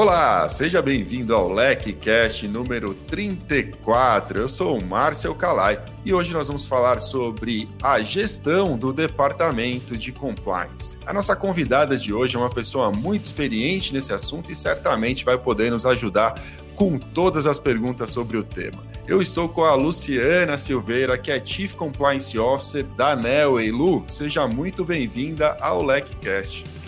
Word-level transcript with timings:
Olá, 0.00 0.48
seja 0.48 0.80
bem-vindo 0.80 1.34
ao 1.34 1.52
LecCast 1.52 2.48
número 2.48 2.94
34. 2.94 4.40
Eu 4.40 4.48
sou 4.48 4.78
o 4.78 4.82
Márcio 4.82 5.34
Calai 5.34 5.78
e 6.06 6.14
hoje 6.14 6.32
nós 6.32 6.46
vamos 6.48 6.64
falar 6.64 7.00
sobre 7.00 7.68
a 7.82 8.00
gestão 8.00 8.78
do 8.78 8.94
departamento 8.94 9.98
de 9.98 10.10
compliance. 10.10 10.96
A 11.04 11.12
nossa 11.12 11.36
convidada 11.36 11.98
de 11.98 12.14
hoje 12.14 12.34
é 12.34 12.38
uma 12.38 12.48
pessoa 12.48 12.90
muito 12.90 13.26
experiente 13.26 13.92
nesse 13.92 14.10
assunto 14.10 14.50
e 14.50 14.54
certamente 14.54 15.22
vai 15.22 15.36
poder 15.36 15.70
nos 15.70 15.84
ajudar 15.84 16.32
com 16.74 16.98
todas 16.98 17.46
as 17.46 17.58
perguntas 17.58 18.08
sobre 18.08 18.38
o 18.38 18.42
tema. 18.42 18.82
Eu 19.06 19.20
estou 19.20 19.50
com 19.50 19.64
a 19.64 19.74
Luciana 19.74 20.56
Silveira, 20.56 21.18
que 21.18 21.30
é 21.30 21.44
Chief 21.44 21.74
Compliance 21.74 22.38
Officer 22.38 22.84
da 22.96 23.14
Nelway. 23.14 23.70
Lu, 23.70 24.02
seja 24.08 24.48
muito 24.48 24.82
bem-vinda 24.82 25.58
ao 25.60 25.84
LecCast. 25.84 26.79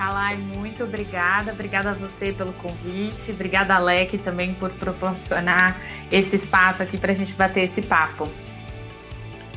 Kalai, 0.00 0.38
muito 0.38 0.82
obrigada. 0.82 1.52
Obrigada 1.52 1.90
a 1.90 1.92
você 1.92 2.32
pelo 2.32 2.54
convite. 2.54 3.32
Obrigada, 3.32 3.74
Alec, 3.74 4.16
também 4.16 4.54
por 4.54 4.70
proporcionar 4.70 5.76
esse 6.10 6.36
espaço 6.36 6.82
aqui 6.82 6.96
para 6.96 7.12
a 7.12 7.14
gente 7.14 7.34
bater 7.34 7.64
esse 7.64 7.82
papo. 7.82 8.26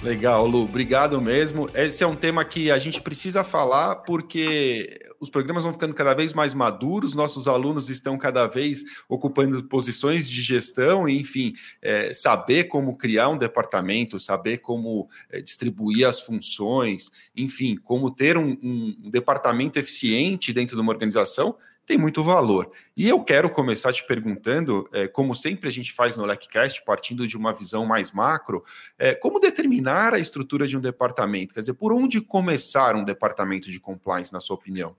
Legal, 0.04 0.46
Lu. 0.46 0.64
Obrigado 0.64 1.22
mesmo. 1.22 1.70
Esse 1.74 2.04
é 2.04 2.08
um 2.08 2.16
tema 2.16 2.44
que 2.44 2.70
a 2.70 2.78
gente 2.78 3.02
precisa 3.02 3.42
falar 3.42 3.96
porque 3.98 5.00
os 5.18 5.30
programas 5.30 5.64
vão 5.64 5.72
ficando 5.72 5.96
cada 5.96 6.14
vez 6.14 6.34
mais 6.34 6.54
maduros, 6.54 7.16
nossos 7.16 7.48
alunos 7.48 7.90
estão 7.90 8.18
cada 8.18 8.46
vez 8.46 8.84
ocupando 9.08 9.64
posições 9.64 10.30
de 10.30 10.42
gestão, 10.42 11.08
e, 11.08 11.18
enfim, 11.18 11.54
é, 11.82 12.14
saber 12.14 12.66
como 12.66 12.98
criar 12.98 13.30
um 13.30 13.38
departamento, 13.38 14.20
saber 14.20 14.58
como 14.58 15.08
é, 15.32 15.42
distribuir 15.42 16.06
as 16.06 16.20
funções, 16.20 17.10
enfim, 17.34 17.78
como 17.78 18.12
ter 18.12 18.38
um, 18.38 18.58
um 18.62 19.10
departamento 19.10 19.80
eficiente 19.80 20.52
dentro 20.52 20.76
de 20.76 20.82
uma 20.82 20.92
organização 20.92 21.56
tem 21.86 21.98
muito 21.98 22.24
valor. 22.24 22.72
E 22.96 23.08
eu 23.08 23.22
quero 23.24 23.50
começar 23.50 23.92
te 23.92 24.06
perguntando, 24.06 24.88
é, 24.94 25.08
como 25.08 25.36
sempre 25.36 25.68
a 25.68 25.72
gente 25.72 25.92
faz 25.92 26.16
no 26.16 26.26
LECCAST, 26.26 26.84
partindo 26.86 27.28
de 27.28 27.36
uma 27.36 27.54
visão 27.54 27.86
mais 27.86 28.12
macro, 28.12 28.64
é, 28.98 29.14
como 29.14 29.40
determinar 29.40 30.14
a 30.14 30.20
estrutura 30.20 30.68
de 30.68 30.78
um 30.78 30.82
departamento? 30.82 31.54
Quer 31.54 31.60
dizer, 31.62 31.74
por 31.74 31.92
onde 31.92 32.22
começar 32.22 32.96
um 32.96 33.04
departamento 33.04 33.70
de 33.70 33.80
compliance, 33.80 34.32
na 34.32 34.40
sua 34.40 34.56
opinião? 34.56 34.96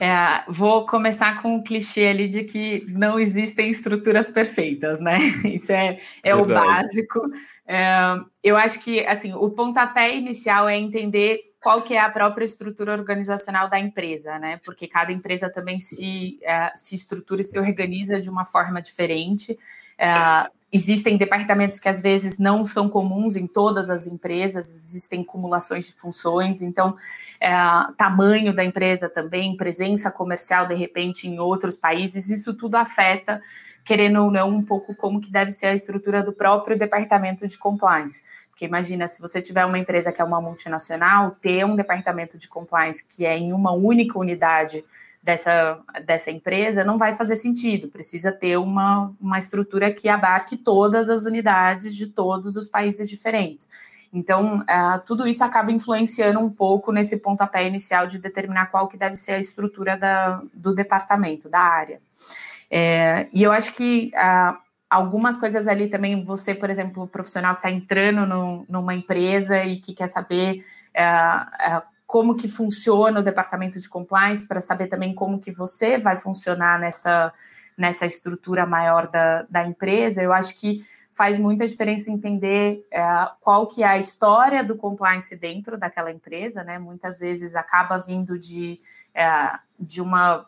É, 0.00 0.44
vou 0.48 0.86
começar 0.86 1.42
com 1.42 1.56
o 1.56 1.62
clichê 1.62 2.06
ali 2.06 2.28
de 2.28 2.44
que 2.44 2.84
não 2.88 3.18
existem 3.18 3.68
estruturas 3.70 4.30
perfeitas, 4.30 5.00
né? 5.00 5.18
Isso 5.44 5.72
é, 5.72 5.98
é 6.22 6.34
o 6.34 6.44
básico. 6.44 7.20
É, 7.66 8.16
eu 8.42 8.56
acho 8.56 8.80
que 8.80 9.00
assim 9.06 9.34
o 9.34 9.50
pontapé 9.50 10.16
inicial 10.16 10.68
é 10.68 10.76
entender 10.76 11.47
qual 11.60 11.82
que 11.82 11.94
é 11.94 12.00
a 12.00 12.08
própria 12.08 12.44
estrutura 12.44 12.92
organizacional 12.92 13.68
da 13.68 13.78
empresa, 13.78 14.38
né? 14.38 14.60
Porque 14.64 14.86
cada 14.86 15.10
empresa 15.10 15.50
também 15.50 15.78
se, 15.78 16.38
é, 16.42 16.72
se 16.74 16.94
estrutura 16.94 17.40
e 17.40 17.44
se 17.44 17.58
organiza 17.58 18.20
de 18.20 18.30
uma 18.30 18.44
forma 18.44 18.80
diferente. 18.80 19.58
É, 19.98 20.48
existem 20.72 21.16
departamentos 21.16 21.80
que 21.80 21.88
às 21.88 22.00
vezes 22.00 22.38
não 22.38 22.64
são 22.64 22.88
comuns 22.88 23.36
em 23.36 23.46
todas 23.46 23.90
as 23.90 24.06
empresas, 24.06 24.68
existem 24.68 25.22
acumulações 25.22 25.86
de 25.86 25.94
funções, 25.94 26.62
então 26.62 26.96
é, 27.40 27.50
tamanho 27.96 28.54
da 28.54 28.64
empresa 28.64 29.08
também, 29.08 29.56
presença 29.56 30.10
comercial 30.10 30.66
de 30.66 30.74
repente 30.74 31.26
em 31.26 31.38
outros 31.38 31.76
países, 31.76 32.28
isso 32.28 32.54
tudo 32.54 32.76
afeta, 32.76 33.40
querendo 33.84 34.22
ou 34.22 34.30
não, 34.30 34.50
um 34.50 34.64
pouco 34.64 34.94
como 34.94 35.20
que 35.20 35.32
deve 35.32 35.50
ser 35.50 35.66
a 35.66 35.74
estrutura 35.74 36.22
do 36.22 36.32
próprio 36.32 36.78
departamento 36.78 37.48
de 37.48 37.56
compliance. 37.56 38.22
Porque 38.58 38.66
imagina, 38.66 39.06
se 39.06 39.22
você 39.22 39.40
tiver 39.40 39.64
uma 39.64 39.78
empresa 39.78 40.10
que 40.10 40.20
é 40.20 40.24
uma 40.24 40.40
multinacional, 40.40 41.30
ter 41.40 41.64
um 41.64 41.76
departamento 41.76 42.36
de 42.36 42.48
compliance 42.48 43.06
que 43.06 43.24
é 43.24 43.38
em 43.38 43.52
uma 43.52 43.70
única 43.70 44.18
unidade 44.18 44.84
dessa, 45.22 45.78
dessa 46.04 46.32
empresa 46.32 46.82
não 46.82 46.98
vai 46.98 47.14
fazer 47.14 47.36
sentido. 47.36 47.86
Precisa 47.86 48.32
ter 48.32 48.56
uma, 48.56 49.14
uma 49.20 49.38
estrutura 49.38 49.92
que 49.92 50.08
abarque 50.08 50.56
todas 50.56 51.08
as 51.08 51.22
unidades 51.22 51.94
de 51.94 52.08
todos 52.08 52.56
os 52.56 52.66
países 52.66 53.08
diferentes. 53.08 53.68
Então, 54.12 54.58
uh, 54.62 55.00
tudo 55.06 55.28
isso 55.28 55.44
acaba 55.44 55.70
influenciando 55.70 56.40
um 56.40 56.50
pouco 56.50 56.90
nesse 56.90 57.16
pontapé 57.16 57.64
inicial 57.64 58.08
de 58.08 58.18
determinar 58.18 58.72
qual 58.72 58.88
que 58.88 58.96
deve 58.96 59.14
ser 59.14 59.34
a 59.34 59.38
estrutura 59.38 59.96
da, 59.96 60.42
do 60.52 60.74
departamento, 60.74 61.48
da 61.48 61.60
área. 61.60 62.00
É, 62.68 63.28
e 63.32 63.40
eu 63.40 63.52
acho 63.52 63.72
que 63.72 64.10
uh, 64.16 64.58
algumas 64.88 65.36
coisas 65.36 65.68
ali 65.68 65.88
também, 65.88 66.22
você, 66.22 66.54
por 66.54 66.70
exemplo, 66.70 67.06
profissional 67.06 67.54
que 67.54 67.58
está 67.58 67.70
entrando 67.70 68.26
no, 68.26 68.64
numa 68.68 68.94
empresa 68.94 69.62
e 69.64 69.76
que 69.76 69.92
quer 69.92 70.08
saber 70.08 70.64
uh, 70.96 71.78
uh, 71.78 71.82
como 72.06 72.34
que 72.34 72.48
funciona 72.48 73.20
o 73.20 73.22
departamento 73.22 73.78
de 73.78 73.88
compliance, 73.88 74.46
para 74.46 74.60
saber 74.60 74.86
também 74.86 75.14
como 75.14 75.38
que 75.38 75.52
você 75.52 75.98
vai 75.98 76.16
funcionar 76.16 76.78
nessa, 76.78 77.32
nessa 77.76 78.06
estrutura 78.06 78.64
maior 78.64 79.08
da, 79.08 79.42
da 79.50 79.66
empresa, 79.66 80.22
eu 80.22 80.32
acho 80.32 80.58
que 80.58 80.78
faz 81.12 81.38
muita 81.38 81.66
diferença 81.66 82.10
entender 82.10 82.86
uh, 82.94 83.30
qual 83.40 83.66
que 83.66 83.82
é 83.82 83.86
a 83.88 83.98
história 83.98 84.62
do 84.62 84.76
compliance 84.76 85.34
dentro 85.36 85.76
daquela 85.76 86.12
empresa, 86.12 86.62
né? 86.62 86.78
Muitas 86.78 87.18
vezes 87.18 87.56
acaba 87.56 87.98
vindo 87.98 88.38
de, 88.38 88.78
de 89.80 90.00
uma 90.00 90.46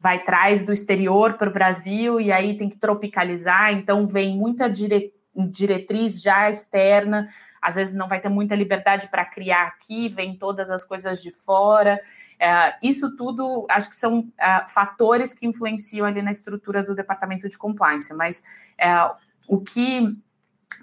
vai 0.00 0.24
traz 0.24 0.64
do 0.64 0.72
exterior 0.72 1.34
para 1.34 1.50
o 1.50 1.52
Brasil 1.52 2.18
e 2.20 2.32
aí 2.32 2.56
tem 2.56 2.68
que 2.68 2.78
tropicalizar, 2.78 3.72
então 3.72 4.06
vem 4.06 4.34
muita 4.34 4.68
dire, 4.68 5.12
diretriz 5.36 6.22
já 6.22 6.48
externa, 6.48 7.28
às 7.60 7.74
vezes 7.74 7.94
não 7.94 8.08
vai 8.08 8.18
ter 8.18 8.30
muita 8.30 8.54
liberdade 8.54 9.08
para 9.08 9.26
criar 9.26 9.66
aqui, 9.66 10.08
vem 10.08 10.36
todas 10.36 10.70
as 10.70 10.84
coisas 10.84 11.22
de 11.22 11.30
fora. 11.30 12.00
É, 12.38 12.74
isso 12.82 13.14
tudo 13.14 13.66
acho 13.68 13.90
que 13.90 13.94
são 13.94 14.26
é, 14.40 14.66
fatores 14.66 15.34
que 15.34 15.46
influenciam 15.46 16.06
ali 16.06 16.22
na 16.22 16.30
estrutura 16.30 16.82
do 16.82 16.94
departamento 16.94 17.46
de 17.46 17.58
compliance, 17.58 18.14
mas 18.14 18.42
é, 18.78 18.88
o 19.46 19.60
que 19.60 20.16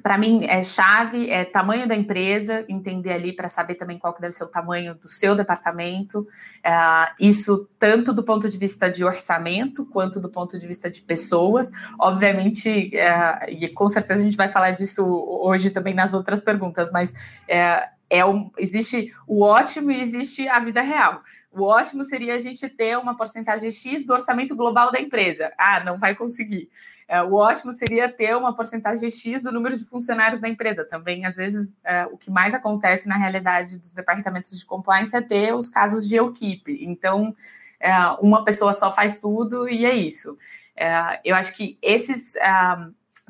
para 0.02 0.18
mim 0.18 0.46
é 0.46 0.63
chave, 0.63 1.30
é 1.30 1.44
tamanho 1.44 1.88
da 1.88 1.96
empresa, 1.96 2.66
entender 2.68 3.12
ali 3.12 3.34
para 3.34 3.50
saber 3.50 3.75
também 3.75 3.97
qual 3.97 4.13
que 4.13 4.22
deve 4.22 4.34
ser 4.34 4.44
o 4.44 4.47
tamanho 4.47 4.96
do 4.96 5.08
seu 5.09 5.35
departamento. 5.35 6.25
É, 6.63 6.72
isso 7.19 7.69
tanto 7.80 8.13
do 8.13 8.24
ponto 8.24 8.50
de 8.50 8.58
vista 8.58 8.90
de 8.90 9.03
orçamento 9.03 9.85
quanto 9.85 10.19
do 10.19 10.30
ponto 10.30 10.58
de 10.58 10.68
vista 10.68 10.90
de 10.90 11.02
pessoas. 11.02 11.72
Obviamente, 12.00 12.96
é, 12.96 13.52
e 13.52 13.68
com 13.68 13.88
certeza 13.88 14.22
a 14.22 14.24
gente 14.24 14.38
vai 14.38 14.52
falar 14.52 14.72
disso 14.72 15.03
hoje 15.06 15.72
também 15.72 15.94
nas 15.94 16.14
outras 16.14 16.41
perguntas, 16.41 16.91
mas 16.91 17.14
é, 17.47 17.90
é 18.09 18.25
um, 18.25 18.52
existe 18.58 19.14
o 19.28 19.44
ótimo 19.44 19.91
e 19.91 20.00
existe 20.00 20.47
a 20.47 20.59
vida 20.59 20.81
real. 20.81 21.22
O 21.52 21.64
ótimo 21.64 22.03
seria 22.03 22.35
a 22.35 22.40
gente 22.40 22.69
ter 22.69 22.97
uma 22.97 23.18
porcentagem 23.18 23.72
X 23.72 24.06
do 24.06 24.14
orçamento 24.14 24.56
global 24.56 24.91
da 24.91 25.00
empresa. 25.00 25.52
Ah, 25.58 25.84
não 25.84 25.97
vai 25.97 26.14
conseguir. 26.14 26.69
É, 27.07 27.22
o 27.23 27.35
ótimo 27.35 27.72
seria 27.72 28.09
ter 28.09 28.35
uma 28.35 28.53
porcentagem 28.53 29.09
X 29.09 29.41
do 29.41 29.51
número 29.51 29.78
de 29.78 29.85
funcionários 29.85 30.41
da 30.41 30.50
empresa. 30.50 30.84
Também, 30.84 31.25
às 31.25 31.35
vezes, 31.35 31.73
é, 31.84 32.06
o 32.07 32.18
que 32.18 32.29
mais 32.29 32.53
acontece 32.53 33.07
na 33.07 33.16
realidade 33.16 33.79
dos 33.79 33.94
departamentos 33.94 34.57
de 34.57 34.66
compliance 34.66 35.16
é 35.16 35.22
ter 35.22 35.53
os 35.53 35.69
casos 35.69 36.07
de 36.07 36.17
equipe. 36.17 36.84
Então, 36.84 37.34
é, 37.79 37.94
uma 38.22 38.44
pessoa 38.44 38.73
só 38.73 38.94
faz 38.94 39.19
tudo 39.19 39.69
e 39.69 39.85
é 39.85 39.96
isso. 39.96 40.38
É, 40.75 41.22
eu 41.23 41.35
acho 41.35 41.56
que 41.56 41.78
esses 41.81 42.35
é, 42.35 42.51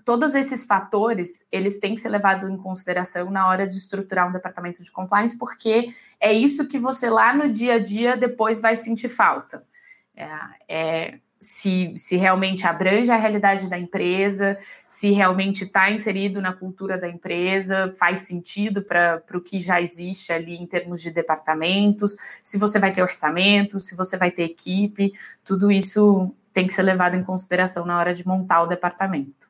todos 0.03 0.33
esses 0.33 0.65
fatores 0.65 1.45
eles 1.51 1.79
têm 1.79 1.93
que 1.93 1.99
ser 1.99 2.09
levados 2.09 2.49
em 2.49 2.57
consideração 2.57 3.29
na 3.29 3.47
hora 3.47 3.67
de 3.67 3.75
estruturar 3.75 4.27
um 4.27 4.31
departamento 4.31 4.81
de 4.81 4.89
compliance, 4.89 5.37
porque 5.37 5.89
é 6.19 6.31
isso 6.31 6.67
que 6.67 6.79
você 6.79 7.09
lá 7.09 7.33
no 7.33 7.49
dia 7.49 7.73
a 7.73 7.79
dia 7.79 8.15
depois 8.15 8.59
vai 8.59 8.75
sentir 8.75 9.09
falta. 9.09 9.63
É, 10.15 10.29
é 10.67 11.19
se, 11.39 11.93
se 11.95 12.15
realmente 12.15 12.65
abrange 12.65 13.11
a 13.11 13.15
realidade 13.15 13.69
da 13.69 13.77
empresa, 13.77 14.57
se 14.85 15.11
realmente 15.11 15.63
está 15.63 15.89
inserido 15.89 16.41
na 16.41 16.53
cultura 16.53 16.97
da 16.97 17.07
empresa, 17.07 17.93
faz 17.97 18.21
sentido 18.21 18.81
para 18.81 19.23
o 19.33 19.41
que 19.41 19.59
já 19.59 19.81
existe 19.81 20.33
ali 20.33 20.55
em 20.55 20.65
termos 20.65 21.01
de 21.01 21.11
departamentos, 21.11 22.15
se 22.41 22.57
você 22.57 22.79
vai 22.79 22.91
ter 22.91 23.01
orçamento, 23.01 23.79
se 23.79 23.95
você 23.95 24.17
vai 24.17 24.31
ter 24.31 24.43
equipe, 24.43 25.13
tudo 25.43 25.71
isso 25.71 26.33
tem 26.53 26.65
que 26.65 26.73
ser 26.73 26.83
levado 26.83 27.15
em 27.15 27.23
consideração 27.23 27.85
na 27.85 27.97
hora 27.97 28.13
de 28.13 28.27
montar 28.27 28.63
o 28.63 28.67
departamento. 28.67 29.46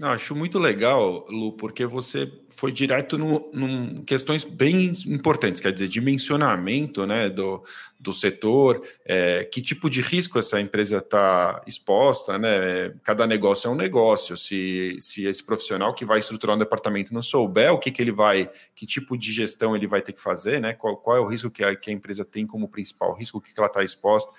Não, 0.00 0.08
acho 0.08 0.34
muito 0.34 0.58
legal, 0.58 1.26
Lu, 1.28 1.52
porque 1.52 1.84
você 1.84 2.32
foi 2.48 2.72
direto 2.72 3.18
num 3.18 4.02
questões 4.02 4.44
bem 4.44 4.92
importantes, 5.06 5.60
quer 5.60 5.72
dizer, 5.72 5.88
dimensionamento 5.88 7.06
né, 7.06 7.28
do, 7.28 7.62
do 7.98 8.10
setor, 8.10 8.82
é, 9.04 9.44
que 9.44 9.60
tipo 9.60 9.90
de 9.90 10.00
risco 10.00 10.38
essa 10.38 10.58
empresa 10.58 10.98
está 10.98 11.62
exposta, 11.66 12.38
né? 12.38 12.94
Cada 13.04 13.26
negócio 13.26 13.68
é 13.68 13.70
um 13.70 13.74
negócio. 13.74 14.38
Se, 14.38 14.96
se 15.00 15.26
esse 15.26 15.44
profissional 15.44 15.92
que 15.92 16.06
vai 16.06 16.18
estruturar 16.18 16.56
um 16.56 16.58
departamento 16.58 17.12
não 17.12 17.20
souber 17.20 17.70
o 17.70 17.78
que, 17.78 17.90
que 17.90 18.00
ele 18.00 18.12
vai, 18.12 18.50
que 18.74 18.86
tipo 18.86 19.18
de 19.18 19.30
gestão 19.30 19.76
ele 19.76 19.86
vai 19.86 20.00
ter 20.00 20.14
que 20.14 20.22
fazer, 20.22 20.62
né? 20.62 20.72
Qual, 20.72 20.96
qual 20.96 21.18
é 21.18 21.20
o 21.20 21.26
risco 21.26 21.50
que 21.50 21.62
a, 21.62 21.76
que 21.76 21.90
a 21.90 21.92
empresa 21.92 22.24
tem 22.24 22.46
como 22.46 22.70
principal 22.70 23.12
risco, 23.12 23.36
o 23.36 23.40
que, 23.40 23.52
que 23.52 23.60
ela 23.60 23.66
está 23.66 23.84
exposta 23.84 24.32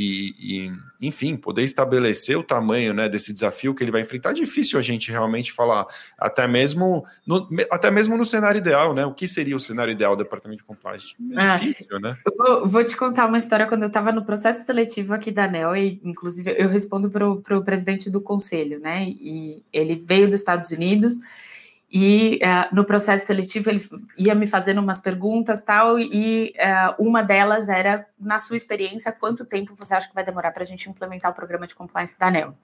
e, 0.00 0.34
e, 0.38 0.72
enfim, 1.00 1.36
poder 1.36 1.64
estabelecer 1.64 2.38
o 2.38 2.44
tamanho 2.44 2.94
né, 2.94 3.08
desse 3.08 3.32
desafio 3.32 3.74
que 3.74 3.82
ele 3.82 3.90
vai 3.90 4.02
enfrentar, 4.02 4.30
é 4.30 4.34
difícil 4.34 4.78
a 4.78 4.82
gente 4.82 5.10
realmente 5.10 5.52
falar, 5.52 5.86
até 6.16 6.46
mesmo 6.46 7.04
no, 7.26 7.48
até 7.68 7.90
mesmo 7.90 8.16
no 8.16 8.24
cenário 8.24 8.58
ideal, 8.58 8.94
né? 8.94 9.04
O 9.04 9.12
que 9.12 9.26
seria 9.26 9.56
o 9.56 9.60
cenário 9.60 9.90
ideal 9.90 10.14
do 10.14 10.22
departamento 10.22 10.62
de 10.62 10.64
compliance? 10.64 11.16
É, 11.36 11.42
é 11.42 11.58
difícil, 11.58 11.98
né? 11.98 12.16
Eu 12.24 12.32
vou, 12.36 12.68
vou, 12.68 12.84
te 12.84 12.96
contar 12.96 13.26
uma 13.26 13.38
história 13.38 13.66
quando 13.66 13.82
eu 13.82 13.88
estava 13.88 14.12
no 14.12 14.24
processo 14.24 14.64
seletivo 14.64 15.12
aqui 15.12 15.32
da 15.32 15.46
ANEL, 15.46 15.76
e 15.76 16.00
inclusive 16.04 16.54
eu 16.56 16.68
respondo 16.68 17.10
para 17.10 17.58
o 17.58 17.64
presidente 17.64 18.08
do 18.08 18.20
conselho, 18.20 18.78
né? 18.78 19.04
E 19.04 19.64
ele 19.72 20.00
veio 20.06 20.30
dos 20.30 20.38
Estados 20.38 20.70
Unidos 20.70 21.16
e 21.90 22.38
uh, 22.42 22.74
no 22.74 22.84
processo 22.84 23.26
seletivo 23.26 23.70
ele 23.70 23.88
ia 24.16 24.34
me 24.34 24.46
fazendo 24.46 24.80
umas 24.80 25.00
perguntas 25.00 25.62
tal, 25.62 25.98
e 25.98 26.54
uh, 26.58 27.02
uma 27.02 27.22
delas 27.22 27.68
era, 27.68 28.06
na 28.20 28.38
sua 28.38 28.56
experiência, 28.56 29.10
quanto 29.10 29.44
tempo 29.44 29.74
você 29.74 29.94
acha 29.94 30.08
que 30.08 30.14
vai 30.14 30.24
demorar 30.24 30.50
para 30.50 30.62
a 30.62 30.66
gente 30.66 30.88
implementar 30.88 31.30
o 31.30 31.34
programa 31.34 31.66
de 31.66 31.74
compliance 31.74 32.18
da 32.18 32.26
ANEL? 32.26 32.54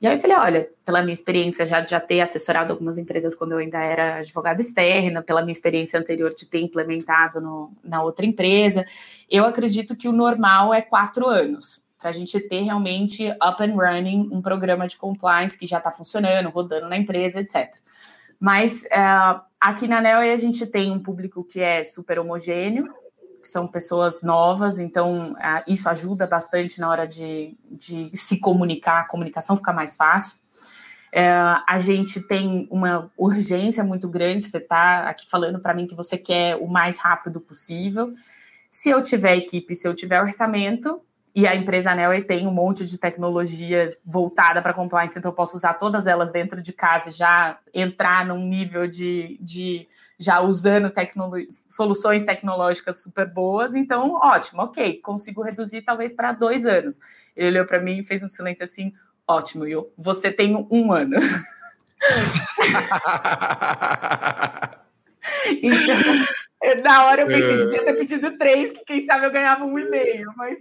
E 0.00 0.06
aí 0.06 0.16
eu 0.16 0.20
falei, 0.20 0.36
olha, 0.36 0.68
pela 0.84 1.00
minha 1.00 1.12
experiência 1.12 1.64
já 1.64 1.84
já 1.84 2.00
ter 2.00 2.20
assessorado 2.20 2.72
algumas 2.72 2.98
empresas 2.98 3.36
quando 3.36 3.52
eu 3.52 3.58
ainda 3.58 3.78
era 3.78 4.16
advogada 4.16 4.60
externa, 4.60 5.22
pela 5.22 5.42
minha 5.42 5.52
experiência 5.52 5.98
anterior 5.98 6.34
de 6.34 6.44
ter 6.46 6.60
implementado 6.60 7.40
no, 7.40 7.72
na 7.84 8.02
outra 8.02 8.26
empresa, 8.26 8.84
eu 9.30 9.44
acredito 9.44 9.94
que 9.94 10.08
o 10.08 10.12
normal 10.12 10.74
é 10.74 10.82
quatro 10.82 11.28
anos 11.28 11.84
para 12.00 12.10
a 12.10 12.12
gente 12.12 12.38
ter 12.40 12.62
realmente 12.62 13.28
up 13.30 13.62
and 13.62 13.76
running 13.76 14.28
um 14.32 14.42
programa 14.42 14.88
de 14.88 14.96
compliance 14.96 15.56
que 15.56 15.66
já 15.66 15.78
está 15.78 15.92
funcionando, 15.92 16.48
rodando 16.48 16.88
na 16.88 16.96
empresa, 16.96 17.38
etc. 17.38 17.72
Mas 18.42 18.82
uh, 18.86 19.40
aqui 19.60 19.86
na 19.86 20.00
NEL 20.00 20.32
a 20.32 20.36
gente 20.36 20.66
tem 20.66 20.90
um 20.90 21.00
público 21.00 21.44
que 21.44 21.60
é 21.60 21.84
super 21.84 22.18
homogêneo, 22.18 22.92
que 23.40 23.46
são 23.46 23.68
pessoas 23.68 24.20
novas, 24.20 24.80
então 24.80 25.34
uh, 25.34 25.62
isso 25.64 25.88
ajuda 25.88 26.26
bastante 26.26 26.80
na 26.80 26.88
hora 26.90 27.06
de, 27.06 27.56
de 27.70 28.10
se 28.12 28.40
comunicar, 28.40 29.02
a 29.02 29.04
comunicação 29.04 29.56
fica 29.56 29.72
mais 29.72 29.94
fácil. 29.94 30.36
Uh, 31.14 31.62
a 31.68 31.78
gente 31.78 32.20
tem 32.20 32.66
uma 32.68 33.12
urgência 33.16 33.84
muito 33.84 34.08
grande, 34.08 34.42
você 34.42 34.58
está 34.58 35.08
aqui 35.08 35.30
falando 35.30 35.60
para 35.60 35.72
mim 35.72 35.86
que 35.86 35.94
você 35.94 36.18
quer 36.18 36.56
o 36.56 36.66
mais 36.66 36.98
rápido 36.98 37.40
possível. 37.40 38.10
Se 38.68 38.90
eu 38.90 39.00
tiver 39.04 39.36
equipe, 39.36 39.72
se 39.76 39.86
eu 39.86 39.94
tiver 39.94 40.20
orçamento, 40.20 41.00
e 41.34 41.46
a 41.46 41.56
empresa 41.56 41.90
Anel 41.90 42.22
tem 42.24 42.46
um 42.46 42.52
monte 42.52 42.86
de 42.86 42.98
tecnologia 42.98 43.96
voltada 44.04 44.60
para 44.60 44.74
compliance, 44.74 45.18
então 45.18 45.30
eu 45.30 45.34
posso 45.34 45.56
usar 45.56 45.74
todas 45.74 46.06
elas 46.06 46.30
dentro 46.30 46.60
de 46.60 46.74
casa 46.74 47.08
e 47.08 47.12
já 47.12 47.58
entrar 47.72 48.26
num 48.26 48.46
nível 48.46 48.86
de, 48.86 49.38
de 49.40 49.88
já 50.18 50.40
usando 50.40 50.90
tecnolo 50.90 51.36
soluções 51.50 52.24
tecnológicas 52.24 53.02
super 53.02 53.26
boas. 53.26 53.74
Então, 53.74 54.14
ótimo, 54.14 54.62
ok, 54.62 55.00
consigo 55.00 55.42
reduzir 55.42 55.82
talvez 55.82 56.12
para 56.12 56.32
dois 56.32 56.66
anos. 56.66 57.00
Ele 57.34 57.48
olhou 57.48 57.66
para 57.66 57.80
mim 57.80 58.00
e 58.00 58.04
fez 58.04 58.22
um 58.22 58.28
silêncio 58.28 58.64
assim: 58.64 58.92
ótimo, 59.26 59.66
eu, 59.66 59.90
você 59.96 60.30
tem 60.30 60.66
um 60.70 60.92
ano. 60.92 61.16
então, 65.62 65.96
na 66.82 67.06
hora 67.06 67.22
eu 67.22 67.26
pensei, 67.26 67.54
é. 67.54 67.64
devia 67.64 67.84
ter 67.84 67.94
pedido 67.94 68.36
três, 68.36 68.70
que 68.70 68.84
quem 68.84 69.04
sabe 69.06 69.26
eu 69.26 69.30
ganhava 69.30 69.64
um 69.64 69.78
e-mail, 69.78 70.32
mas. 70.36 70.58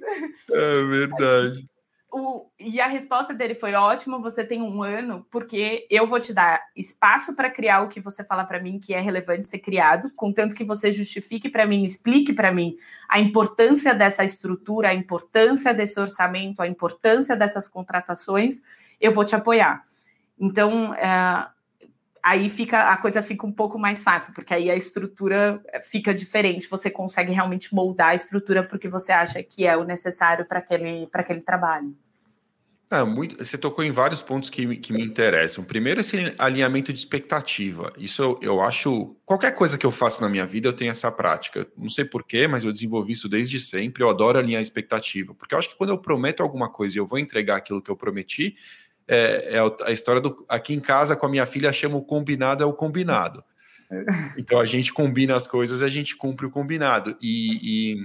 É 0.52 0.84
verdade. 0.84 1.66
O, 2.14 2.52
e 2.60 2.82
a 2.82 2.88
resposta 2.88 3.34
dele 3.34 3.56
foi 3.56 3.74
ótima. 3.74 4.20
Você 4.20 4.44
tem 4.44 4.62
um 4.62 4.84
ano, 4.84 5.26
porque 5.32 5.88
eu 5.90 6.06
vou 6.06 6.20
te 6.20 6.34
dar 6.34 6.62
espaço 6.76 7.34
para 7.34 7.50
criar 7.50 7.84
o 7.84 7.88
que 7.88 8.02
você 8.02 8.22
fala 8.22 8.44
para 8.44 8.60
mim 8.60 8.82
que 8.82 8.94
é 8.94 9.00
relevante 9.00 9.48
ser 9.48 9.60
criado, 9.60 10.12
contanto 10.14 10.54
que 10.54 10.66
você 10.66 10.92
justifique 10.92 11.48
para 11.48 11.66
mim, 11.66 11.86
explique 11.86 12.34
para 12.34 12.52
mim 12.52 12.76
a 13.08 13.18
importância 13.18 13.96
dessa 13.96 14.26
estrutura, 14.26 14.90
a 14.90 14.94
importância 14.94 15.74
desse 15.74 15.98
orçamento, 15.98 16.62
a 16.62 16.68
importância 16.68 17.34
dessas 17.34 17.70
contratações. 17.70 18.62
Eu 19.00 19.14
vou 19.14 19.24
te 19.24 19.34
apoiar. 19.34 19.86
Então, 20.38 20.94
é, 20.94 21.48
aí 22.24 22.50
fica 22.50 22.90
a 22.90 22.98
coisa 22.98 23.22
fica 23.22 23.46
um 23.46 23.52
pouco 23.52 23.78
mais 23.80 24.04
fácil, 24.04 24.34
porque 24.34 24.54
aí 24.54 24.70
a 24.70 24.76
estrutura 24.76 25.62
eh, 25.68 25.82
fica 25.82 26.14
diferente, 26.14 26.68
você 26.70 26.90
consegue 26.90 27.32
realmente 27.32 27.74
moldar 27.74 28.10
a 28.10 28.16
estrutura 28.16 28.64
porque 28.64 28.88
você 28.88 29.12
acha 29.12 29.42
que 29.44 29.66
é 29.66 29.76
o 29.76 29.84
necessário 29.84 30.46
para 30.46 30.60
aquele, 30.60 31.08
aquele 31.14 31.42
trabalho. 31.42 31.96
É, 32.92 33.02
muito, 33.06 33.42
você 33.42 33.58
tocou 33.58 33.86
em 33.86 33.92
vários 33.92 34.22
pontos 34.22 34.50
que, 34.50 34.76
que 34.76 34.92
me 34.92 35.02
interessam. 35.02 35.64
Primeiro, 35.64 36.02
esse 36.02 36.36
alinhamento 36.38 36.92
de 36.92 37.00
expectativa. 37.00 37.94
Isso 37.98 38.22
eu, 38.22 38.40
eu 38.42 38.62
acho. 38.62 39.16
Qualquer 39.26 39.56
coisa 39.56 39.78
que 39.78 39.86
eu 39.86 39.92
faço 39.92 40.22
na 40.22 40.28
minha 40.28 40.46
vida, 40.46 40.68
eu 40.68 40.74
tenho 40.74 40.92
essa 40.92 41.10
prática. 41.10 41.66
Não 41.78 41.88
sei 41.88 42.04
porquê, 42.04 42.48
mas 42.48 42.66
eu 42.66 42.72
desenvolvi 42.72 43.14
isso 43.14 43.30
desde 43.30 43.62
sempre. 43.62 44.04
Eu 44.04 44.10
adoro 44.10 44.38
alinhar 44.38 44.62
expectativa. 44.62 45.34
Porque 45.34 45.56
eu 45.56 45.60
acho 45.60 45.70
que 45.70 45.78
quando 45.78 45.92
eu 45.92 45.98
prometo 45.98 46.44
alguma 46.44 46.70
coisa 46.70 46.98
e 46.98 47.00
eu 47.00 47.08
vou 47.08 47.18
entregar 47.18 47.56
aquilo 47.56 47.82
que 47.82 47.90
eu 47.90 47.96
prometi, 47.96 48.56
é, 49.14 49.58
é 49.58 49.86
a 49.86 49.92
história 49.92 50.22
do 50.22 50.46
aqui 50.48 50.74
em 50.74 50.80
casa 50.80 51.18
com 51.18 51.26
a 51.26 51.30
minha 51.30 51.46
filha 51.46 51.74
chama 51.74 51.98
o 51.98 52.02
combinado 52.02 52.64
é 52.64 52.66
o 52.66 52.72
combinado. 52.72 53.44
Então 54.38 54.58
a 54.58 54.66
gente 54.66 54.94
combina 54.94 55.36
as 55.36 55.46
coisas 55.46 55.82
e 55.82 55.84
a 55.84 55.90
gente 55.90 56.16
cumpre 56.16 56.46
o 56.46 56.50
combinado. 56.50 57.18
E, 57.22 57.98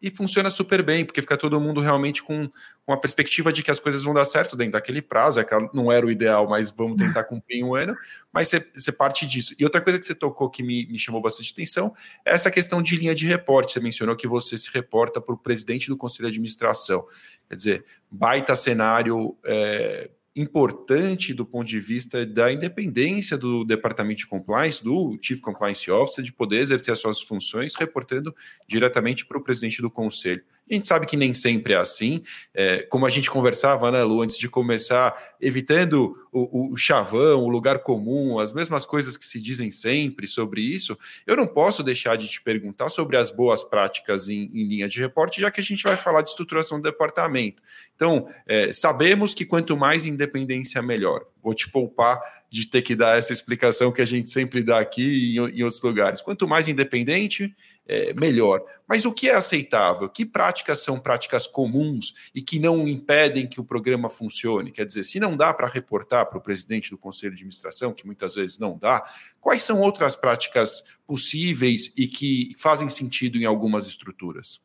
e, 0.00 0.08
e, 0.08 0.14
funciona 0.14 0.48
super 0.48 0.82
bem, 0.82 1.04
porque 1.04 1.20
fica 1.20 1.36
todo 1.36 1.60
mundo 1.60 1.82
realmente 1.82 2.22
com, 2.22 2.50
com 2.86 2.92
a 2.94 2.96
perspectiva 2.96 3.52
de 3.52 3.62
que 3.62 3.70
as 3.70 3.78
coisas 3.78 4.02
vão 4.02 4.14
dar 4.14 4.24
certo 4.24 4.56
dentro 4.56 4.72
daquele 4.72 5.02
prazo. 5.02 5.38
É 5.38 5.44
que 5.44 5.54
não 5.74 5.92
era 5.92 6.06
o 6.06 6.10
ideal, 6.10 6.48
mas 6.48 6.70
vamos 6.70 6.96
tentar 6.96 7.24
cumprir 7.28 7.58
em 7.58 7.64
um 7.64 7.74
ano. 7.74 7.94
Mas 8.32 8.48
você, 8.48 8.66
você 8.74 8.90
parte 8.90 9.26
disso. 9.26 9.54
E 9.58 9.64
outra 9.64 9.82
coisa 9.82 9.98
que 9.98 10.06
você 10.06 10.14
tocou 10.14 10.48
que 10.48 10.62
me, 10.62 10.86
me 10.86 10.98
chamou 10.98 11.20
bastante 11.20 11.52
atenção 11.52 11.94
é 12.24 12.32
essa 12.32 12.50
questão 12.50 12.80
de 12.80 12.96
linha 12.96 13.14
de 13.14 13.26
reporte. 13.26 13.72
Você 13.72 13.80
mencionou 13.80 14.16
que 14.16 14.26
você 14.26 14.56
se 14.56 14.70
reporta 14.72 15.20
para 15.20 15.34
o 15.34 15.38
presidente 15.38 15.88
do 15.88 15.96
conselho 15.96 16.26
de 16.26 16.32
administração. 16.32 17.06
Quer 17.50 17.56
dizer, 17.56 17.84
baita 18.10 18.56
cenário. 18.56 19.36
É, 19.44 20.08
importante 20.36 21.32
do 21.32 21.46
ponto 21.46 21.66
de 21.68 21.78
vista 21.78 22.26
da 22.26 22.52
independência 22.52 23.38
do 23.38 23.64
departamento 23.64 24.18
de 24.18 24.26
compliance, 24.26 24.82
do 24.82 25.16
Chief 25.22 25.40
Compliance 25.40 25.88
Officer, 25.90 26.24
de 26.24 26.32
poder 26.32 26.60
exercer 26.60 26.92
as 26.92 26.98
suas 26.98 27.20
funções 27.20 27.74
reportando 27.76 28.34
diretamente 28.66 29.24
para 29.24 29.38
o 29.38 29.42
presidente 29.42 29.80
do 29.80 29.90
conselho. 29.90 30.42
A 30.70 30.74
gente 30.74 30.88
sabe 30.88 31.04
que 31.04 31.16
nem 31.16 31.34
sempre 31.34 31.74
é 31.74 31.76
assim, 31.76 32.22
é, 32.54 32.82
como 32.84 33.04
a 33.04 33.10
gente 33.10 33.30
conversava, 33.30 33.90
né, 33.90 34.02
Lu, 34.02 34.22
antes 34.22 34.38
de 34.38 34.48
começar, 34.48 35.14
evitando 35.38 36.16
o, 36.32 36.72
o, 36.72 36.76
chavão, 36.76 37.44
o 37.44 37.48
lugar 37.50 37.80
comum, 37.80 38.38
as 38.38 38.50
mesmas 38.52 38.86
coisas 38.86 39.14
que 39.16 39.26
se 39.26 39.38
dizem 39.38 39.70
sempre 39.70 40.26
sobre 40.26 40.62
isso, 40.62 40.98
eu 41.26 41.36
não 41.36 41.46
posso 41.46 41.82
deixar 41.82 42.16
de 42.16 42.26
te 42.26 42.40
perguntar 42.40 42.88
sobre 42.88 43.18
as 43.18 43.30
boas 43.30 43.62
práticas 43.62 44.28
em, 44.28 44.44
em 44.52 44.66
linha 44.66 44.88
de 44.88 45.00
reporte, 45.00 45.40
já 45.40 45.50
que 45.50 45.60
a 45.60 45.64
gente 45.64 45.82
vai 45.82 45.96
falar 45.96 46.22
de 46.22 46.30
estruturação 46.30 46.80
do 46.80 46.84
departamento. 46.84 47.62
Então, 47.94 48.26
é, 48.46 48.72
sabemos 48.72 49.34
que 49.34 49.44
quanto 49.44 49.76
mais 49.76 50.06
independência, 50.06 50.80
melhor. 50.80 51.26
Vou 51.44 51.52
te 51.52 51.70
poupar 51.70 52.18
de 52.48 52.66
ter 52.66 52.80
que 52.80 52.94
dar 52.94 53.18
essa 53.18 53.34
explicação 53.34 53.92
que 53.92 54.00
a 54.00 54.04
gente 54.06 54.30
sempre 54.30 54.62
dá 54.62 54.78
aqui 54.78 55.02
e 55.02 55.36
em, 55.36 55.62
outros 55.62 55.82
lugares. 55.82 56.22
Quanto 56.22 56.48
mais 56.48 56.68
independente, 56.68 57.54
é, 57.86 58.14
melhor. 58.14 58.64
Mas 58.88 59.04
o 59.04 59.12
que 59.12 59.28
é 59.28 59.34
aceitável? 59.34 60.08
Que 60.08 60.24
práticas 60.24 60.82
são 60.82 60.98
práticas 60.98 61.46
comuns 61.46 62.14
e 62.34 62.40
que 62.40 62.58
não 62.58 62.88
impedem 62.88 63.46
que 63.46 63.60
o 63.60 63.64
programa 63.64 64.08
funcione? 64.08 64.72
Quer 64.72 64.86
dizer, 64.86 65.02
se 65.02 65.20
não 65.20 65.36
dá 65.36 65.52
para 65.52 65.68
reportar 65.68 66.26
para 66.26 66.38
o 66.38 66.40
presidente 66.40 66.90
do 66.90 66.96
conselho 66.96 67.32
de 67.32 67.42
administração, 67.42 67.92
que 67.92 68.06
muitas 68.06 68.36
vezes 68.36 68.58
não 68.58 68.78
dá, 68.78 69.04
quais 69.38 69.62
são 69.62 69.80
outras 69.80 70.16
práticas 70.16 70.82
possíveis 71.06 71.92
e 71.94 72.06
que 72.06 72.54
fazem 72.56 72.88
sentido 72.88 73.36
em 73.36 73.44
algumas 73.44 73.86
estruturas? 73.86 74.63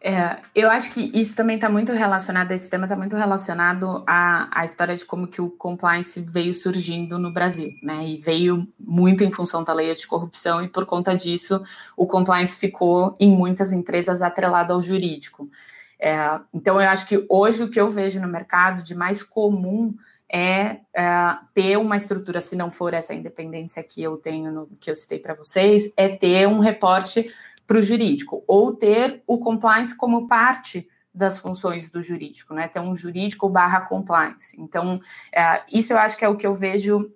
É, 0.00 0.38
eu 0.54 0.70
acho 0.70 0.92
que 0.92 1.10
isso 1.18 1.34
também 1.34 1.56
está 1.56 1.68
muito 1.68 1.92
relacionado, 1.92 2.52
esse 2.52 2.68
tema 2.68 2.84
está 2.84 2.94
muito 2.94 3.16
relacionado 3.16 4.04
à, 4.06 4.60
à 4.60 4.64
história 4.64 4.94
de 4.94 5.04
como 5.04 5.26
que 5.26 5.40
o 5.40 5.50
compliance 5.50 6.20
veio 6.20 6.52
surgindo 6.52 7.18
no 7.18 7.32
Brasil, 7.32 7.72
né? 7.82 8.06
E 8.06 8.16
veio 8.16 8.68
muito 8.78 9.24
em 9.24 9.30
função 9.30 9.64
da 9.64 9.72
lei 9.72 9.92
de 9.94 10.06
corrupção, 10.06 10.62
e 10.62 10.68
por 10.68 10.84
conta 10.84 11.16
disso 11.16 11.62
o 11.96 12.06
compliance 12.06 12.56
ficou 12.56 13.16
em 13.18 13.30
muitas 13.34 13.72
empresas 13.72 14.20
atrelado 14.22 14.72
ao 14.72 14.82
jurídico. 14.82 15.48
É, 15.98 16.40
então 16.52 16.80
eu 16.80 16.88
acho 16.88 17.08
que 17.08 17.24
hoje 17.28 17.64
o 17.64 17.70
que 17.70 17.80
eu 17.80 17.88
vejo 17.88 18.20
no 18.20 18.28
mercado 18.28 18.82
de 18.82 18.94
mais 18.94 19.22
comum 19.22 19.94
é, 20.28 20.80
é, 20.94 21.36
ter 21.54 21.78
uma 21.78 21.96
estrutura, 21.96 22.40
se 22.40 22.54
não 22.54 22.70
for 22.70 22.92
essa 22.92 23.14
independência 23.14 23.82
que 23.82 24.02
eu 24.02 24.16
tenho, 24.16 24.52
no, 24.52 24.66
que 24.78 24.90
eu 24.90 24.94
citei 24.94 25.18
para 25.18 25.34
vocês, 25.34 25.90
é 25.96 26.08
ter 26.08 26.46
um 26.46 26.58
reporte 26.58 27.30
para 27.66 27.78
o 27.78 27.82
jurídico, 27.82 28.44
ou 28.46 28.72
ter 28.72 29.22
o 29.26 29.38
compliance 29.38 29.96
como 29.96 30.28
parte 30.28 30.88
das 31.12 31.38
funções 31.38 31.90
do 31.90 32.02
jurídico, 32.02 32.52
né? 32.52 32.68
Ter 32.68 32.80
um 32.80 32.94
jurídico 32.94 33.48
barra 33.48 33.80
compliance. 33.80 34.54
Então, 34.60 35.00
é, 35.32 35.62
isso 35.72 35.92
eu 35.92 35.98
acho 35.98 36.16
que 36.16 36.24
é 36.24 36.28
o 36.28 36.36
que 36.36 36.46
eu 36.46 36.54
vejo 36.54 37.10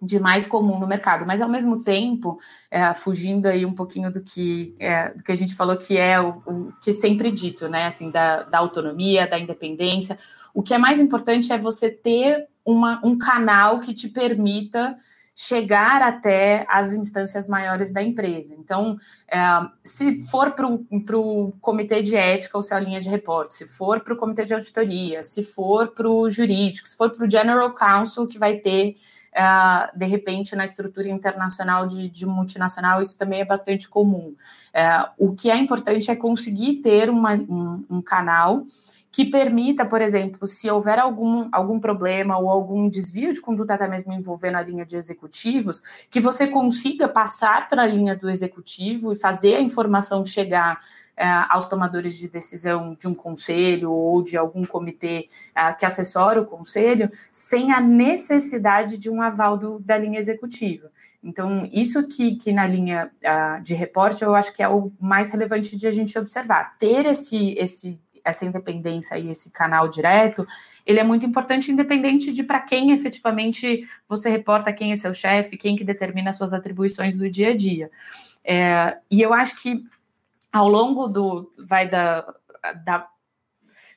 de 0.00 0.20
mais 0.20 0.46
comum 0.46 0.78
no 0.78 0.86
mercado, 0.86 1.26
mas 1.26 1.40
ao 1.40 1.48
mesmo 1.48 1.82
tempo, 1.82 2.38
é, 2.70 2.92
fugindo 2.94 3.46
aí 3.46 3.64
um 3.64 3.74
pouquinho 3.74 4.12
do 4.12 4.20
que, 4.22 4.74
é, 4.78 5.10
do 5.10 5.24
que 5.24 5.32
a 5.32 5.34
gente 5.34 5.54
falou 5.54 5.76
que 5.76 5.96
é 5.96 6.20
o, 6.20 6.42
o 6.46 6.72
que 6.80 6.90
é 6.90 6.92
sempre 6.92 7.30
dito, 7.30 7.68
né? 7.68 7.86
Assim, 7.86 8.10
da, 8.10 8.42
da, 8.42 8.58
autonomia, 8.58 9.28
da 9.28 9.38
independência. 9.38 10.18
O 10.52 10.62
que 10.62 10.74
é 10.74 10.78
mais 10.78 11.00
importante 11.00 11.52
é 11.52 11.58
você 11.58 11.90
ter 11.90 12.48
uma, 12.64 13.00
um 13.04 13.16
canal 13.16 13.80
que 13.80 13.94
te 13.94 14.08
permita 14.08 14.96
chegar 15.40 16.02
até 16.02 16.66
as 16.68 16.92
instâncias 16.92 17.46
maiores 17.46 17.92
da 17.92 18.02
empresa. 18.02 18.56
Então, 18.58 18.98
é, 19.30 19.38
se 19.84 20.20
for 20.22 20.50
para 20.50 20.66
o 20.66 21.52
comitê 21.60 22.02
de 22.02 22.16
ética 22.16 22.58
ou 22.58 22.62
se 22.62 22.74
é 22.74 22.76
a 22.76 22.80
linha 22.80 23.00
de 23.00 23.08
reporte, 23.08 23.54
se 23.54 23.64
for 23.64 24.00
para 24.00 24.14
o 24.14 24.16
comitê 24.16 24.44
de 24.44 24.52
auditoria, 24.52 25.22
se 25.22 25.44
for 25.44 25.92
para 25.92 26.10
o 26.10 26.28
jurídico, 26.28 26.88
se 26.88 26.96
for 26.96 27.10
para 27.10 27.24
o 27.24 27.30
general 27.30 27.72
counsel, 27.72 28.26
que 28.26 28.36
vai 28.36 28.56
ter 28.56 28.96
Uh, 29.28 29.96
de 29.96 30.06
repente, 30.06 30.56
na 30.56 30.64
estrutura 30.64 31.08
internacional 31.08 31.86
de, 31.86 32.08
de, 32.08 32.26
multinacional, 32.26 33.00
isso 33.00 33.16
também 33.16 33.40
é 33.40 33.44
bastante 33.44 33.88
comum. 33.88 34.34
Uh, 34.74 35.10
o 35.16 35.34
que 35.34 35.48
é 35.48 35.56
importante 35.56 36.10
é 36.10 36.16
conseguir 36.16 36.76
ter 36.76 37.08
uma, 37.08 37.34
um, 37.34 37.84
um, 37.88 38.02
canal 38.02 38.64
que 39.10 39.24
permita, 39.24 39.84
por 39.84 40.02
exemplo, 40.02 40.46
se 40.46 40.70
houver 40.70 40.98
algum, 40.98 41.48
algum 41.50 41.80
problema 41.80 42.38
ou 42.38 42.48
algum 42.48 42.88
desvio 42.88 43.32
de 43.32 43.40
conduta, 43.40 43.74
até 43.74 43.88
mesmo 43.88 44.12
envolvendo 44.12 44.56
a 44.56 44.62
linha 44.62 44.84
de 44.84 44.96
executivos, 44.96 45.82
que 46.10 46.20
você 46.20 46.46
consiga 46.46 47.08
passar 47.08 47.68
para 47.68 47.82
a 47.82 47.86
linha 47.86 48.14
do 48.14 48.28
executivo 48.28 49.12
e 49.12 49.16
fazer 49.16 49.56
a 49.56 49.60
informação 49.60 50.24
chegar 50.24 50.78
uh, 51.18 51.46
aos 51.48 51.66
tomadores 51.66 52.14
de 52.16 52.28
decisão 52.28 52.94
de 52.94 53.08
um 53.08 53.14
conselho 53.14 53.90
ou 53.90 54.22
de 54.22 54.36
algum 54.36 54.64
comitê 54.64 55.26
uh, 55.50 55.76
que 55.76 55.84
assessora 55.84 56.40
o 56.40 56.46
conselho, 56.46 57.10
sem 57.32 57.72
a 57.72 57.80
necessidade 57.80 58.96
de 58.96 59.10
um 59.10 59.20
aval 59.20 59.56
do, 59.56 59.78
da 59.80 59.98
linha 59.98 60.18
executiva. 60.18 60.90
Então, 61.22 61.68
isso 61.72 62.06
que, 62.06 62.36
que 62.36 62.52
na 62.52 62.66
linha 62.66 63.10
uh, 63.24 63.62
de 63.62 63.74
reporte 63.74 64.22
eu 64.22 64.34
acho 64.34 64.54
que 64.54 64.62
é 64.62 64.68
o 64.68 64.92
mais 65.00 65.30
relevante 65.30 65.76
de 65.76 65.86
a 65.86 65.90
gente 65.90 66.16
observar. 66.16 66.76
Ter 66.78 67.06
esse, 67.06 67.54
esse 67.58 68.00
essa 68.28 68.44
independência 68.44 69.18
e 69.18 69.30
esse 69.30 69.50
canal 69.50 69.88
direto, 69.88 70.46
ele 70.86 70.98
é 70.98 71.04
muito 71.04 71.26
importante, 71.26 71.70
independente 71.70 72.32
de 72.32 72.42
para 72.42 72.60
quem 72.60 72.92
efetivamente 72.92 73.88
você 74.08 74.30
reporta, 74.30 74.72
quem 74.72 74.92
é 74.92 74.96
seu 74.96 75.12
chefe, 75.12 75.56
quem 75.56 75.76
que 75.76 75.84
determina 75.84 76.30
as 76.30 76.36
suas 76.36 76.52
atribuições 76.52 77.16
do 77.16 77.28
dia 77.30 77.50
a 77.50 77.56
dia. 77.56 77.90
É, 78.44 78.98
e 79.10 79.20
eu 79.20 79.34
acho 79.34 79.56
que 79.60 79.84
ao 80.52 80.68
longo 80.68 81.08
do 81.08 81.52
vai 81.58 81.88
da, 81.88 82.34
da 82.84 83.08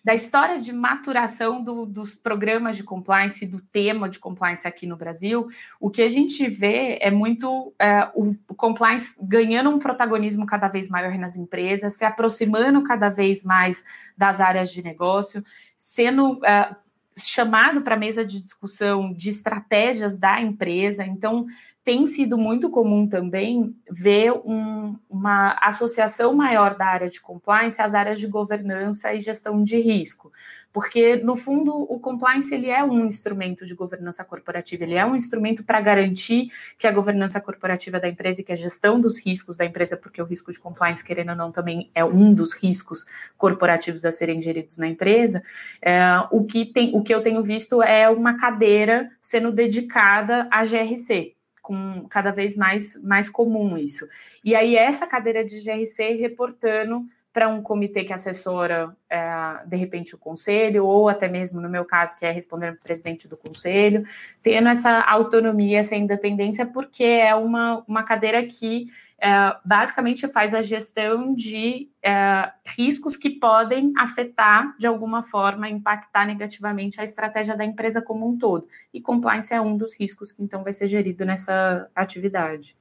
da 0.03 0.15
história 0.15 0.60
de 0.60 0.74
maturação 0.74 1.63
do, 1.63 1.86
dos 1.86 2.15
programas 2.15 2.75
de 2.75 2.84
compliance, 2.84 3.46
do 3.46 3.62
tema 3.62 4.10
de 4.10 4.17
compliance 4.17 4.67
aqui 4.67 4.88
no 4.88 4.98
Brasil, 4.98 5.48
o 5.79 5.89
que 5.89 6.01
a 6.01 6.10
gente 6.10 6.48
vê 6.50 6.98
é 7.00 7.12
muito 7.12 7.74
é, 7.77 8.10
o, 8.15 8.36
compliance 8.55 9.15
ganhando 9.22 9.70
um 9.70 9.77
protagonismo 9.79 10.46
cada 10.46 10.67
vez 10.67 10.89
maior 10.89 11.17
nas 11.17 11.36
empresas, 11.36 11.96
se 11.96 12.03
aproximando 12.03 12.84
cada 12.84 13.10
vez 13.10 13.43
mais 13.43 13.84
das 14.17 14.41
áreas 14.41 14.72
de 14.72 14.81
negócio, 14.81 15.43
sendo 15.77 16.43
é, 16.43 16.75
chamado 17.17 17.81
para 17.81 17.96
a 17.96 18.00
mesa 18.00 18.25
de 18.25 18.41
discussão 18.41 19.13
de 19.13 19.29
estratégias 19.29 20.17
da 20.17 20.41
empresa. 20.41 21.03
Então, 21.05 21.46
tem 21.84 22.06
sido 22.06 22.38
muito 22.38 22.70
comum 22.70 23.08
também 23.08 23.76
ver 23.90 24.32
um, 24.46 24.96
uma 25.10 25.58
associação 25.62 26.34
maior 26.34 26.76
da 26.76 26.86
área 26.86 27.10
de 27.10 27.20
compliance 27.20 27.82
às 27.82 27.96
áreas 27.96 28.20
de 28.20 28.28
governança 28.28 29.12
e 29.14 29.20
gestão 29.20 29.64
de 29.64 29.80
risco, 29.80 30.32
porque 30.72 31.16
no 31.16 31.36
fundo 31.36 31.76
o 31.76 32.00
compliance 32.00 32.54
ele 32.54 32.70
é 32.70 32.84
um 32.84 33.06
instrumento 33.08 33.66
de 33.66 33.74
governança 33.74 34.24
corporativa, 34.24 34.84
ele 34.84 34.94
é 34.94 35.04
um 35.04 35.16
instrumento 35.16 35.64
para 35.64 35.82
garantir 35.82 36.52
que 36.78 36.86
a 36.86 36.92
governança 36.92 37.42
corporativa 37.42 38.00
da 38.00 38.08
empresa 38.08 38.42
e 38.42 38.44
que 38.44 38.52
a 38.52 38.56
gestão 38.56 39.02
dos 39.02 39.20
riscos 39.20 39.58
da 39.58 39.66
empresa, 39.66 39.98
porque 39.98 40.22
o 40.22 40.26
risco 40.26 40.52
de 40.52 40.60
compliance 40.60 41.04
querendo 41.04 41.30
ou 41.30 41.36
não 41.36 41.52
também 41.52 41.90
é 41.96 42.06
um 42.06 42.32
dos 42.32 42.54
riscos 42.54 43.08
corporativos 43.40 44.06
a 44.06 44.12
serem 44.12 44.40
geridos 44.40 44.78
na 44.78 44.88
empresa. 44.88 45.42
É, 45.82 46.00
o 46.30 46.44
que 46.44 46.64
tem, 46.64 46.96
o 46.96 47.02
que 47.02 47.14
eu 47.14 47.24
tenho 47.24 47.42
visto 47.42 47.82
é 47.82 48.08
uma 48.08 48.38
cadeira 48.38 49.10
sendo 49.20 49.52
dedicada 49.52 50.48
à 50.52 50.64
GRC 50.64 51.36
com 51.72 52.06
cada 52.10 52.32
vez 52.32 52.58
mais, 52.58 53.01
mais 53.01 53.30
comum 53.30 53.78
isso. 53.78 54.06
E 54.44 54.54
aí, 54.54 54.75
essa 54.75 55.08
cadeira 55.08 55.46
de 55.46 55.62
GRC 55.62 56.18
reportando 56.20 57.06
para 57.32 57.48
um 57.48 57.62
comitê 57.62 58.04
que 58.04 58.12
assessora, 58.12 58.94
é, 59.10 59.22
de 59.66 59.78
repente, 59.78 60.13
o 60.13 60.18
conselho, 60.18 60.86
ou 60.86 61.08
até 61.08 61.30
mesmo, 61.30 61.62
no 61.62 61.70
meu 61.70 61.86
caso, 61.86 62.18
que 62.18 62.25
é 62.25 62.32
responder 62.32 62.74
para 62.74 62.80
o 62.80 62.84
presidente 62.84 63.25
do 63.25 63.38
conselho, 63.38 64.04
tendo 64.44 64.68
essa 64.68 65.00
autonomia, 65.00 65.80
essa 65.80 65.96
independência, 65.96 66.66
porque 66.66 67.06
é 67.06 67.34
uma, 67.34 67.86
uma 67.88 68.04
cadeira 68.04 68.46
que 68.46 68.88
é, 69.22 69.56
basicamente 69.63 70.28
faz 70.30 70.51
a 70.51 70.63
gestão 70.63 71.36
de 71.36 71.88
é, 72.04 72.51
riscos 72.66 73.16
que 73.16 73.30
podem 73.30 73.94
afetar, 73.96 74.75
de 74.80 74.88
alguma 74.88 75.22
forma, 75.22 75.70
impactar 75.70 76.25
negativamente 76.25 77.00
a 77.00 77.04
estratégia 77.04 77.56
da 77.56 77.63
empresa 77.63 78.01
como 78.01 78.28
um 78.28 78.36
todo. 78.36 78.68
E 78.92 79.00
compliance 79.00 79.54
é 79.54 79.62
um 79.62 79.78
dos 79.78 79.94
riscos 79.94 80.32
que 80.32 80.42
então 80.42 80.63
vai 80.63 80.74
ser 80.74 80.88
gerido 80.88 81.24
nessa 81.24 81.88
atividade. 81.96 82.75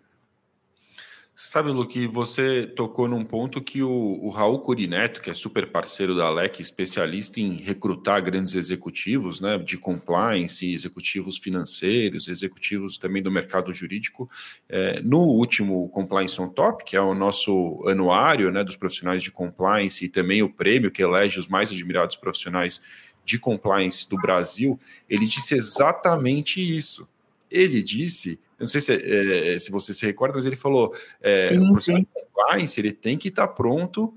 Sabe, 1.43 1.73
Lu, 1.73 1.87
que 1.87 2.07
você 2.07 2.67
tocou 2.67 3.09
num 3.09 3.25
ponto 3.25 3.63
que 3.63 3.83
o, 3.83 3.91
o 3.91 4.29
Raul 4.29 4.61
Curineto, 4.61 5.23
que 5.23 5.31
é 5.31 5.35
super 5.35 5.67
parceiro 5.73 6.15
da 6.15 6.27
Alec, 6.27 6.61
especialista 6.61 7.41
em 7.41 7.57
recrutar 7.57 8.23
grandes 8.23 8.55
executivos 8.55 9.41
né, 9.41 9.57
de 9.57 9.79
compliance, 9.79 10.71
executivos 10.71 11.39
financeiros, 11.39 12.29
executivos 12.29 12.99
também 12.99 13.23
do 13.23 13.31
mercado 13.31 13.73
jurídico, 13.73 14.31
é, 14.69 15.01
no 15.01 15.23
último 15.23 15.89
Compliance 15.89 16.41
on 16.41 16.51
Top, 16.51 16.85
que 16.85 16.95
é 16.95 17.01
o 17.01 17.15
nosso 17.15 17.83
anuário 17.89 18.53
né, 18.53 18.63
dos 18.63 18.77
profissionais 18.77 19.23
de 19.23 19.31
compliance 19.31 20.05
e 20.05 20.11
também 20.11 20.43
o 20.43 20.53
prêmio 20.53 20.91
que 20.91 21.03
elege 21.03 21.41
os 21.41 21.49
mais 21.49 21.71
admirados 21.71 22.17
profissionais 22.17 22.83
de 23.25 23.39
compliance 23.39 24.07
do 24.09 24.17
Brasil, 24.19 24.79
ele 25.09 25.25
disse 25.25 25.55
exatamente 25.55 26.61
isso. 26.61 27.09
Ele 27.51 27.83
disse 27.83 28.39
não 28.61 28.67
sei 28.67 28.81
se, 28.83 28.93
é, 28.93 29.59
se 29.59 29.71
você 29.71 29.93
se 29.95 30.05
recorda, 30.05 30.35
mas 30.37 30.45
ele 30.45 30.55
falou: 30.55 30.95
é, 31.23 31.49
sim, 31.49 31.59
o 31.59 31.71
profissional 31.71 32.03
de 32.03 32.09
compliance 32.13 32.79
ele 32.79 32.93
tem 32.93 33.17
que 33.17 33.29
estar 33.29 33.49
tá 33.49 33.53
pronto 33.53 34.15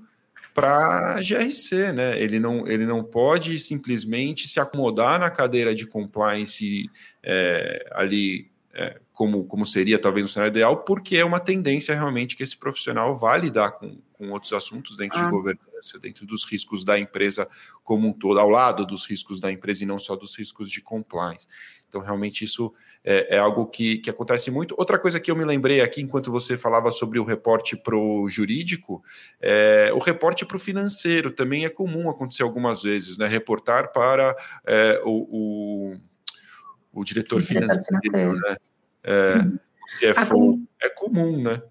para 0.52 1.20
GRC, 1.22 1.92
né? 1.92 2.20
Ele 2.20 2.38
não, 2.38 2.68
ele 2.68 2.84
não 2.84 3.02
pode 3.02 3.58
simplesmente 3.58 4.46
se 4.46 4.60
acomodar 4.60 5.18
na 5.18 5.30
cadeira 5.30 5.74
de 5.74 5.86
compliance 5.86 6.88
é, 7.22 7.88
ali, 7.92 8.50
é, 8.74 9.00
como, 9.14 9.44
como 9.44 9.64
seria 9.64 9.96
talvez 9.96 10.26
no 10.26 10.28
cenário 10.28 10.50
ideal, 10.50 10.78
porque 10.78 11.16
é 11.16 11.24
uma 11.24 11.38
tendência 11.38 11.94
realmente 11.94 12.36
que 12.36 12.42
esse 12.42 12.56
profissional 12.56 13.14
vá 13.14 13.36
lidar 13.36 13.70
com, 13.70 13.96
com 14.12 14.30
outros 14.32 14.52
assuntos 14.52 14.96
dentro 14.96 15.20
ah. 15.20 15.24
de 15.24 15.30
governança, 15.30 16.00
dentro 16.00 16.26
dos 16.26 16.44
riscos 16.44 16.82
da 16.82 16.98
empresa 16.98 17.48
como 17.84 18.08
um 18.08 18.12
todo, 18.12 18.40
ao 18.40 18.50
lado 18.50 18.84
dos 18.84 19.06
riscos 19.06 19.38
da 19.38 19.52
empresa 19.52 19.84
e 19.84 19.86
não 19.86 20.00
só 20.00 20.16
dos 20.16 20.36
riscos 20.36 20.68
de 20.68 20.80
compliance. 20.80 21.46
Então, 21.88 22.00
realmente, 22.00 22.44
isso 22.44 22.74
é, 23.04 23.36
é, 23.36 23.38
algo 23.38 23.66
que, 23.66 23.98
que 23.98 24.10
acontece 24.10 24.50
muito. 24.50 24.74
Outra 24.76 24.98
coisa 24.98 25.20
que 25.20 25.30
eu 25.30 25.36
me 25.36 25.44
lembrei 25.44 25.80
aqui, 25.80 26.00
enquanto 26.00 26.32
você 26.32 26.56
falava 26.56 26.90
sobre 26.90 27.20
o 27.20 27.24
reporte 27.24 27.76
para 27.76 27.96
o 27.96 28.28
jurídico, 28.28 29.00
é, 29.40 29.92
o 29.94 30.00
reporte 30.00 30.44
para 30.44 30.56
o 30.56 30.60
financeiro 30.60 31.30
também 31.30 31.64
é 31.64 31.68
comum 31.68 32.10
acontecer 32.10 32.42
algumas 32.42 32.82
vezes, 32.82 33.16
né? 33.16 33.28
Reportar 33.28 33.92
para 33.92 34.34
é, 34.66 35.00
o, 35.04 35.92
o, 35.92 35.96
o, 36.92 37.04
diretor, 37.04 37.40
financeiro, 37.40 38.00
financeiro. 38.02 38.40
né? 38.40 38.56
É, 39.04 39.34
CFO. 39.98 40.60
É 40.80 40.88
comum, 40.88 41.42
né? 41.42 41.62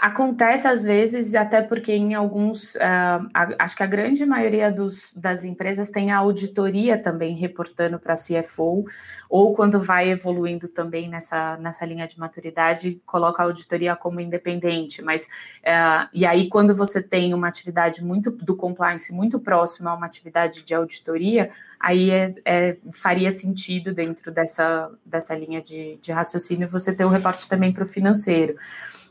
Acontece 0.00 0.68
às 0.68 0.84
vezes, 0.84 1.34
até 1.34 1.60
porque 1.60 1.92
em 1.92 2.14
alguns, 2.14 2.76
uh, 2.76 3.28
a, 3.34 3.64
acho 3.64 3.76
que 3.76 3.82
a 3.82 3.86
grande 3.86 4.24
maioria 4.24 4.70
dos, 4.70 5.12
das 5.14 5.44
empresas 5.44 5.90
tem 5.90 6.12
a 6.12 6.18
auditoria 6.18 6.96
também 6.96 7.34
reportando 7.34 7.98
para 7.98 8.12
a 8.12 8.16
CFO, 8.16 8.84
ou 9.28 9.54
quando 9.54 9.80
vai 9.80 10.08
evoluindo 10.10 10.68
também 10.68 11.08
nessa, 11.08 11.56
nessa 11.56 11.84
linha 11.84 12.06
de 12.06 12.16
maturidade, 12.16 13.02
coloca 13.04 13.42
a 13.42 13.46
auditoria 13.46 13.96
como 13.96 14.20
independente. 14.20 15.02
Mas, 15.02 15.24
uh, 15.24 16.08
e 16.12 16.24
aí, 16.24 16.48
quando 16.48 16.76
você 16.76 17.02
tem 17.02 17.34
uma 17.34 17.48
atividade 17.48 18.04
muito 18.04 18.30
do 18.30 18.54
compliance 18.54 19.12
muito 19.12 19.40
próxima 19.40 19.90
a 19.90 19.94
uma 19.94 20.06
atividade 20.06 20.62
de 20.62 20.74
auditoria, 20.74 21.50
aí 21.80 22.10
é, 22.10 22.34
é, 22.44 22.76
faria 22.92 23.32
sentido 23.32 23.92
dentro 23.92 24.30
dessa, 24.30 24.90
dessa 25.04 25.34
linha 25.34 25.60
de, 25.60 25.96
de 25.96 26.12
raciocínio 26.12 26.68
você 26.68 26.92
ter 26.92 27.04
o 27.04 27.08
reporte 27.08 27.48
também 27.48 27.72
para 27.72 27.82
o 27.82 27.88
financeiro. 27.88 28.54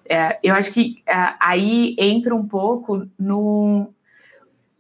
É, 0.06 0.40
eu 0.44 0.54
acho 0.56 0.72
que 0.72 1.02
é, 1.06 1.34
aí 1.40 1.96
entra 1.98 2.36
um 2.36 2.48
pouco 2.48 3.08
no. 3.18 3.94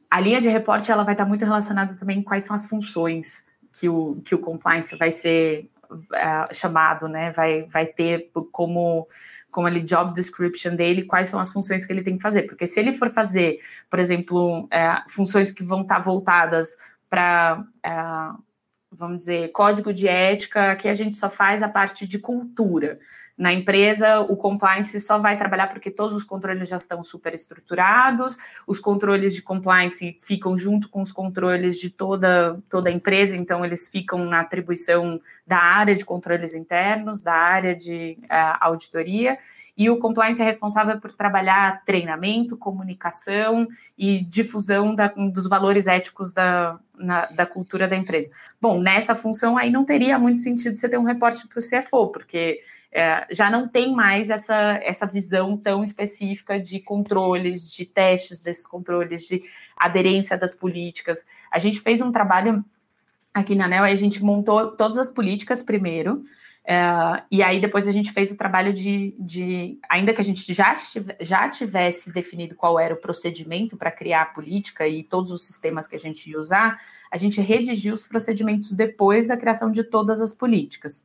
A 0.10 0.20
linha 0.20 0.42
de 0.42 0.50
reporte 0.50 0.92
ela 0.92 1.04
vai 1.04 1.14
estar 1.14 1.26
muito 1.26 1.46
relacionada 1.46 1.96
também 1.96 2.18
com 2.18 2.30
quais 2.30 2.44
são 2.44 2.56
as 2.56 2.66
funções 2.66 3.46
que 3.74 3.88
o, 3.88 4.22
que 4.26 4.36
o 4.36 4.40
compliance 4.40 4.96
vai 4.98 5.10
ser 5.10 5.70
é, 6.14 6.54
chamado, 6.54 7.08
né? 7.08 7.32
Vai, 7.32 7.64
vai 7.64 7.86
ter 7.86 8.30
como, 8.52 9.08
como 9.50 9.68
ali 9.68 9.82
job 9.82 10.14
description 10.14 10.76
dele, 10.76 11.04
quais 11.04 11.30
são 11.30 11.40
as 11.40 11.52
funções 11.52 11.86
que 11.86 11.94
ele 11.94 12.04
tem 12.04 12.18
que 12.18 12.24
fazer. 12.24 12.44
Porque 12.44 12.68
se 12.68 12.80
ele 12.80 12.94
for 12.94 13.10
fazer, 13.10 13.60
por 13.90 14.00
exemplo, 14.00 14.68
é, 14.70 15.02
funções 15.08 15.52
que 15.52 15.64
vão 15.64 15.82
estar 15.82 16.00
voltadas 16.00 16.76
para 17.10 17.64
é, 17.84 17.92
vamos 18.92 19.20
dizer, 19.20 19.52
código 19.52 19.94
de 19.94 20.08
ética, 20.08 20.76
que 20.76 20.88
a 20.88 20.94
gente 20.94 21.16
só 21.16 21.30
faz 21.30 21.64
a 21.64 21.70
parte 21.70 22.06
de 22.06 22.20
cultura. 22.20 23.00
Na 23.38 23.52
empresa, 23.52 24.20
o 24.20 24.36
compliance 24.36 25.00
só 25.00 25.18
vai 25.18 25.38
trabalhar 25.38 25.68
porque 25.68 25.90
todos 25.90 26.16
os 26.16 26.24
controles 26.24 26.68
já 26.68 26.78
estão 26.78 27.04
super 27.04 27.34
estruturados, 27.34 28.38
os 28.68 28.80
controles 28.80 29.34
de 29.34 29.42
compliance 29.42 30.18
ficam 30.22 30.58
junto 30.58 30.90
com 30.90 31.02
os 31.02 31.12
controles 31.12 31.80
de 31.80 31.90
toda, 31.90 32.60
toda 32.70 32.90
a 32.90 32.94
empresa, 32.94 33.36
então 33.36 33.66
eles 33.66 33.88
ficam 33.88 34.26
na 34.26 34.42
atribuição 34.42 35.20
da 35.46 35.58
área 35.58 35.96
de 35.96 36.06
controles 36.06 36.54
internos, 36.54 37.22
da 37.22 37.34
área 37.34 37.76
de 37.76 38.18
uh, 38.24 38.58
auditoria, 38.60 39.38
e 39.78 39.90
o 39.90 39.98
compliance 39.98 40.42
é 40.42 40.46
responsável 40.46 41.00
por 41.00 41.12
trabalhar 41.12 41.84
treinamento, 41.86 42.58
comunicação 42.58 43.68
e 43.98 44.24
difusão 44.24 44.94
da, 44.94 45.08
dos 45.08 45.48
valores 45.48 45.88
éticos 45.88 46.32
da, 46.32 46.78
na, 46.96 47.26
da 47.28 47.46
cultura 47.46 47.88
da 47.88 47.96
empresa. 47.96 48.30
Bom, 48.62 48.80
nessa 48.80 49.16
função 49.16 49.58
aí 49.58 49.72
não 49.72 49.86
teria 49.86 50.20
muito 50.20 50.42
sentido 50.42 50.78
você 50.78 50.88
ter 50.88 50.98
um 50.98 51.04
reporte 51.04 51.48
para 51.48 51.60
o 51.60 51.64
CFO, 51.64 52.10
porque 52.10 52.60
é, 52.94 53.26
já 53.32 53.50
não 53.50 53.68
tem 53.68 53.96
mais 53.96 54.30
essa, 54.30 54.80
essa 54.84 55.06
visão 55.06 55.56
tão 55.56 55.82
específica 55.82 56.60
de 56.60 56.80
controles, 56.80 57.72
de 57.72 57.86
testes 57.86 58.40
desses 58.40 58.68
controles, 58.68 59.28
de 59.28 59.42
aderência 59.78 60.38
das 60.38 60.54
políticas. 60.54 61.24
A 61.50 61.58
gente 61.58 61.80
fez 61.80 62.02
um 62.02 62.12
trabalho 62.12 62.64
aqui 63.34 63.56
na 63.56 63.66
ANEL, 63.66 63.86
a 63.86 63.96
gente 63.96 64.24
montou 64.24 64.76
todas 64.76 64.98
as 64.98 65.10
políticas 65.10 65.64
primeiro, 65.64 66.22
é, 66.64 67.24
e 67.32 67.42
aí 67.42 67.60
depois 67.60 67.88
a 67.88 67.92
gente 67.92 68.12
fez 68.12 68.30
o 68.30 68.38
trabalho 68.38 68.72
de, 68.72 69.16
de 69.18 69.80
ainda 69.90 70.14
que 70.14 70.22
a 70.22 70.24
gente 70.24 70.54
já, 70.54 70.76
já 71.20 71.50
tivesse 71.50 72.12
definido 72.12 72.56
qual 72.56 72.80
era 72.80 72.94
o 72.94 72.98
procedimento 72.98 73.76
para 73.76 73.90
criar 73.90 74.24
a 74.24 74.26
política 74.26 74.88
e 74.88 75.02
todos 75.02 75.32
os 75.32 75.46
sistemas 75.46 75.88
que 75.88 75.96
a 75.96 76.00
gente 76.00 76.30
ia 76.30 76.40
usar, 76.40 76.78
a 77.10 77.18
gente 77.18 77.42
redigiu 77.42 77.94
os 77.94 78.06
procedimentos 78.06 78.74
depois 78.74 79.28
da 79.28 79.38
criação 79.38 79.72
de 79.72 79.84
todas 79.84 80.22
as 80.22 80.34
políticas. 80.34 81.04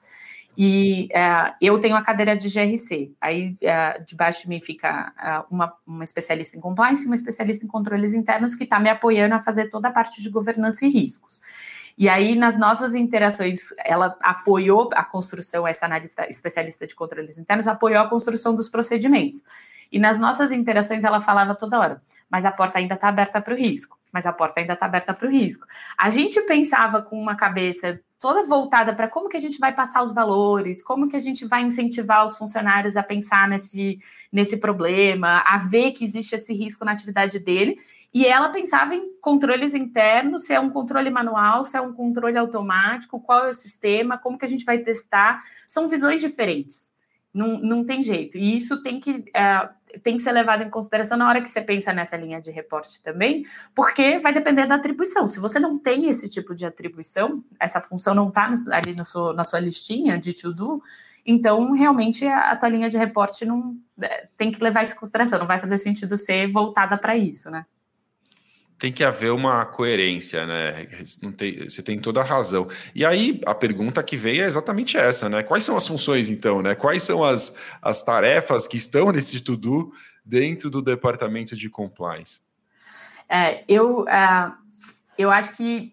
E 0.56 1.08
é, 1.12 1.54
eu 1.60 1.78
tenho 1.78 1.96
a 1.96 2.02
cadeira 2.02 2.36
de 2.36 2.48
GRC. 2.48 3.12
Aí 3.20 3.56
é, 3.60 4.00
debaixo 4.00 4.42
de 4.42 4.48
mim 4.48 4.60
fica 4.60 5.12
é, 5.22 5.44
uma, 5.50 5.72
uma 5.86 6.04
especialista 6.04 6.56
em 6.56 6.60
compliance 6.60 7.04
e 7.04 7.06
uma 7.06 7.14
especialista 7.14 7.64
em 7.64 7.68
controles 7.68 8.14
internos 8.14 8.54
que 8.54 8.64
está 8.64 8.80
me 8.80 8.88
apoiando 8.88 9.34
a 9.34 9.40
fazer 9.40 9.68
toda 9.68 9.88
a 9.88 9.92
parte 9.92 10.22
de 10.22 10.30
governança 10.30 10.86
e 10.86 10.88
riscos. 10.88 11.42
E 11.98 12.08
aí, 12.08 12.34
nas 12.34 12.58
nossas 12.58 12.94
interações, 12.94 13.68
ela 13.82 14.16
apoiou 14.20 14.90
a 14.92 15.02
construção, 15.02 15.66
essa 15.66 15.86
analista 15.86 16.28
especialista 16.28 16.86
de 16.86 16.94
controles 16.94 17.38
internos, 17.38 17.66
apoiou 17.66 18.00
a 18.00 18.08
construção 18.08 18.54
dos 18.54 18.68
procedimentos. 18.68 19.42
E 19.90 19.98
nas 19.98 20.18
nossas 20.18 20.52
interações, 20.52 21.04
ela 21.04 21.20
falava 21.20 21.54
toda 21.54 21.78
hora, 21.78 22.02
mas 22.28 22.44
a 22.44 22.52
porta 22.52 22.78
ainda 22.78 22.94
está 22.94 23.08
aberta 23.08 23.40
para 23.40 23.54
o 23.54 23.56
risco, 23.56 23.95
mas 24.16 24.25
a 24.25 24.32
porta 24.32 24.61
ainda 24.61 24.73
está 24.73 24.87
aberta 24.87 25.12
para 25.12 25.28
o 25.28 25.30
risco. 25.30 25.66
A 25.99 26.08
gente 26.08 26.40
pensava 26.46 27.02
com 27.02 27.20
uma 27.20 27.37
cabeça 27.37 28.00
toda 28.18 28.42
voltada 28.44 28.94
para 28.94 29.08
como 29.08 29.28
que 29.28 29.37
a 29.37 29.40
gente 29.40 29.58
vai 29.58 29.75
passar 29.75 30.02
os 30.02 30.14
valores, 30.14 30.82
como 30.82 31.06
que 31.06 31.16
a 31.16 31.18
gente 31.18 31.44
vai 31.44 31.61
incentivar 31.61 32.25
os 32.25 32.38
funcionários 32.38 32.96
a 32.96 33.02
pensar 33.02 33.46
nesse, 33.46 33.99
nesse 34.32 34.56
problema, 34.56 35.42
a 35.46 35.58
ver 35.58 35.92
que 35.92 36.02
existe 36.02 36.35
esse 36.35 36.54
risco 36.54 36.82
na 36.82 36.92
atividade 36.92 37.38
dele. 37.38 37.78
E 38.14 38.25
ela 38.25 38.49
pensava 38.49 38.94
em 38.94 39.18
controles 39.20 39.75
internos, 39.75 40.46
se 40.46 40.54
é 40.54 40.61
um 40.61 40.70
controle 40.70 41.11
manual, 41.11 41.62
se 41.62 41.76
é 41.76 41.80
um 41.82 41.92
controle 41.92 42.38
automático, 42.38 43.20
qual 43.20 43.44
é 43.44 43.49
o 43.50 43.52
sistema, 43.52 44.16
como 44.16 44.38
que 44.38 44.46
a 44.46 44.49
gente 44.49 44.64
vai 44.64 44.78
testar. 44.78 45.42
São 45.66 45.88
visões 45.88 46.23
diferentes. 46.23 46.90
Não, 47.35 47.58
não 47.58 47.85
tem 47.85 48.02
jeito. 48.02 48.38
E 48.38 48.56
isso 48.56 48.82
tem 48.82 48.99
que, 48.99 49.26
é, 49.35 49.68
tem 50.02 50.16
que 50.16 50.22
ser 50.22 50.32
levado 50.32 50.62
em 50.62 50.70
consideração 50.70 51.16
na 51.16 51.28
hora 51.28 51.40
que 51.40 51.48
você 51.48 51.60
pensa 51.60 51.92
nessa 51.92 52.16
linha 52.16 52.40
de 52.40 52.50
reporte 52.50 53.02
também, 53.02 53.44
porque 53.74 54.18
vai 54.20 54.32
depender 54.32 54.66
da 54.66 54.76
atribuição. 54.76 55.28
Se 55.28 55.40
você 55.40 55.58
não 55.58 55.78
tem 55.78 56.08
esse 56.08 56.28
tipo 56.28 56.54
de 56.54 56.66
atribuição, 56.66 57.44
essa 57.60 57.80
função 57.80 58.14
não 58.14 58.28
está 58.28 58.52
ali 58.72 58.94
no 58.94 59.04
seu, 59.04 59.32
na 59.32 59.44
sua 59.44 59.60
listinha 59.60 60.18
de 60.18 60.32
to-do, 60.32 60.82
então 61.24 61.72
realmente 61.72 62.26
a, 62.26 62.54
tua 62.56 62.68
linha 62.68 62.88
de 62.88 62.96
reporte 62.96 63.44
não 63.44 63.76
é, 64.00 64.28
tem 64.36 64.52
que 64.52 64.62
levar 64.62 64.82
isso 64.82 64.94
em 64.94 64.98
consideração. 64.98 65.38
Não 65.38 65.46
vai 65.46 65.58
fazer 65.58 65.78
sentido 65.78 66.16
ser 66.16 66.50
voltada 66.50 66.96
para 66.96 67.16
isso, 67.16 67.50
né? 67.50 67.66
Tem 68.78 68.92
que 68.92 69.02
haver 69.02 69.33
uma 69.33 69.64
coerência, 69.64 70.47
né? 70.47 70.87
Tem, 71.37 71.68
você 71.68 71.83
tem 71.83 71.99
toda 71.99 72.21
a 72.21 72.25
razão. 72.25 72.68
E 72.95 73.04
aí 73.04 73.40
a 73.47 73.54
pergunta 73.54 74.02
que 74.02 74.16
vem 74.16 74.40
é 74.40 74.45
exatamente 74.45 74.97
essa, 74.99 75.28
né? 75.28 75.42
Quais 75.42 75.64
são 75.64 75.76
as 75.76 75.87
funções, 75.87 76.28
então, 76.28 76.61
né? 76.61 76.75
Quais 76.75 77.02
são 77.02 77.25
as, 77.25 77.56
as 77.80 78.02
tarefas 78.02 78.66
que 78.66 78.76
estão 78.76 79.11
nesse 79.11 79.40
to-do 79.40 79.92
dentro 80.25 80.68
do 80.68 80.83
departamento 80.83 81.56
de 81.56 81.71
compliance? 81.71 82.40
É, 83.28 83.64
eu, 83.66 84.02
uh, 84.02 84.54
eu 85.16 85.30
acho 85.30 85.56
que, 85.56 85.92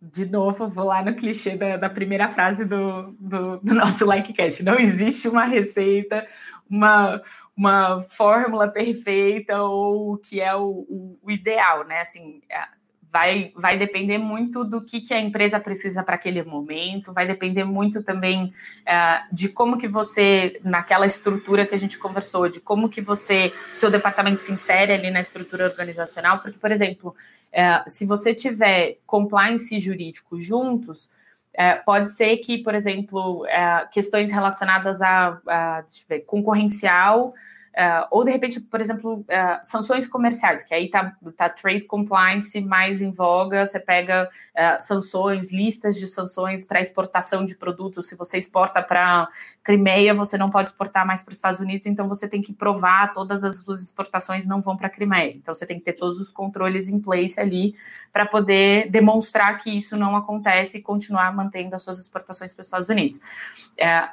de 0.00 0.24
novo, 0.24 0.68
vou 0.68 0.86
lá 0.86 1.04
no 1.04 1.14
clichê 1.14 1.56
da, 1.56 1.76
da 1.76 1.90
primeira 1.90 2.30
frase 2.30 2.64
do, 2.64 3.14
do, 3.20 3.58
do 3.58 3.74
nosso 3.74 4.04
Likecast. 4.06 4.62
Não 4.62 4.78
existe 4.78 5.28
uma 5.28 5.44
receita, 5.44 6.26
uma 6.68 7.20
uma 7.62 8.02
fórmula 8.08 8.66
perfeita 8.66 9.62
ou 9.62 10.14
o 10.14 10.18
que 10.18 10.40
é 10.40 10.52
o, 10.52 10.84
o, 10.88 11.18
o 11.22 11.30
ideal, 11.30 11.86
né? 11.86 12.00
Assim, 12.00 12.42
é, 12.50 12.64
vai, 13.12 13.52
vai 13.54 13.78
depender 13.78 14.18
muito 14.18 14.64
do 14.64 14.84
que, 14.84 15.00
que 15.00 15.14
a 15.14 15.20
empresa 15.20 15.60
precisa 15.60 16.02
para 16.02 16.16
aquele 16.16 16.42
momento, 16.42 17.12
vai 17.12 17.24
depender 17.24 17.62
muito 17.62 18.02
também 18.02 18.46
uh, 18.46 19.32
de 19.34 19.48
como 19.48 19.78
que 19.78 19.86
você, 19.86 20.58
naquela 20.64 21.06
estrutura 21.06 21.64
que 21.64 21.74
a 21.74 21.78
gente 21.78 21.98
conversou, 21.98 22.48
de 22.48 22.58
como 22.58 22.88
que 22.88 23.00
você, 23.00 23.52
seu 23.72 23.92
departamento 23.92 24.40
se 24.40 24.50
insere 24.50 24.92
ali 24.92 25.10
na 25.12 25.20
estrutura 25.20 25.66
organizacional, 25.66 26.40
porque, 26.40 26.58
por 26.58 26.72
exemplo, 26.72 27.14
uh, 27.52 27.88
se 27.88 28.04
você 28.04 28.34
tiver 28.34 28.96
compliance 29.06 29.78
jurídico 29.78 30.40
juntos, 30.40 31.08
é, 31.54 31.74
pode 31.74 32.10
ser 32.10 32.38
que, 32.38 32.58
por 32.58 32.74
exemplo, 32.74 33.46
é, 33.46 33.86
questões 33.92 34.30
relacionadas 34.30 35.02
a, 35.02 35.38
a 35.46 35.84
ver, 36.08 36.20
concorrencial, 36.20 37.34
é, 37.74 38.06
ou 38.10 38.22
de 38.22 38.30
repente, 38.30 38.60
por 38.60 38.80
exemplo, 38.80 39.24
é, 39.28 39.58
sanções 39.62 40.06
comerciais, 40.06 40.62
que 40.62 40.74
aí 40.74 40.90
tá, 40.90 41.16
tá 41.36 41.48
trade 41.48 41.82
compliance 41.82 42.60
mais 42.60 43.00
em 43.00 43.10
voga, 43.10 43.64
você 43.64 43.80
pega 43.80 44.28
é, 44.54 44.78
sanções, 44.78 45.50
listas 45.50 45.96
de 45.96 46.06
sanções 46.06 46.66
para 46.66 46.80
exportação 46.80 47.46
de 47.46 47.54
produtos. 47.54 48.08
Se 48.08 48.16
você 48.16 48.36
exporta 48.36 48.82
para 48.82 49.26
Crimeia, 49.64 50.12
você 50.12 50.36
não 50.36 50.50
pode 50.50 50.68
exportar 50.68 51.06
mais 51.06 51.22
para 51.22 51.32
os 51.32 51.36
Estados 51.36 51.60
Unidos, 51.60 51.86
então 51.86 52.06
você 52.06 52.28
tem 52.28 52.42
que 52.42 52.52
provar 52.52 53.14
todas 53.14 53.42
as 53.42 53.60
suas 53.60 53.80
exportações 53.82 54.44
não 54.44 54.60
vão 54.60 54.76
para 54.76 54.90
Crimeia. 54.90 55.32
Então 55.34 55.54
você 55.54 55.64
tem 55.64 55.78
que 55.78 55.84
ter 55.84 55.94
todos 55.94 56.20
os 56.20 56.30
controles 56.30 56.88
em 56.88 57.00
place 57.00 57.40
ali 57.40 57.74
para 58.12 58.26
poder 58.26 58.90
demonstrar 58.90 59.56
que 59.58 59.70
isso 59.70 59.96
não 59.96 60.14
acontece 60.14 60.76
e 60.76 60.82
continuar 60.82 61.34
mantendo 61.34 61.74
as 61.74 61.82
suas 61.82 61.98
exportações 61.98 62.52
para 62.52 62.60
os 62.60 62.66
Estados 62.66 62.88
Unidos. 62.90 63.18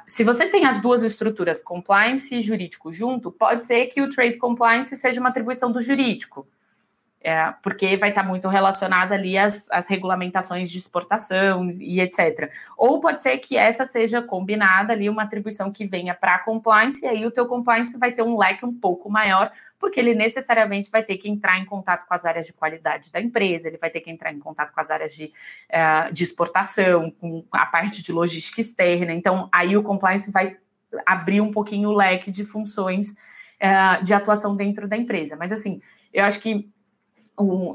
Se 0.06 0.24
você 0.24 0.46
tem 0.46 0.64
as 0.64 0.80
duas 0.80 1.02
estruturas, 1.02 1.62
compliance 1.62 2.34
e 2.34 2.40
jurídico 2.40 2.92
junto, 2.92 3.30
pode 3.30 3.49
ser 3.58 3.86
que 3.86 4.00
o 4.00 4.08
trade 4.08 4.36
compliance 4.36 4.96
seja 4.96 5.20
uma 5.20 5.28
atribuição 5.28 5.70
do 5.70 5.80
jurídico 5.80 6.46
é, 7.22 7.52
porque 7.62 7.96
vai 7.98 8.08
estar 8.08 8.22
muito 8.22 8.48
relacionada 8.48 9.14
ali 9.14 9.36
às, 9.36 9.70
às, 9.70 9.86
regulamentações 9.86 10.70
de 10.70 10.78
exportação 10.78 11.70
e 11.70 12.00
etc. 12.00 12.50
Ou 12.78 12.98
pode 12.98 13.20
ser 13.20 13.36
que 13.38 13.58
essa 13.58 13.84
seja 13.84 14.22
combinada 14.22 14.94
ali, 14.94 15.08
uma 15.08 15.24
atribuição 15.24 15.70
que 15.70 15.86
venha 15.86 16.14
para 16.14 16.38
compliance, 16.38 17.04
e 17.04 17.08
aí 17.08 17.26
o 17.26 17.30
teu 17.30 17.46
compliance 17.46 17.96
vai 17.98 18.12
ter 18.12 18.22
um 18.22 18.38
leque 18.38 18.64
um 18.64 18.72
pouco 18.72 19.10
maior, 19.10 19.52
porque 19.78 20.00
ele 20.00 20.14
necessariamente 20.14 20.90
vai 20.90 21.02
ter 21.02 21.18
que 21.18 21.28
entrar 21.28 21.58
em 21.58 21.64
contato 21.66 22.06
com 22.06 22.14
as 22.14 22.24
áreas 22.24 22.46
de 22.46 22.54
qualidade 22.54 23.12
da 23.12 23.20
empresa, 23.20 23.68
ele 23.68 23.78
vai 23.78 23.90
ter 23.90 24.00
que 24.00 24.10
entrar 24.10 24.32
em 24.32 24.38
contato 24.38 24.72
com 24.72 24.80
as 24.80 24.90
áreas 24.90 25.14
de, 25.14 25.26
uh, 25.26 26.12
de 26.12 26.22
exportação, 26.24 27.10
com 27.10 27.44
a 27.52 27.66
parte 27.66 28.02
de 28.02 28.12
logística 28.12 28.62
externa. 28.62 29.12
Então, 29.12 29.46
aí 29.52 29.76
o 29.76 29.82
compliance 29.82 30.30
vai 30.30 30.56
abrir 31.04 31.40
um 31.42 31.50
pouquinho 31.50 31.90
o 31.90 31.94
leque 31.94 32.30
de 32.30 32.44
funções 32.44 33.14
uh, 33.62 34.02
de 34.04 34.14
atuação 34.14 34.56
dentro 34.56 34.88
da 34.88 34.96
empresa. 34.96 35.36
Mas 35.36 35.52
assim, 35.52 35.80
eu 36.12 36.24
acho 36.24 36.40
que 36.40 36.68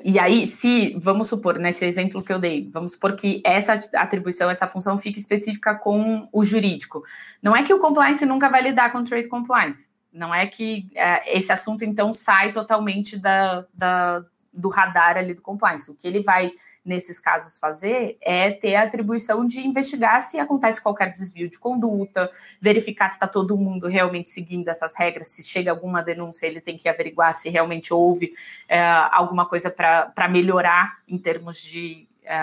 e 0.04 0.20
aí, 0.20 0.46
se, 0.46 0.96
vamos 1.00 1.28
supor, 1.28 1.58
nesse 1.58 1.86
exemplo 1.86 2.22
que 2.22 2.32
eu 2.32 2.38
dei, 2.38 2.70
vamos 2.72 2.92
supor 2.92 3.16
que 3.16 3.42
essa 3.44 3.74
atribuição, 3.96 4.50
essa 4.50 4.68
função 4.68 4.98
fique 4.98 5.20
específica 5.20 5.76
com 5.76 6.28
o 6.32 6.44
jurídico. 6.44 7.04
Não 7.42 7.56
é 7.56 7.64
que 7.64 7.74
o 7.74 7.80
compliance 7.80 8.24
nunca 8.26 8.48
vai 8.50 8.62
lidar 8.62 8.92
com 8.92 9.04
trade 9.04 9.28
compliance. 9.28 9.90
Não 10.14 10.34
é 10.34 10.46
que 10.46 10.88
é, 10.94 11.38
esse 11.38 11.52
assunto, 11.52 11.84
então, 11.84 12.14
sai 12.14 12.52
totalmente 12.52 13.18
da, 13.18 13.66
da, 13.74 14.24
do 14.56 14.70
radar 14.70 15.18
ali 15.18 15.34
do 15.34 15.42
compliance. 15.42 15.92
O 15.92 15.96
que 15.96 16.08
ele 16.08 16.22
vai, 16.22 16.52
nesses 16.84 17.20
casos, 17.20 17.58
fazer 17.58 18.18
é 18.22 18.52
ter 18.52 18.76
a 18.76 18.84
atribuição 18.84 19.46
de 19.46 19.66
investigar 19.66 20.22
se 20.22 20.40
acontece 20.40 20.82
qualquer 20.82 21.12
desvio 21.12 21.50
de 21.50 21.60
conduta, 21.60 22.30
verificar 22.60 23.10
se 23.10 23.16
está 23.16 23.28
todo 23.28 23.58
mundo 23.58 23.88
realmente 23.88 24.30
seguindo 24.30 24.68
essas 24.68 24.96
regras, 24.96 25.28
se 25.28 25.44
chega 25.44 25.72
alguma 25.72 26.02
denúncia, 26.02 26.48
ele 26.48 26.62
tem 26.62 26.78
que 26.78 26.88
averiguar 26.88 27.34
se 27.34 27.50
realmente 27.50 27.94
houve 27.94 28.34
é, 28.68 28.82
alguma 29.12 29.46
coisa 29.46 29.70
para 29.70 30.28
melhorar 30.30 30.98
em 31.08 31.18
termos 31.18 31.62
de 31.62 32.08
é, 32.24 32.38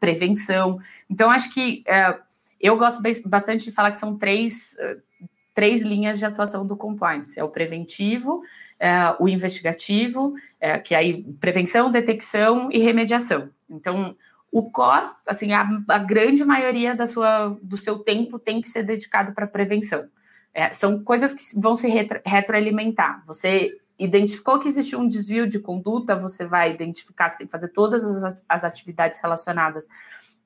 prevenção. 0.00 0.80
Então, 1.10 1.30
acho 1.30 1.52
que 1.52 1.82
é, 1.86 2.18
eu 2.60 2.76
gosto 2.76 3.02
bastante 3.26 3.64
de 3.64 3.72
falar 3.72 3.90
que 3.90 3.98
são 3.98 4.16
três, 4.16 4.76
três 5.54 5.82
linhas 5.82 6.18
de 6.18 6.24
atuação 6.24 6.66
do 6.66 6.76
compliance: 6.76 7.38
é 7.38 7.44
o 7.44 7.48
preventivo 7.48 8.42
é, 8.78 9.14
o 9.18 9.28
investigativo, 9.28 10.34
é, 10.60 10.78
que 10.78 10.94
é 10.94 10.98
aí 10.98 11.22
prevenção, 11.40 11.90
detecção 11.90 12.70
e 12.70 12.78
remediação. 12.78 13.50
Então, 13.68 14.16
o 14.50 14.70
core, 14.70 15.10
assim, 15.26 15.52
a, 15.52 15.68
a, 15.88 15.98
grande 15.98 16.44
maioria 16.44 16.94
da 16.94 17.06
sua, 17.06 17.56
do 17.62 17.76
seu 17.76 17.98
tempo 17.98 18.38
tem 18.38 18.60
que 18.60 18.68
ser 18.68 18.82
dedicado 18.82 19.32
para 19.32 19.46
prevenção. 19.46 20.06
É, 20.54 20.70
são 20.70 21.02
coisas 21.02 21.34
que 21.34 21.60
vão 21.60 21.76
se 21.76 21.88
retro, 21.88 22.20
retroalimentar. 22.24 23.22
Você 23.26 23.76
identificou 23.98 24.58
que 24.58 24.68
existe 24.68 24.96
um 24.96 25.06
desvio 25.06 25.46
de 25.46 25.58
conduta, 25.58 26.16
você 26.16 26.46
vai 26.46 26.72
identificar, 26.72 27.28
você 27.28 27.38
tem 27.38 27.46
que 27.46 27.50
fazer 27.50 27.68
todas 27.68 28.04
as, 28.04 28.40
as 28.48 28.64
atividades 28.64 29.18
relacionadas 29.20 29.86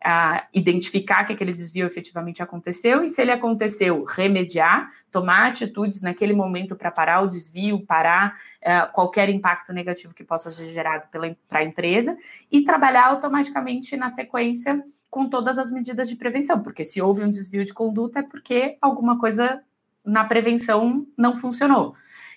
a 0.05 0.47
identificar 0.53 1.25
que 1.25 1.33
aquele 1.33 1.53
desvio 1.53 1.87
efetivamente 1.87 2.43
aconteceu 2.43 3.05
e, 3.05 3.09
se 3.09 3.21
ele 3.21 3.31
aconteceu, 3.31 4.05
remediar, 4.05 4.91
tomar 5.11 5.47
atitudes 5.47 6.01
naquele 6.01 6.33
momento 6.33 6.75
para 6.75 6.91
parar 6.91 7.21
o 7.23 7.29
desvio, 7.29 7.85
parar 7.87 8.35
uh, 8.63 8.93
qualquer 8.93 9.29
impacto 9.29 9.73
negativo 9.73 10.15
que 10.15 10.25
possa 10.25 10.51
ser 10.51 10.67
gerado 10.67 11.09
para 11.49 11.61
a 11.61 11.65
empresa 11.65 12.17
e 12.51 12.63
trabalhar 12.63 13.07
automaticamente 13.07 13.97
na 13.97 14.09
sequência 14.09 14.83
com 15.11 15.29
todas 15.29 15.59
as 15.59 15.71
medidas 15.71 16.09
de 16.09 16.17
prevenção, 16.17 16.63
porque 16.63 16.83
se 16.83 17.01
houve 17.03 17.23
um 17.23 17.31
desvio 17.31 17.65
de 17.65 17.75
conduta 17.75 18.21
é 18.21 18.23
porque 18.23 18.79
alguma 18.81 19.19
coisa 19.19 19.63
na 20.05 20.25
prevenção 20.25 21.07
não 21.17 21.37
funcionou. 21.37 21.95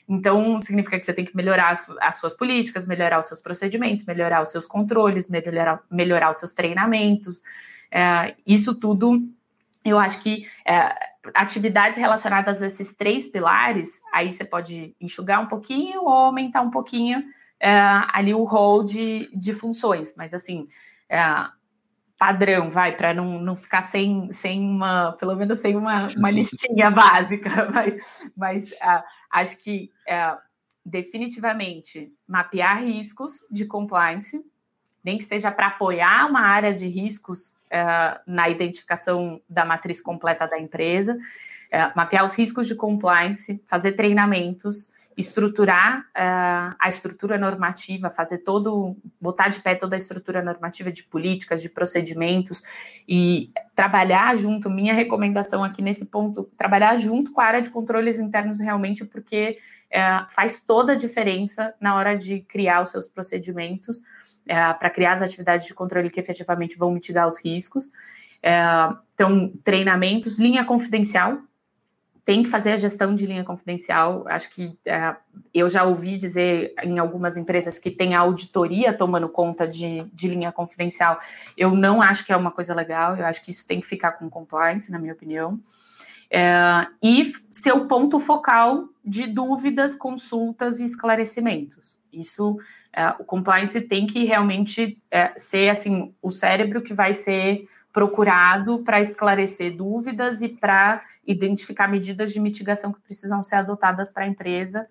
Então, 0.08 0.60
significa 0.60 1.00
que 1.00 1.06
você 1.06 1.14
tem 1.14 1.26
que 1.26 1.36
melhorar 1.36 1.72
as, 1.72 1.90
as, 2.00 2.18
suas 2.18 2.34
políticas, 2.34 2.86
melhorar 2.86 3.20
os 3.20 3.26
seus 3.26 3.40
procedimentos, 3.40 4.06
melhorar 4.06 4.42
os 4.42 4.50
seus 4.50 4.68
controles, 4.68 5.28
melhorar, 5.28 5.82
melhorar 5.90 6.30
os 6.30 6.38
seus 6.38 6.54
treinamentos. 6.54 7.42
É, 7.92 8.36
isso 8.46 8.76
tudo, 8.76 9.28
eu 9.84 9.98
acho 9.98 10.22
que 10.22 10.48
é, 10.68 10.94
atividades 11.34 11.98
relacionadas 11.98 12.62
a 12.62 12.68
esses 12.68 12.94
três 12.94 13.28
pilares, 13.28 14.00
aí 14.14 14.32
você 14.32 14.46
pode 14.46 14.96
enxugar 15.02 15.42
um 15.42 15.48
pouquinho 15.48 16.02
ou 16.02 16.10
aumentar 16.10 16.62
um 16.62 16.72
pouquinho 16.72 17.24
é, 17.60 17.72
ali 18.14 18.34
o 18.34 18.44
rol 18.44 18.84
de, 18.84 19.30
de 19.34 19.54
funções. 19.54 20.14
Mas, 20.16 20.36
assim, 20.36 20.68
é, 21.10 21.20
padrão, 22.18 22.70
vai, 22.70 22.96
para 22.96 23.14
não, 23.14 23.40
não 23.40 23.56
ficar 23.56 23.82
sem, 23.82 24.32
sem 24.32 24.62
uma, 24.62 25.14
pelo 25.14 25.36
menos 25.36 25.60
sem 25.60 25.76
uma, 25.76 26.08
uma 26.16 26.32
listinha 26.32 26.90
básica, 26.92 27.70
mas, 27.74 28.32
mas 28.36 28.72
uh, 28.74 29.04
acho 29.36 29.58
que 29.58 29.92
uh, 30.08 30.38
definitivamente 30.86 32.12
mapear 32.26 32.84
riscos 32.84 33.46
de 33.52 33.66
compliance, 33.66 34.42
nem 35.04 35.18
que 35.18 35.26
seja 35.26 35.52
para 35.52 35.68
apoiar 35.68 36.26
uma 36.28 36.42
área 36.42 36.74
de 36.74 36.88
riscos 36.88 37.52
uh, 37.52 38.20
na 38.26 38.50
identificação 38.50 39.42
da 39.50 39.66
matriz 39.66 40.00
completa 40.00 40.48
da 40.48 40.60
empresa, 40.60 41.18
mapear 41.94 42.24
os 42.24 42.34
riscos 42.34 42.68
de 42.68 42.76
compliance, 42.76 43.62
fazer 43.68 43.94
treinamentos, 43.94 44.94
estruturar 45.18 46.02
uh, 46.02 46.76
a 46.78 46.90
estrutura 46.90 47.38
normativa, 47.38 48.10
fazer 48.10 48.40
todo, 48.40 48.98
botar 49.20 49.48
de 49.48 49.62
pé 49.62 49.74
toda 49.74 49.96
a 49.96 49.98
estrutura 49.98 50.44
normativa 50.44 50.92
de 50.92 51.04
políticas, 51.04 51.62
de 51.62 51.70
procedimentos 51.70 52.62
e 53.08 53.50
trabalhar 53.74 54.36
junto. 54.36 54.70
Minha 54.70 54.94
recomendação 54.94 55.64
aqui 55.64 55.82
nesse 55.82 56.06
ponto, 56.06 56.50
trabalhar 56.58 56.98
junto 56.98 57.32
com 57.32 57.40
a 57.40 57.46
área 57.46 57.62
de 57.62 57.70
controles 57.70 58.20
internos 58.20 58.60
realmente, 58.60 59.06
porque 59.06 59.58
uh, 59.88 60.30
faz 60.30 60.60
toda 60.60 60.94
a 60.94 60.98
diferença 60.98 61.74
na 61.80 61.96
hora 61.96 62.18
de 62.18 62.42
criar 62.42 62.82
os 62.82 62.90
seus 62.90 63.08
procedimentos, 63.08 64.00
uh, 64.00 64.78
para 64.78 64.90
criar 64.90 65.14
as 65.14 65.22
atividades 65.22 65.66
de 65.66 65.74
controle 65.74 66.10
que 66.10 66.20
efetivamente 66.20 66.78
vão 66.78 66.92
mitigar 66.92 67.26
os 67.26 67.40
riscos. 67.40 67.90
então, 69.14 69.52
treinamentos, 69.64 70.38
linha 70.38 70.66
confidencial, 70.66 71.40
tem 72.26 72.42
que 72.42 72.50
fazer 72.50 72.72
a 72.72 72.76
gestão 72.76 73.14
de 73.14 73.28
linha 73.28 73.44
confidencial. 73.44 74.26
Acho 74.28 74.50
que 74.50 74.76
é, 74.84 75.16
eu 75.54 75.70
já 75.70 75.84
ouvi 75.84 76.18
dizer 76.18 76.74
em 76.84 76.98
algumas 76.98 77.38
empresas 77.38 77.78
que 77.78 77.92
tem 77.92 78.16
auditoria 78.16 78.92
tomando 78.92 79.30
conta 79.30 79.68
de, 79.68 80.04
de, 80.12 80.28
linha 80.28 80.52
confidencial. 80.52 81.20
Eu 81.56 81.76
não 81.76 82.02
acho 82.02 82.26
que 82.26 82.34
é 82.34 82.36
uma 82.36 82.50
coisa 82.50 82.74
legal, 82.74 83.16
eu 83.16 83.26
acho 83.26 83.44
que 83.46 83.52
isso 83.52 83.68
tem 83.68 83.80
que 83.80 83.86
ficar 83.86 84.14
com 84.14 84.28
compliance, 84.28 84.92
na 84.92 84.98
minha 84.98 85.14
opinião. 85.14 85.60
É, 86.32 86.88
e 87.02 87.32
ser 87.52 87.74
o 87.74 87.88
ponto 87.88 88.20
focal 88.20 88.90
de 89.06 89.28
dúvidas, 89.28 89.94
consultas 89.94 90.80
e 90.80 90.84
esclarecimentos. 90.84 92.00
Isso, 92.12 92.58
é, 92.92 93.10
o 93.20 93.24
compliance 93.24 93.80
tem 93.82 94.08
que 94.08 94.24
realmente 94.24 95.00
é, 95.12 95.32
ser 95.38 95.70
assim 95.70 96.12
o 96.24 96.32
cérebro 96.32 96.82
que 96.82 96.94
vai 96.94 97.14
ser 97.14 97.68
procurado 97.96 98.80
para 98.80 99.00
esclarecer 99.00 99.74
dúvidas 99.74 100.42
e 100.42 100.50
para 100.50 101.02
identificar 101.26 101.88
medidas 101.88 102.34
de 102.34 102.42
mitigação 102.42 102.92
que 102.92 103.00
precisam 103.00 103.42
ser 103.42 103.56
adotadas 103.56 104.12
para 104.12 104.26
a 104.26 104.28
empresa 104.28 104.86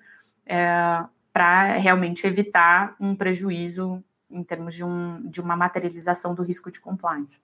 é, 0.46 1.04
para 1.30 1.76
realmente 1.76 2.26
evitar 2.26 2.96
um 2.98 3.14
prejuízo 3.14 4.02
em 4.30 4.42
termos 4.42 4.72
de, 4.72 4.82
um, 4.82 5.20
de 5.22 5.38
uma 5.38 5.54
materialização 5.54 6.34
do 6.34 6.42
risco 6.42 6.70
de 6.70 6.80
compliance. 6.80 7.38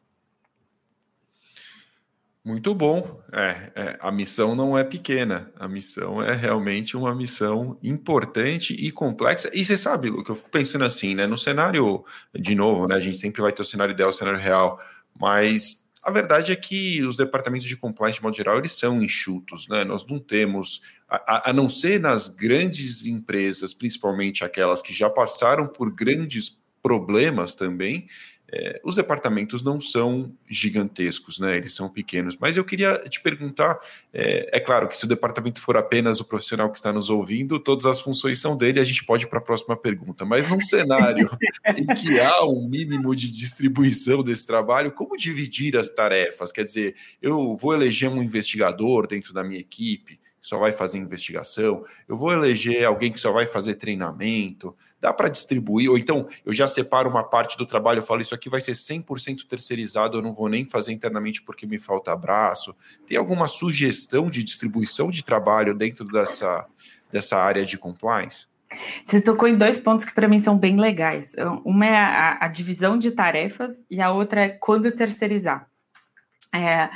Muito 2.43 2.75
bom. 2.75 3.21
É, 3.31 3.71
é, 3.75 3.99
a 4.01 4.11
missão 4.11 4.55
não 4.55 4.79
é 4.79 4.83
pequena, 4.83 5.53
a 5.59 5.69
missão 5.69 6.23
é 6.23 6.35
realmente 6.35 6.97
uma 6.97 7.15
missão 7.15 7.79
importante 7.83 8.73
e 8.73 8.91
complexa. 8.91 9.51
E 9.53 9.63
você 9.63 9.77
sabe, 9.77 10.09
Lu, 10.09 10.25
que 10.25 10.31
eu 10.31 10.37
fico 10.37 10.49
pensando 10.49 10.87
assim, 10.87 11.15
né? 11.15 11.27
No 11.27 11.37
cenário, 11.37 12.03
de 12.35 12.55
novo, 12.55 12.89
né? 12.89 12.95
A 12.95 13.01
gente 13.01 13.19
sempre 13.19 13.43
vai 13.43 13.53
ter 13.53 13.61
o 13.61 13.65
cenário 13.65 13.93
ideal, 13.93 14.09
o 14.09 14.13
cenário 14.13 14.41
real 14.41 14.81
mas 15.19 15.89
a 16.03 16.11
verdade 16.11 16.53
é 16.53 16.57
que 16.57 17.03
os 17.03 17.17
departamentos 17.17 17.67
de 17.67 17.77
compliance, 17.77 18.19
de 18.19 18.23
modo 18.23 18.37
geral, 18.37 18.59
eles 18.59 18.73
são 18.73 19.03
enxutos, 19.03 19.69
né? 19.69 19.85
Nós 19.85 20.07
não 20.07 20.19
temos, 20.19 20.81
a, 21.09 21.51
a, 21.51 21.53
não 21.53 21.69
ser 21.69 22.01
nas 22.01 22.29
grandes 22.29 23.07
empresas, 23.07 23.75
principalmente 23.75 24.45
aquelas 24.45 24.81
que 24.81 24.95
já 24.95 25.11
passaram 25.11 25.67
por 25.67 25.95
grandes 25.95 26.59
problemas 26.83 27.55
também, 27.55 28.09
é, 28.53 28.81
os 28.85 28.97
departamentos 28.97 29.63
não 29.63 29.81
são 29.81 30.33
gigantescos, 30.49 31.39
né? 31.39 31.57
Eles 31.57 31.73
são 31.73 31.89
pequenos. 31.89 32.37
Mas 32.37 32.57
eu 32.57 32.65
queria 32.65 32.99
te 33.09 33.21
perguntar: 33.21 33.79
é, 34.13 34.51
é, 34.53 34.61
claro 34.61 34.89
que 34.89 34.97
se 34.97 35.05
o 35.05 35.09
departamento 35.09 35.63
for 35.63 35.77
apenas 35.77 36.19
o 36.19 36.25
profissional 36.25 36.69
que 36.71 36.77
está 36.77 36.93
nos 36.93 37.09
ouvindo, 37.09 37.61
todas 37.61 37.87
as 37.87 38.01
funções 38.01 38.41
são 38.41 38.57
dele, 38.57 38.81
a 38.81 38.85
gente 38.85 39.05
pode 39.05 39.25
ir 39.25 39.29
para 39.29 39.39
a 39.39 39.43
próxima 39.43 39.77
pergunta. 39.77 40.25
Mas 40.25 40.49
num 40.49 40.61
cenário 40.61 41.31
em 41.77 41.87
que 41.95 42.19
há 42.19 42.45
um 42.45 42.69
mínimo 42.69 43.15
de 43.15 43.31
distribuição 43.31 44.23
desse 44.25 44.47
trabalho, 44.47 44.91
como 44.91 45.17
dividir 45.17 45.77
as 45.77 45.89
tarefas? 45.89 46.51
Quer 46.51 46.65
dizer, 46.65 46.97
eu 47.23 47.57
vou 47.57 47.73
eleger 47.73 48.11
um 48.11 48.23
investigador 48.23 49.07
dentro 49.07 49.33
da 49.33 49.45
minha 49.45 49.61
equipe 49.61 50.19
que 50.41 50.49
só 50.49 50.59
vai 50.59 50.73
fazer 50.73 50.97
investigação, 50.97 51.85
eu 52.09 52.17
vou 52.17 52.33
eleger 52.33 52.85
alguém 52.87 53.13
que 53.13 53.21
só 53.21 53.31
vai 53.31 53.47
fazer 53.47 53.75
treinamento, 53.75 54.75
dá 55.01 55.13
para 55.13 55.29
distribuir, 55.29 55.91
ou 55.91 55.97
então 55.97 56.29
eu 56.45 56.53
já 56.53 56.67
separo 56.67 57.09
uma 57.09 57.25
parte 57.25 57.57
do 57.57 57.67
trabalho, 57.67 57.99
eu 57.99 58.03
falo, 58.03 58.21
isso 58.21 58.35
aqui 58.35 58.51
vai 58.51 58.61
ser 58.61 58.73
100% 58.73 59.47
terceirizado, 59.49 60.19
eu 60.19 60.23
não 60.23 60.35
vou 60.35 60.49
nem 60.49 60.67
fazer 60.67 60.93
internamente 60.93 61.43
porque 61.43 61.67
me 61.67 61.79
falta 61.79 62.15
braço. 62.17 62.75
Tem 63.07 63.17
alguma 63.17 63.49
sugestão 63.49 64.29
de 64.29 64.45
distribuição 64.45 65.11
de 65.11 65.25
trabalho 65.25 65.75
dentro 65.75 66.05
dessa, 66.05 66.67
dessa 67.11 67.39
área 67.39 67.65
de 67.65 67.79
compliance? 67.79 68.51
Você 69.05 69.21
tocou 69.21 69.49
em 69.49 69.59
dois 69.59 69.79
pontos 69.79 70.05
que 70.05 70.15
para 70.15 70.29
mim 70.29 70.39
são 70.39 70.57
bem 70.57 70.79
legais. 70.79 71.35
Uma 71.65 71.87
é 71.87 71.97
a, 71.97 72.45
a, 72.45 72.49
divisão 72.49 72.97
de 72.97 73.11
tarefas 73.11 73.83
e 73.91 74.01
a 74.01 74.13
outra 74.13 74.43
é 74.43 74.49
quando 74.49 74.93
terceirizar. 74.93 75.69
É, 76.55 76.89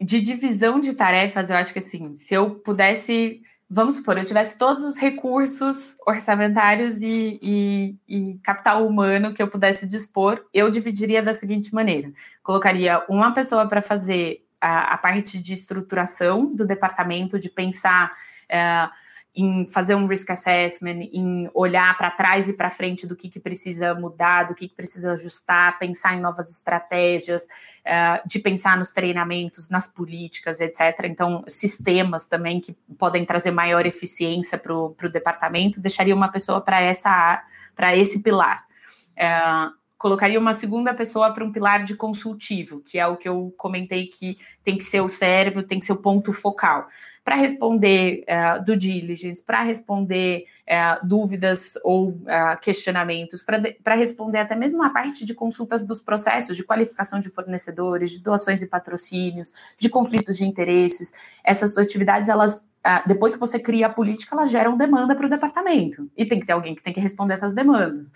de 0.00 0.20
divisão 0.20 0.78
de 0.78 0.92
tarefas, 0.92 1.50
eu 1.50 1.56
acho 1.56 1.72
que 1.72 1.78
assim, 1.78 2.14
se 2.14 2.34
eu 2.34 2.56
pudesse, 2.56 3.42
vamos 3.70 3.96
supor, 3.96 4.16
eu 4.16 4.24
tivesse 4.24 4.56
todos 4.56 4.82
os 4.84 4.96
recursos 4.96 5.96
orçamentários 6.06 7.02
e, 7.02 7.38
e, 7.42 7.96
e 8.08 8.38
capital 8.42 8.86
humano 8.86 9.34
que 9.34 9.42
eu 9.42 9.48
pudesse 9.48 9.86
dispor, 9.86 10.44
eu 10.54 10.70
dividiria 10.70 11.22
da 11.22 11.34
seguinte 11.34 11.74
maneira: 11.74 12.12
colocaria 12.42 13.04
uma 13.08 13.32
pessoa 13.32 13.66
para 13.68 13.82
fazer 13.82 14.44
a, 14.60 14.94
a, 14.94 14.98
parte 14.98 15.38
de 15.38 15.52
estruturação 15.52 16.54
do 16.54 16.66
departamento, 16.66 17.38
de 17.38 17.50
pensar. 17.50 18.10
Uh, 18.50 19.07
em 19.40 19.68
fazer 19.68 19.94
um 19.94 20.08
risk 20.08 20.28
assessment, 20.30 21.08
em 21.12 21.48
olhar 21.54 21.96
para 21.96 22.10
trás 22.10 22.48
e 22.48 22.52
para 22.52 22.68
frente 22.70 23.06
do 23.06 23.14
que, 23.14 23.28
que 23.28 23.38
precisa 23.38 23.94
mudar, 23.94 24.48
do 24.48 24.54
que, 24.54 24.66
que 24.66 24.74
precisa 24.74 25.12
ajustar, 25.12 25.78
pensar 25.78 26.16
em 26.16 26.20
novas 26.20 26.50
estratégias, 26.50 27.44
uh, 27.44 28.26
de 28.26 28.40
pensar 28.40 28.76
nos 28.76 28.90
treinamentos, 28.90 29.68
nas 29.68 29.86
políticas, 29.86 30.60
etc. 30.60 31.04
Então, 31.04 31.44
sistemas 31.46 32.26
também 32.26 32.60
que 32.60 32.72
podem 32.98 33.24
trazer 33.24 33.52
maior 33.52 33.86
eficiência 33.86 34.58
para 34.58 34.74
o 34.74 34.92
departamento, 35.12 35.80
deixaria 35.80 36.16
uma 36.16 36.32
pessoa 36.32 36.60
para 36.60 36.80
essa 36.80 37.40
para 37.76 37.96
esse 37.96 38.20
pilar. 38.24 38.66
Uh, 39.12 39.72
colocaria 39.96 40.38
uma 40.38 40.52
segunda 40.52 40.92
pessoa 40.92 41.32
para 41.32 41.44
um 41.44 41.52
pilar 41.52 41.84
de 41.84 41.94
consultivo, 41.94 42.80
que 42.80 42.98
é 42.98 43.06
o 43.06 43.16
que 43.16 43.28
eu 43.28 43.54
comentei 43.56 44.08
que 44.08 44.36
tem 44.64 44.76
que 44.76 44.84
ser 44.84 45.00
o 45.00 45.08
cérebro, 45.08 45.62
tem 45.62 45.78
que 45.78 45.86
ser 45.86 45.92
o 45.92 46.02
ponto 46.02 46.32
focal 46.32 46.88
para 47.28 47.36
responder 47.36 48.24
uh, 48.24 48.64
do 48.64 48.74
diligence, 48.74 49.42
para 49.42 49.62
responder 49.62 50.46
uh, 50.66 51.06
dúvidas 51.06 51.74
ou 51.84 52.08
uh, 52.08 52.58
questionamentos, 52.62 53.44
para 53.84 53.94
responder 53.94 54.38
até 54.38 54.56
mesmo 54.56 54.82
a 54.82 54.88
parte 54.88 55.26
de 55.26 55.34
consultas 55.34 55.86
dos 55.86 56.00
processos 56.00 56.56
de 56.56 56.64
qualificação 56.64 57.20
de 57.20 57.28
fornecedores, 57.28 58.12
de 58.12 58.22
doações 58.22 58.62
e 58.62 58.66
patrocínios, 58.66 59.52
de 59.78 59.90
conflitos 59.90 60.38
de 60.38 60.46
interesses. 60.46 61.12
Essas 61.44 61.76
atividades, 61.76 62.30
elas 62.30 62.66
depois 63.06 63.34
que 63.34 63.40
você 63.40 63.58
cria 63.58 63.88
a 63.88 63.90
política, 63.90 64.34
elas 64.34 64.50
geram 64.50 64.74
demanda 64.74 65.14
para 65.14 65.26
o 65.26 65.28
departamento. 65.28 66.10
E 66.16 66.24
tem 66.24 66.40
que 66.40 66.46
ter 66.46 66.52
alguém 66.52 66.74
que 66.74 66.82
tem 66.82 66.94
que 66.94 67.00
responder 67.00 67.34
essas 67.34 67.52
demandas. 67.54 68.10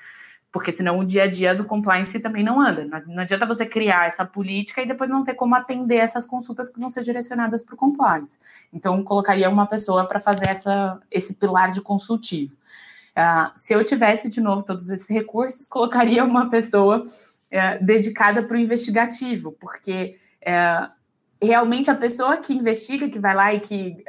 Porque 0.53 0.71
senão 0.71 0.99
o 0.99 1.05
dia 1.05 1.25
a 1.25 1.27
dia 1.27 1.55
do 1.55 1.65
compliance 1.65 2.21
também 2.21 2.45
não 2.45 2.61
anda. 2.61 2.85
Não 3.07 3.23
adianta 3.23 3.47
você 3.47 3.65
criar 3.65 4.07
essa 4.07 4.25
política 4.25 4.83
e 4.83 4.87
depois 4.87 5.09
não 5.09 5.25
ter 5.25 5.33
como 5.33 5.55
atender 5.55 5.97
essas 5.97 6.27
consultas 6.27 6.69
que 6.69 6.79
vão 6.79 6.91
ser 6.91 7.03
direcionadas 7.03 7.63
para 7.63 7.75
o 7.75 7.79
compliance. 7.79 8.39
Então, 8.71 9.03
colocaria 9.03 9.49
uma 9.49 9.67
pessoa 9.67 10.07
para 10.07 10.21
fazer 10.21 10.47
essa, 10.49 11.01
esse 11.11 11.35
pilar 11.35 11.73
de 11.73 11.81
consultivo. 11.81 12.53
Uh, 13.17 13.51
se 13.55 13.73
eu 13.73 13.83
tivesse, 13.83 14.29
de 14.29 14.43
novo, 14.43 14.63
todos 14.63 14.91
esses 14.91 15.09
recursos, 15.09 15.67
colocaria 15.67 16.23
uma 16.23 16.51
pessoa 16.51 17.03
uh, 17.03 17.85
dedicada 17.85 18.43
para 18.43 18.55
o 18.55 18.61
investigativo, 18.61 19.53
porque 19.53 20.17
uh, 20.43 20.91
realmente 21.43 21.91
a 21.91 21.95
pessoa 21.95 22.37
que 22.37 22.53
investiga, 22.53 23.09
que 23.09 23.19
vai 23.19 23.35
lá 23.35 23.55
e 23.55 23.61
que 23.61 24.05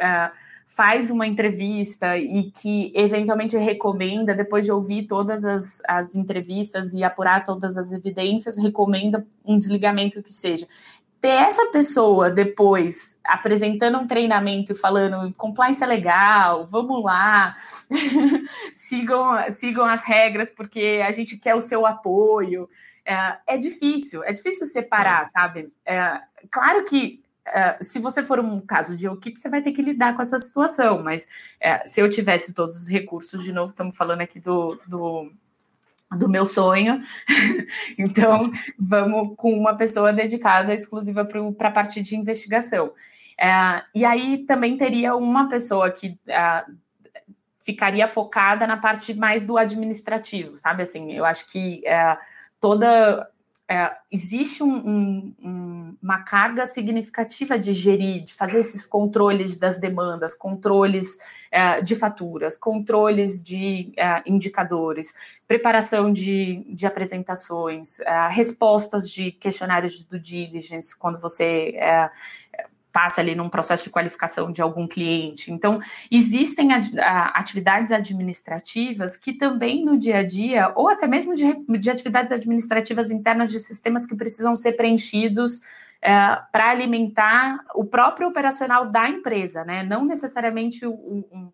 faz 0.76 1.12
uma 1.12 1.28
entrevista 1.28 2.18
e 2.18 2.52
que 2.52 2.92
eventualmente 2.96 3.56
recomenda, 3.58 4.34
depois 4.34 4.66
de 4.66 4.72
ouvir 4.72 5.04
todas 5.04 5.46
as, 5.46 5.82
as 5.88 6.16
entrevistas 6.16 6.94
e 6.94 7.04
apurar 7.04 7.46
todas 7.46 7.78
as 7.78 7.92
evidências, 7.92 8.58
recomenda 8.58 9.26
um 9.46 9.58
desligamento 9.58 10.22
que 10.24 10.34
seja. 10.34 10.68
Ter 11.22 11.30
essa 11.30 11.68
pessoa 11.68 12.30
depois 12.30 13.20
apresentando 13.24 14.00
um 14.00 14.08
treinamento 14.08 14.74
e 14.74 14.76
falando 14.76 15.34
compliance 15.36 15.82
é 15.82 15.88
legal, 15.88 16.66
vamos 16.66 17.04
lá, 17.04 17.54
sigam, 18.74 19.50
sigam 19.50 19.86
as 19.86 20.02
regras 20.04 20.52
porque 20.52 21.02
a 21.06 21.12
gente 21.12 21.38
quer 21.38 21.56
o 21.56 21.62
seu 21.62 21.86
apoio. 21.86 22.68
É, 23.06 23.38
é 23.48 23.58
difícil, 23.58 24.24
é 24.24 24.34
difícil 24.34 24.66
separar, 24.66 25.26
sabe? 25.28 25.72
É, 25.86 26.20
claro 26.50 26.84
que 26.84 27.23
Uh, 27.48 27.84
se 27.84 28.00
você 28.00 28.24
for 28.24 28.40
um 28.40 28.62
caso 28.62 28.96
de 28.96 29.06
equipe, 29.06 29.40
você 29.40 29.50
vai 29.50 29.62
ter 29.62 29.74
que 29.74 29.82
lidar 29.82 30.16
com 30.16 30.22
essa 30.22 30.40
situação, 30.40 31.04
mas 31.04 31.26
uh, 31.26 31.86
se 31.86 32.00
eu 32.00 32.10
tivesse 32.10 32.54
todos 32.54 32.78
os 32.78 32.88
recursos, 32.88 33.44
de 33.44 33.52
novo, 33.52 33.72
estamos 33.72 33.98
falando 33.98 34.22
aqui 34.22 34.40
do, 34.40 34.80
do, 34.88 35.30
do 36.16 36.30
meu 36.30 36.46
sonho, 36.46 37.02
então 38.00 38.50
vamos 38.80 39.36
com 39.36 39.52
uma 39.52 39.76
pessoa 39.76 40.14
dedicada 40.14 40.74
exclusiva 40.74 41.26
para 41.26 41.68
a 41.68 41.72
parte 41.72 42.02
de 42.02 42.16
investigação. 42.16 42.88
Uh, 42.88 43.84
e 43.94 44.06
aí 44.06 44.46
também 44.46 44.78
teria 44.78 45.14
uma 45.14 45.50
pessoa 45.50 45.92
que 45.92 46.18
ficaria 47.60 48.08
focada 48.08 48.66
na 48.66 48.78
parte 48.78 49.14
mais 49.14 49.44
do 49.44 49.58
administrativo, 49.58 50.56
sabe? 50.56 50.84
Assim, 50.84 51.12
eu 51.12 51.26
acho 51.26 51.50
que 51.50 51.84
toda 52.60 53.30
é, 53.70 53.92
existe 54.12 54.62
um, 54.62 55.34
um, 55.42 55.98
uma 56.02 56.20
carga 56.20 56.66
significativa 56.66 57.58
de 57.58 57.72
gerir, 57.72 58.24
de 58.24 58.34
fazer 58.34 58.60
esses 58.60 58.86
controles 58.86 59.56
das 59.56 59.78
demandas, 59.78 60.36
controles 60.36 61.18
é, 61.50 61.82
de 61.82 61.96
faturas, 61.96 62.58
controles 62.58 63.42
de 63.42 63.94
é, 63.96 64.22
indicadores, 64.26 65.14
preparação 65.48 66.12
de, 66.12 66.66
de 66.70 66.86
apresentações, 66.86 68.00
é, 68.02 68.28
respostas 68.30 69.10
de 69.10 69.32
questionários 69.32 69.94
de 69.94 70.06
due 70.06 70.20
diligence, 70.20 70.98
quando 70.98 71.20
você 71.20 71.74
é, 71.76 72.10
passa 72.94 73.20
ali 73.20 73.34
num 73.34 73.50
processo 73.50 73.86
de 73.86 73.90
qualificação 73.90 74.52
de 74.52 74.62
algum 74.62 74.88
cliente. 74.88 75.52
Então, 75.52 75.80
existem 76.12 76.70
atividades 77.34 77.92
administrativas 77.92 79.18
que 79.18 79.34
também 79.34 79.84
no 79.84 79.98
dia 79.98 80.20
a 80.20 80.24
dia, 80.24 80.72
ou 80.76 80.88
até 80.88 81.08
mesmo 81.08 81.34
de, 81.34 81.54
de 81.80 81.90
atividades 81.90 82.32
administrativas 82.32 83.10
internas 83.10 83.52
de 83.52 83.60
sistemas 83.60 84.06
que 84.06 84.16
precisam 84.16 84.56
ser 84.56 84.74
preenchidos 84.74 85.60
é, 86.04 86.12
para 86.52 86.70
alimentar 86.70 87.66
o 87.74 87.84
próprio 87.84 88.28
operacional 88.28 88.92
da 88.92 89.10
empresa, 89.10 89.66
né? 89.66 89.84
Não 89.84 90.06
necessariamente 90.06 90.86
o, 90.86 90.92
o, 90.92 91.54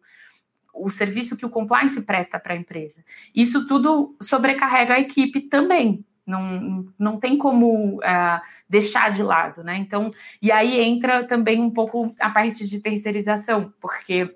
o 0.73 0.89
serviço 0.89 1.37
que 1.37 1.45
o 1.45 1.49
compliance 1.49 2.01
presta 2.01 2.37
para 2.37 2.53
a 2.53 2.57
empresa. 2.57 3.03
Isso 3.33 3.65
tudo 3.65 4.15
sobrecarrega 4.21 4.95
a 4.95 4.99
equipe 4.99 5.41
também, 5.41 6.03
não, 6.29 6.85
não 6.97 7.19
tem 7.19 7.37
como 7.37 7.97
uh, 7.97 8.41
deixar 8.69 9.11
de 9.11 9.23
lado, 9.23 9.63
né? 9.63 9.77
Então, 9.77 10.11
e 10.41 10.51
aí 10.51 10.79
entra 10.79 11.23
também 11.23 11.59
um 11.59 11.71
pouco 11.71 12.15
a 12.19 12.29
parte 12.29 12.67
de 12.67 12.79
terceirização, 12.79 13.73
porque 13.81 14.35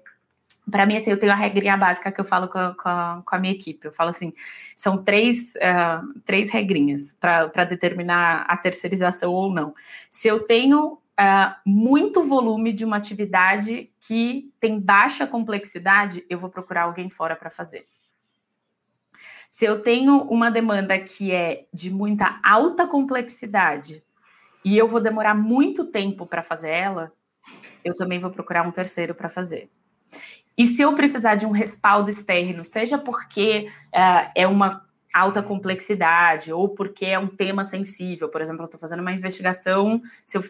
para 0.70 0.86
mim, 0.86 0.98
assim, 0.98 1.12
eu 1.12 1.20
tenho 1.20 1.32
a 1.32 1.36
regrinha 1.36 1.78
básica 1.78 2.12
que 2.12 2.20
eu 2.20 2.26
falo 2.26 2.48
com 2.48 2.58
a, 2.58 2.74
com 2.74 2.90
a, 2.90 3.22
com 3.26 3.36
a 3.36 3.40
minha 3.40 3.54
equipe. 3.54 3.86
Eu 3.86 3.92
falo 3.92 4.10
assim: 4.10 4.34
são 4.76 5.04
três, 5.04 5.54
uh, 5.56 6.20
três 6.26 6.50
regrinhas 6.50 7.16
para 7.20 7.66
determinar 7.66 8.46
a 8.48 8.58
terceirização 8.58 9.32
ou 9.32 9.54
não. 9.54 9.76
Se 10.10 10.28
eu 10.28 10.40
tenho 10.40 10.94
uh, 10.94 11.56
muito 11.66 12.24
volume 12.24 12.74
de 12.74 12.86
uma 12.86 12.98
atividade 12.98 13.92
que 14.02 14.52
tem 14.60 14.80
baixa 14.80 15.28
complexidade, 15.28 16.26
eu 16.30 16.40
vou 16.40 16.50
procurar 16.50 16.84
alguém 16.84 17.10
fora 17.10 17.36
para 17.36 17.50
fazer. 17.50 17.86
Se 19.54 19.66
eu 19.66 19.84
tenho 19.84 20.18
uma 20.24 20.50
demanda 20.50 20.98
que 20.98 21.32
é 21.32 21.68
de 21.72 21.92
muita 21.92 22.40
alta 22.44 22.88
complexidade 22.88 24.04
e 24.66 24.76
eu 24.76 24.88
vou 24.88 25.00
demorar 25.00 25.36
muito 25.36 25.86
tempo 25.86 26.26
para 26.26 26.42
fazer 26.42 26.72
ela, 26.72 27.14
eu 27.86 27.96
também 27.96 28.18
vou 28.18 28.32
procurar 28.32 28.68
um 28.68 28.72
terceiro 28.72 29.14
para 29.14 29.30
fazer. 29.30 29.70
E 30.58 30.66
se 30.66 30.82
eu 30.82 30.96
precisar 30.96 31.36
de 31.36 31.46
um 31.46 31.52
respaldo 31.52 32.10
externo, 32.10 32.66
seja 32.66 32.98
porque 32.98 33.70
uh, 33.94 34.32
é 34.34 34.48
uma 34.48 34.88
alta 35.14 35.44
complexidade 35.44 36.52
ou 36.52 36.70
porque 36.70 37.06
é 37.06 37.20
um 37.20 37.28
tema 37.28 37.64
sensível, 37.64 38.30
por 38.30 38.42
exemplo, 38.42 38.64
eu 38.64 38.66
estou 38.66 38.80
fazendo 38.80 39.02
uma 39.02 39.14
investigação, 39.14 40.02
se 40.26 40.36
eu 40.36 40.44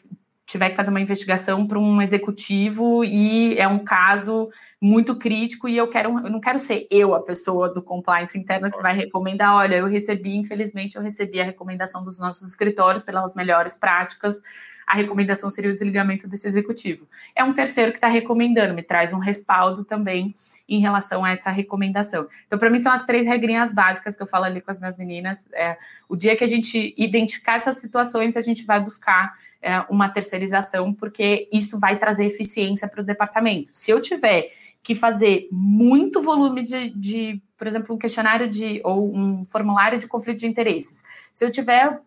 tiver 0.46 0.70
que 0.70 0.76
fazer 0.76 0.90
uma 0.90 1.02
investigação 1.02 1.66
para 1.66 1.80
um 1.80 2.02
executivo 2.02 3.04
e 3.04 3.58
é 3.58 3.68
um 3.68 3.80
caso 3.80 4.50
muito 4.82 5.16
crítico 5.16 5.70
e 5.70 5.78
eu 5.78 5.88
quero 5.88 6.10
eu 6.20 6.30
não 6.30 6.42
quero 6.42 6.60
ser 6.60 6.86
eu 6.92 7.16
a 7.16 7.22
pessoa 7.22 7.74
do 7.74 7.82
compliance 7.82 8.38
interno 8.38 8.70
que 8.72 8.82
vai 8.82 8.96
recomendar, 8.96 9.56
olha, 9.56 9.76
eu 9.76 9.88
recebi, 9.88 10.36
infelizmente, 10.36 10.96
eu 10.96 11.02
recebi 11.02 11.40
a 11.40 11.46
recomendação 11.46 12.04
dos 12.04 12.20
nossos 12.20 12.48
escritórios 12.48 13.04
pelas 13.04 13.34
melhores 13.36 13.74
práticas, 13.74 14.42
a 14.86 14.96
recomendação 14.96 15.50
seria 15.50 15.70
o 15.70 15.74
desligamento 15.74 16.28
desse 16.28 16.46
executivo. 16.46 17.08
É 17.36 17.44
um 17.44 17.54
terceiro 17.54 17.92
que 17.92 17.98
está 17.98 18.08
recomendando, 18.08 18.74
me 18.74 18.84
traz 18.84 19.14
um 19.14 19.20
respaldo 19.20 19.86
também 19.86 20.36
em 20.68 20.80
relação 20.80 21.24
a 21.24 21.32
essa 21.32 21.50
recomendação. 21.50 22.28
Então, 22.48 22.58
para 22.58 22.70
mim, 22.70 22.80
são 22.80 22.92
as 22.92 23.06
três 23.06 23.26
regrinhas 23.26 23.72
básicas 23.72 24.16
que 24.16 24.24
eu 24.24 24.28
falo 24.28 24.46
ali 24.46 24.62
com 24.62 24.72
as 24.72 24.80
minhas 24.80 24.98
meninas. 24.98 25.44
É, 25.54 25.78
o 26.08 26.16
dia 26.16 26.36
que 26.36 26.44
a 26.44 26.48
gente 26.48 26.94
identificar 26.98 27.56
essas 27.56 27.78
situações, 27.78 28.38
a 28.38 28.42
gente 28.42 28.66
vai 28.66 28.80
buscar 28.80 29.34
é, 29.64 29.80
uma 29.90 30.10
terceirização, 30.10 30.94
porque 30.94 31.48
isso 31.52 31.80
vai 31.80 31.98
trazer 31.98 32.26
eficiência 32.26 32.88
para 32.88 33.02
o 33.02 33.04
departamento. 33.04 33.70
Se 33.74 33.90
eu 33.90 34.02
tiver 34.02 34.52
que 34.84 34.94
fazer 34.94 35.48
muito 35.50 36.22
volume 36.22 36.62
de, 36.62 36.90
de, 36.90 37.42
por 37.58 37.66
exemplo, 37.66 37.96
um 37.96 37.98
questionário 37.98 38.50
de 38.50 38.82
ou 38.84 39.16
um 39.16 39.46
formulário 39.46 39.98
de 39.98 40.08
conflito 40.08 40.40
de 40.40 40.48
interesses. 40.48 41.02
Se 41.32 41.46
eu 41.46 41.50
tiver 41.50 42.02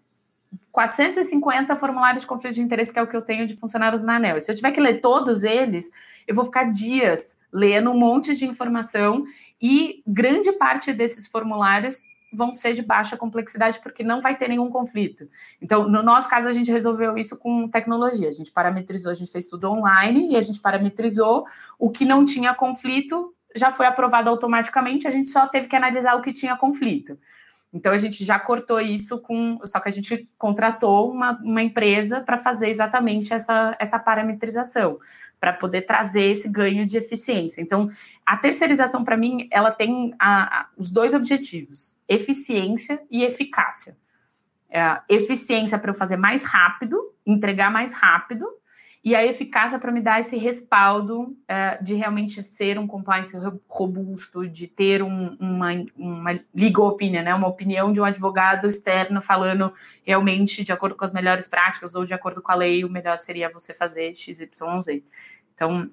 450 0.71 1.75
formulários 1.77 2.23
de 2.23 2.29
conflito 2.29 2.55
de 2.55 2.61
interesse, 2.61 2.93
que 2.93 2.99
é 2.99 3.03
o 3.03 3.07
que 3.07 3.17
eu 3.17 3.23
tenho 3.23 3.47
de 3.47 3.57
funcionários 3.57 4.05
na 4.05 4.17
ANEL. 4.17 4.41
Se 4.43 4.51
eu 4.51 4.55
tiver 4.55 4.73
que 4.73 4.81
ler 4.81 5.01
todos 5.01 5.43
eles, 5.43 5.91
eu 6.29 6.35
vou 6.35 6.45
ficar 6.45 6.65
dias 6.65 7.37
lendo 7.51 7.91
um 7.91 7.99
monte 7.99 8.37
de 8.37 8.45
informação 8.45 9.25
e 9.61 10.03
grande 10.07 10.53
parte 10.53 10.93
desses 10.93 11.27
formulários 11.27 12.03
vão 12.37 12.53
ser 12.53 12.75
de 12.75 12.83
baixa 12.83 13.17
complexidade 13.17 13.81
porque 13.81 14.05
não 14.05 14.21
vai 14.21 14.37
ter 14.37 14.49
nenhum 14.49 14.71
conflito. 14.71 15.29
Então, 15.61 15.89
no 15.89 16.03
nosso 16.03 16.29
caso, 16.29 16.47
a 16.47 16.53
gente 16.53 16.71
resolveu 16.71 17.17
isso 17.17 17.37
com 17.37 17.69
tecnologia. 17.69 18.29
A 18.29 18.33
gente 18.33 18.53
parametrizou, 18.53 19.11
a 19.11 19.15
gente 19.15 19.33
fez 19.33 19.47
tudo 19.47 19.71
online 19.71 20.33
e 20.33 20.37
a 20.37 20.41
gente 20.41 20.61
parametrizou 20.61 21.47
o 21.79 21.91
que 21.91 22.05
não 22.05 22.25
tinha 22.25 22.55
conflito, 22.55 23.35
já 23.55 23.73
foi 23.73 23.87
aprovado 23.87 24.29
automaticamente, 24.29 25.09
a 25.09 25.11
gente 25.11 25.31
só 25.31 25.47
teve 25.49 25.67
que 25.67 25.75
analisar 25.75 26.15
o 26.15 26.23
que 26.23 26.33
tinha 26.33 26.57
conflito. 26.57 27.19
Então 27.73 27.93
a 27.93 27.97
gente 27.97 28.25
já 28.25 28.39
cortou 28.39 28.81
isso 28.81 29.21
com. 29.21 29.59
Só 29.65 29.81
que 29.81 29.89
a 29.89 29.93
gente 29.93 30.29
contratou 30.39 31.11
uma, 31.11 31.33
uma 31.43 31.63
empresa 31.63 32.21
para 32.21 32.39
fazer 32.39 32.69
exatamente 32.69 33.35
essa, 33.35 33.77
essa 33.79 33.99
parametrização 33.99 34.99
para 35.47 35.53
poder 35.53 35.83
trazer 35.83 36.25
esse 36.25 36.49
ganho 36.49 36.85
de 36.85 36.99
eficiência. 36.99 37.63
Então, 37.63 37.89
a 38.25 38.37
terceirização, 38.37 39.05
para 39.05 39.17
mim, 39.17 39.47
ela 39.49 39.71
tem 39.71 40.13
a, 40.19 40.63
a, 40.63 40.67
os 40.77 40.91
dois 40.91 41.15
objetivos: 41.15 41.97
eficiência 42.09 43.01
e 43.09 43.23
eficácia. 43.23 43.97
É, 44.69 45.01
eficiência 45.09 45.79
para 45.79 45.93
eu 45.93 45.95
fazer 45.95 46.17
mais 46.17 46.43
rápido, 46.43 47.01
entregar 47.25 47.71
mais 47.71 47.93
rápido, 47.93 48.45
e 49.07 49.15
a 49.15 49.25
eficácia 49.25 49.79
para 49.79 49.93
me 49.93 50.01
dar 50.01 50.19
esse 50.19 50.37
respaldo 50.37 51.39
é, 51.47 51.81
de 51.81 51.95
realmente 51.95 52.43
ser 52.43 52.77
um 52.77 52.89
compliance 52.89 53.33
robusto, 53.69 54.49
de 54.49 54.67
ter 54.67 55.01
um, 55.01 55.37
uma, 55.39 55.69
uma 55.97 56.41
legal 56.53 56.89
opinion, 56.89 57.23
né? 57.23 57.33
uma 57.33 57.47
opinião 57.47 57.93
de 57.93 58.01
um 58.01 58.05
advogado 58.05 58.67
externo 58.67 59.23
falando 59.23 59.73
realmente 60.03 60.65
de 60.65 60.73
acordo 60.73 60.97
com 60.97 61.05
as 61.05 61.13
melhores 61.13 61.47
práticas 61.47 61.95
ou 61.95 62.05
de 62.05 62.15
acordo 62.15 62.43
com 62.43 62.51
a 62.51 62.57
lei, 62.57 62.85
o 62.85 62.91
melhor 62.91 63.17
seria 63.17 63.49
você 63.49 63.73
fazer 63.73 64.13
XYZ. 64.13 64.49
Então, 65.57 65.91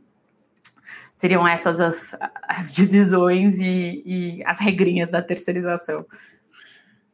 seriam 1.14 1.48
essas 1.48 1.80
as, 1.80 2.16
as 2.48 2.72
divisões 2.72 3.58
e, 3.60 4.04
e 4.06 4.44
as 4.46 4.60
regrinhas 4.60 5.10
da 5.10 5.22
terceirização. 5.22 6.06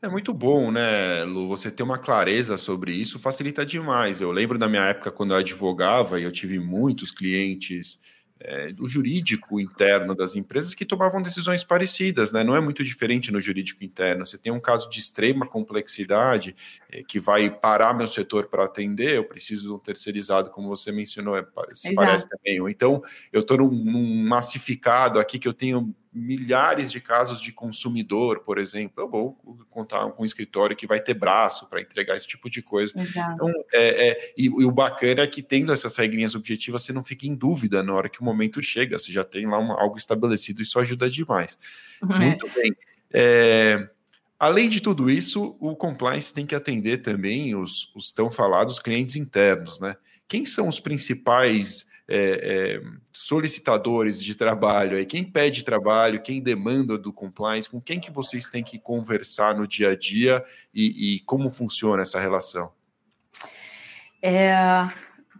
É 0.01 0.07
muito 0.07 0.33
bom, 0.33 0.71
né, 0.71 1.23
Lu? 1.25 1.47
Você 1.49 1.69
ter 1.69 1.83
uma 1.83 1.99
clareza 1.99 2.57
sobre 2.57 2.93
isso 2.93 3.19
facilita 3.19 3.65
demais. 3.65 4.19
Eu 4.19 4.31
lembro 4.31 4.57
da 4.57 4.67
minha 4.67 4.83
época 4.83 5.11
quando 5.11 5.31
eu 5.31 5.37
advogava 5.37 6.19
e 6.19 6.23
eu 6.23 6.31
tive 6.31 6.57
muitos 6.57 7.11
clientes 7.11 7.99
é, 8.41 8.73
o 8.79 8.87
jurídico 8.87 9.59
interno 9.59 10.15
das 10.15 10.35
empresas 10.35 10.73
que 10.73 10.85
tomavam 10.85 11.21
decisões 11.21 11.63
parecidas, 11.63 12.31
né? 12.31 12.43
Não 12.43 12.55
é 12.55 12.61
muito 12.61 12.83
diferente 12.83 13.31
no 13.31 13.41
jurídico 13.41 13.83
interno. 13.83 14.25
Você 14.25 14.37
tem 14.37 14.51
um 14.51 14.59
caso 14.59 14.89
de 14.89 14.99
extrema 14.99 15.45
complexidade 15.45 16.55
é, 16.89 17.03
que 17.03 17.19
vai 17.19 17.49
parar 17.49 17.93
meu 17.93 18.07
setor 18.07 18.47
para 18.47 18.63
atender, 18.63 19.17
eu 19.17 19.25
preciso 19.25 19.67
de 19.67 19.73
um 19.73 19.79
terceirizado, 19.79 20.49
como 20.51 20.69
você 20.69 20.91
mencionou, 20.91 21.37
é, 21.37 21.45
se 21.73 21.93
parece 21.93 22.29
também. 22.29 22.61
Ou 22.61 22.69
então 22.69 23.03
eu 23.33 23.41
estou 23.41 23.57
num, 23.57 23.69
num 23.69 24.23
massificado 24.23 25.19
aqui 25.19 25.37
que 25.37 25.47
eu 25.47 25.53
tenho 25.53 25.93
milhares 26.11 26.91
de 26.91 26.99
casos 26.99 27.39
de 27.39 27.51
consumidor, 27.51 28.39
por 28.39 28.57
exemplo, 28.57 29.03
eu 29.03 29.09
vou 29.09 29.33
contar 29.69 30.09
com 30.11 30.23
um 30.23 30.25
escritório 30.25 30.75
que 30.75 30.87
vai 30.87 30.99
ter 30.99 31.13
braço 31.13 31.69
para 31.69 31.81
entregar 31.81 32.15
esse 32.15 32.27
tipo 32.27 32.49
de 32.49 32.61
coisa. 32.61 32.99
Exato. 32.99 33.33
Então, 33.33 33.53
é, 33.71 34.09
é 34.09 34.33
e, 34.35 34.45
e, 34.45 34.65
o 34.65 34.71
bacana 34.71 35.21
é 35.21 35.27
que 35.27 35.43
tendo 35.43 35.71
essas 35.71 35.95
regrinhas 35.97 36.33
objetivas, 36.33 36.81
você 36.81 36.91
não 36.91 37.03
fica 37.03 37.27
em 37.27 37.35
dúvida 37.35 37.83
na 37.83 37.93
hora 37.93 38.09
que 38.09 38.21
o 38.21 38.23
momento 38.23 38.61
chega, 38.61 38.97
você 38.97 39.11
já 39.11 39.23
tem 39.23 39.45
lá 39.45 39.59
uma, 39.59 39.79
algo 39.79 39.97
estabelecido, 39.97 40.61
isso 40.61 40.79
ajuda 40.79 41.09
demais. 41.09 41.59
Uhum. 42.01 42.19
Muito 42.19 42.49
bem. 42.55 42.75
É, 43.11 43.87
além 44.39 44.67
de 44.67 44.81
tudo 44.81 45.11
isso, 45.11 45.55
o 45.59 45.75
compliance 45.75 46.33
tem 46.33 46.45
que 46.45 46.55
atender 46.55 46.99
também 46.99 47.55
os, 47.55 47.93
os 47.95 48.11
tão 48.11 48.31
falados 48.31 48.79
clientes 48.79 49.15
internos, 49.15 49.79
né? 49.79 49.95
Quem 50.27 50.45
são 50.45 50.67
os 50.67 50.79
principais 50.79 51.88
é, 52.09 52.79
é, 52.79 52.81
solicitadores 53.13 54.23
de 54.23 54.33
trabalho, 54.33 54.97
aí, 54.97 55.05
quem 55.05 55.23
pede 55.23 55.63
trabalho, 55.63 56.21
quem 56.21 56.41
demanda 56.41 56.97
do 56.97 57.13
compliance, 57.13 57.69
com 57.69 57.79
quem 57.79 57.99
que 57.99 58.11
vocês 58.11 58.49
têm 58.49 58.63
que 58.63 58.79
conversar 58.79 59.53
no 59.53 59.67
dia 59.67 59.91
a 59.91 59.95
dia 59.95 60.43
e, 60.73 61.15
e 61.15 61.19
como 61.21 61.51
funciona 61.51 62.01
essa 62.01 62.19
relação? 62.19 62.71
É, 64.21 64.89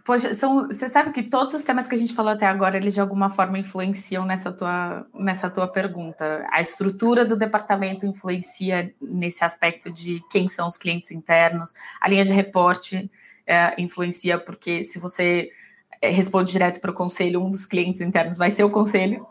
poxa, 0.06 0.34
são, 0.36 0.68
você 0.68 0.88
sabe 0.88 1.12
que 1.12 1.24
todos 1.24 1.56
os 1.56 1.64
temas 1.64 1.88
que 1.88 1.96
a 1.96 1.98
gente 1.98 2.14
falou 2.14 2.32
até 2.32 2.46
agora, 2.46 2.78
eles 2.78 2.94
de 2.94 3.02
alguma 3.02 3.32
forma 3.32 3.58
influenciam 3.58 4.24
nessa 4.24 4.52
tua, 4.52 5.08
nessa 5.14 5.50
tua 5.50 5.68
pergunta. 5.68 6.48
A 6.52 6.62
estrutura 6.62 7.26
do 7.26 7.36
departamento 7.36 8.06
influencia 8.06 8.94
nesse 9.02 9.44
aspecto 9.44 9.92
de 9.92 10.22
quem 10.30 10.48
são 10.48 10.68
os 10.68 10.78
clientes 10.78 11.10
internos, 11.10 11.74
a 12.00 12.08
linha 12.08 12.24
de 12.24 12.32
reporte 12.32 13.10
é, 13.46 13.74
influencia, 13.82 14.38
porque 14.38 14.84
se 14.84 15.00
você 15.00 15.50
é, 16.02 16.10
responde 16.10 16.52
direto 16.52 16.80
para 16.80 16.92
o 16.92 16.94
conselho, 16.94 17.44
um 17.44 17.52
dos 17.52 17.66
clientes 17.66 18.02
internos 18.02 18.38
vai 18.38 18.52
ser 18.52 18.64
o 18.64 18.70
conselho. 18.70 19.26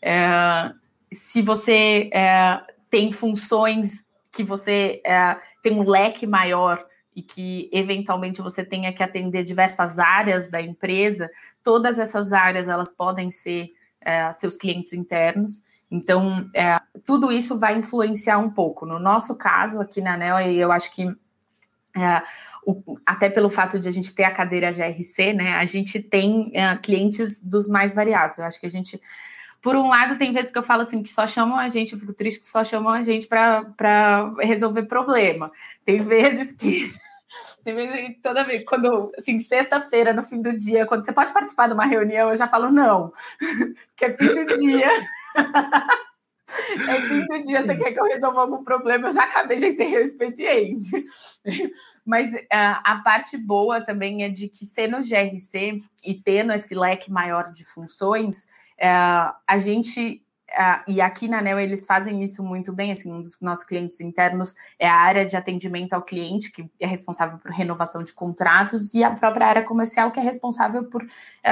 É, 0.00 0.70
se 1.12 1.42
você 1.42 2.10
é, 2.12 2.60
tem 2.90 3.10
funções 3.10 4.04
que 4.32 4.42
você 4.42 5.00
é, 5.04 5.36
tem 5.62 5.72
um 5.72 5.88
leque 5.88 6.26
maior 6.26 6.84
e 7.14 7.22
que 7.22 7.70
eventualmente 7.72 8.42
você 8.42 8.64
tenha 8.64 8.92
que 8.92 9.02
atender 9.02 9.44
diversas 9.44 9.98
áreas 9.98 10.50
da 10.50 10.60
empresa, 10.60 11.30
todas 11.62 11.98
essas 11.98 12.32
áreas 12.32 12.68
elas 12.68 12.90
podem 12.90 13.30
ser 13.30 13.70
é, 14.00 14.32
seus 14.32 14.56
clientes 14.56 14.92
internos. 14.92 15.62
Então, 15.90 16.50
tudo 17.04 17.30
isso 17.30 17.56
vai 17.56 17.76
influenciar 17.76 18.38
um 18.38 18.50
pouco. 18.50 18.84
No 18.84 18.98
nosso 18.98 19.36
caso, 19.36 19.80
aqui 19.80 20.00
na 20.00 20.14
ANEL, 20.14 20.40
eu 20.50 20.72
acho 20.72 20.92
que 20.92 21.06
é, 21.96 22.22
o, 22.66 22.98
até 23.06 23.30
pelo 23.30 23.48
fato 23.48 23.78
de 23.78 23.88
a 23.88 23.92
gente 23.92 24.14
ter 24.14 24.24
a 24.24 24.30
cadeira 24.30 24.72
GRC, 24.72 25.32
né, 25.32 25.54
a 25.54 25.64
gente 25.64 26.00
tem 26.00 26.48
uh, 26.48 26.80
clientes 26.82 27.40
dos 27.40 27.68
mais 27.68 27.94
variados. 27.94 28.38
Eu 28.38 28.44
acho 28.44 28.58
que 28.58 28.66
a 28.66 28.70
gente, 28.70 29.00
por 29.62 29.76
um 29.76 29.88
lado, 29.88 30.18
tem 30.18 30.32
vezes 30.32 30.50
que 30.50 30.58
eu 30.58 30.62
falo 30.62 30.82
assim, 30.82 31.02
que 31.02 31.10
só 31.10 31.26
chamam 31.26 31.58
a 31.58 31.68
gente, 31.68 31.92
eu 31.92 31.98
fico 31.98 32.12
triste 32.12 32.40
que 32.40 32.46
só 32.46 32.64
chamam 32.64 32.92
a 32.92 33.02
gente 33.02 33.26
para 33.26 34.34
resolver 34.40 34.84
problema. 34.84 35.50
Tem 35.84 36.00
vezes 36.00 36.52
que. 36.52 36.92
Tem 37.64 37.74
vezes 37.74 38.06
que 38.06 38.12
toda 38.22 38.44
vez, 38.44 38.62
quando, 38.64 39.10
assim, 39.18 39.40
sexta-feira, 39.40 40.12
no 40.12 40.22
fim 40.22 40.40
do 40.40 40.56
dia, 40.56 40.86
quando 40.86 41.04
você 41.04 41.12
pode 41.12 41.32
participar 41.32 41.66
de 41.66 41.72
uma 41.72 41.84
reunião, 41.84 42.28
eu 42.28 42.36
já 42.36 42.46
falo 42.46 42.70
não, 42.70 43.12
que 43.96 44.04
é 44.04 44.16
fim 44.16 44.34
do 44.34 44.46
dia. 44.56 44.88
É 46.88 47.00
fim 47.00 47.26
do 47.26 47.42
dia, 47.42 47.62
você 47.62 47.76
quer 47.76 47.92
que 47.92 48.00
eu 48.00 48.04
resolva 48.04 48.40
algum 48.40 48.64
problema, 48.64 49.08
eu 49.08 49.12
já 49.12 49.24
acabei 49.24 49.56
de 49.56 49.66
encerrei 49.66 49.98
o 49.98 50.04
expediente. 50.04 51.04
Mas 52.04 52.28
uh, 52.32 52.80
a 52.84 53.00
parte 53.02 53.36
boa 53.36 53.80
também 53.80 54.24
é 54.24 54.28
de 54.28 54.48
que 54.48 54.66
sendo 54.66 54.98
GRC 54.98 55.82
e 56.04 56.14
tendo 56.14 56.52
esse 56.52 56.74
leque 56.74 57.10
maior 57.10 57.50
de 57.50 57.64
funções, 57.64 58.44
uh, 58.78 59.34
a 59.46 59.58
gente 59.58 60.22
Uh, 60.50 60.92
e 60.92 61.00
aqui 61.00 61.26
na 61.26 61.40
NEL 61.40 61.58
eles 61.58 61.86
fazem 61.86 62.22
isso 62.22 62.42
muito 62.42 62.72
bem, 62.72 62.92
assim, 62.92 63.10
um 63.10 63.20
dos 63.20 63.40
nossos 63.40 63.64
clientes 63.64 64.00
internos 64.00 64.54
é 64.78 64.86
a 64.86 64.94
área 64.94 65.24
de 65.24 65.36
atendimento 65.36 65.94
ao 65.94 66.02
cliente, 66.02 66.52
que 66.52 66.70
é 66.78 66.86
responsável 66.86 67.38
por 67.38 67.50
renovação 67.50 68.02
de 68.04 68.12
contratos, 68.12 68.94
e 68.94 69.02
a 69.02 69.10
própria 69.10 69.46
área 69.46 69.62
comercial, 69.62 70.10
que 70.10 70.20
é 70.20 70.22
responsável 70.22 70.84
por 70.84 71.02
uh, 71.02 71.08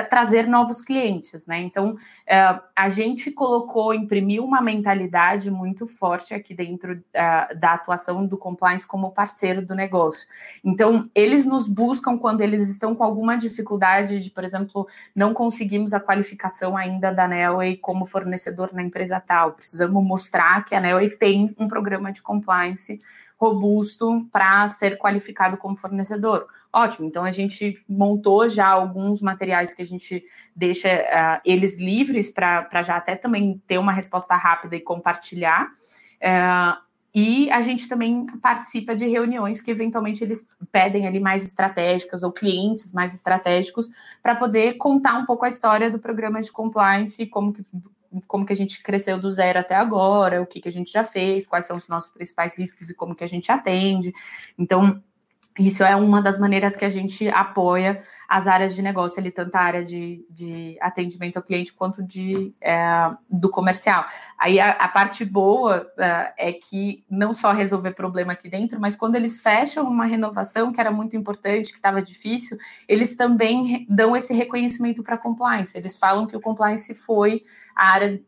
trazer 0.09 0.47
novos 0.47 0.81
clientes, 0.81 1.47
né? 1.47 1.59
Então, 1.59 1.95
uh, 1.95 2.63
a 2.77 2.89
gente 2.91 3.31
colocou, 3.31 3.95
imprimiu 3.95 4.45
uma 4.45 4.61
mentalidade 4.61 5.51
muito 5.51 5.87
forte 5.87 6.35
aqui 6.35 6.55
dentro 6.55 7.03
da 7.13 7.75
atuação 7.75 8.27
do 8.27 8.37
compliance 8.37 8.87
como 8.87 9.13
parceiro 9.13 9.65
do 9.65 9.75
negócio. 9.75 10.27
Então, 10.65 11.11
eles 11.15 11.45
nos 11.45 11.69
buscam 11.69 12.19
quando 12.19 12.41
eles 12.41 12.69
estão 12.69 12.95
com 12.95 13.05
alguma 13.05 13.37
dificuldade 13.37 14.23
de, 14.23 14.31
por 14.31 14.45
exemplo, 14.45 14.87
não 15.15 15.33
conseguimos 15.33 15.93
a 15.93 16.01
qualificação 16.01 16.77
ainda 16.77 17.13
da 17.13 17.27
Nelway 17.27 17.77
como 17.77 18.07
fornecedor 18.07 18.71
na 18.73 18.82
empresa 18.83 19.21
tal. 19.21 19.53
Precisamos 19.53 20.05
mostrar 20.05 20.65
que 20.65 20.75
a 20.75 20.81
Nelway 20.81 21.11
tem 21.11 21.55
um 21.59 21.69
programa 21.69 22.13
de 22.13 22.23
compliance 22.23 23.01
robusto 23.39 24.29
para 24.31 24.69
ser 24.69 24.99
qualificado 24.99 25.57
como 25.57 25.77
fornecedor. 25.77 26.47
Ótimo, 26.73 27.07
então 27.07 27.25
a 27.25 27.31
gente 27.31 27.83
montou 27.89 28.49
já 28.49 28.69
alguns 28.69 29.21
materiais 29.21 29.75
que 29.75 29.83
a 29.83 29.85
gente 29.85 30.25
deixa 30.55 30.89
uh, 30.89 31.41
eles 31.45 31.77
livres 31.77 32.31
para 32.31 32.83
já 32.83 32.97
até 32.97 33.17
também 33.17 33.61
ter 33.67 33.79
uma 33.79 33.93
resposta 33.93 34.37
rápida 34.37 34.77
e 34.77 34.81
compartilhar. 34.81 35.67
Uh, 36.23 36.81
e 37.15 37.51
a 37.51 37.61
gente 37.61 37.89
também 37.89 38.27
participa 38.41 38.97
de 38.97 39.07
reuniões 39.07 39.61
que 39.61 39.71
eventualmente 39.71 40.25
eles 40.25 40.49
pedem 40.71 41.07
ali 41.07 41.21
mais 41.21 41.45
estratégicas 41.45 42.23
ou 42.23 42.33
clientes 42.33 42.93
mais 42.93 43.13
estratégicos 43.13 43.89
para 44.23 44.35
poder 44.35 44.75
contar 44.79 45.19
um 45.19 45.27
pouco 45.27 45.45
a 45.45 45.49
história 45.49 45.91
do 45.91 45.99
programa 45.99 46.41
de 46.41 46.51
compliance, 46.51 47.27
como 47.27 47.53
que 47.53 47.63
como 48.27 48.45
que 48.45 48.53
a 48.53 48.57
gente 48.57 48.83
cresceu 48.83 49.19
do 49.19 49.31
zero 49.31 49.59
até 49.59 49.75
agora, 49.75 50.43
o 50.43 50.47
que, 50.47 50.61
que 50.61 50.69
a 50.69 50.73
gente 50.73 50.93
já 50.93 51.05
fez, 51.05 51.47
quais 51.47 51.67
são 51.67 51.77
os 51.77 51.89
nossos 51.89 52.13
principais 52.13 52.57
riscos 52.57 52.91
e 52.91 52.95
como 52.95 53.15
que 53.15 53.25
a 53.25 53.29
gente 53.29 53.51
atende. 53.51 54.13
Então, 54.59 55.03
isso 55.59 55.85
é 55.85 55.95
uma 55.95 56.23
das 56.23 56.39
maneiras 56.39 56.77
que 56.77 56.85
a 56.85 56.89
gente 56.89 57.29
apoia 57.29 58.03
as 58.27 58.47
áreas 58.47 58.75
de 58.75 58.81
negócio 58.81 59.21
ali, 59.21 59.31
tanto 59.31 59.55
a 59.55 59.61
área 59.61 59.85
de, 59.85 60.25
de 60.31 60.79
atendimento 60.81 61.37
ao 61.37 61.43
cliente 61.43 61.75
quanto 61.75 62.03
de, 62.03 62.55
é, 62.61 63.11
do 63.29 63.51
comercial. 63.51 64.07
Aí 64.39 64.59
a, 64.59 64.71
a 64.71 64.89
parte 64.89 65.25
boa 65.25 65.87
é, 65.99 66.49
é, 66.49 66.53
que 66.53 67.05
não 67.11 67.35
só 67.35 67.53
resolver 67.53 67.93
problema 67.93 68.33
aqui 68.33 68.49
dentro, 68.49 68.81
mas 68.81 68.97
quando 68.97 69.17
eles 69.17 69.41
fecham 69.41 69.85
uma 69.87 70.07
renovação 70.07 70.73
que 70.73 70.81
era 70.81 70.91
muito 70.91 71.17
importante, 71.17 71.71
que 71.71 71.79
estava 71.79 72.01
difícil, 72.01 72.57
eles 72.89 73.15
também 73.15 73.87
dão 73.91 74.17
esse 74.17 74.33
reconhecimento 74.33 75.03
para 75.03 75.17
a 75.17 75.19
compliance. 75.19 75.77
Eles 75.77 75.97
falam 75.97 76.27
que 76.27 76.37
o 76.37 76.41
compliance 76.41 76.95
foi 76.95 77.43
a 77.77 77.89
área, 77.89 78.23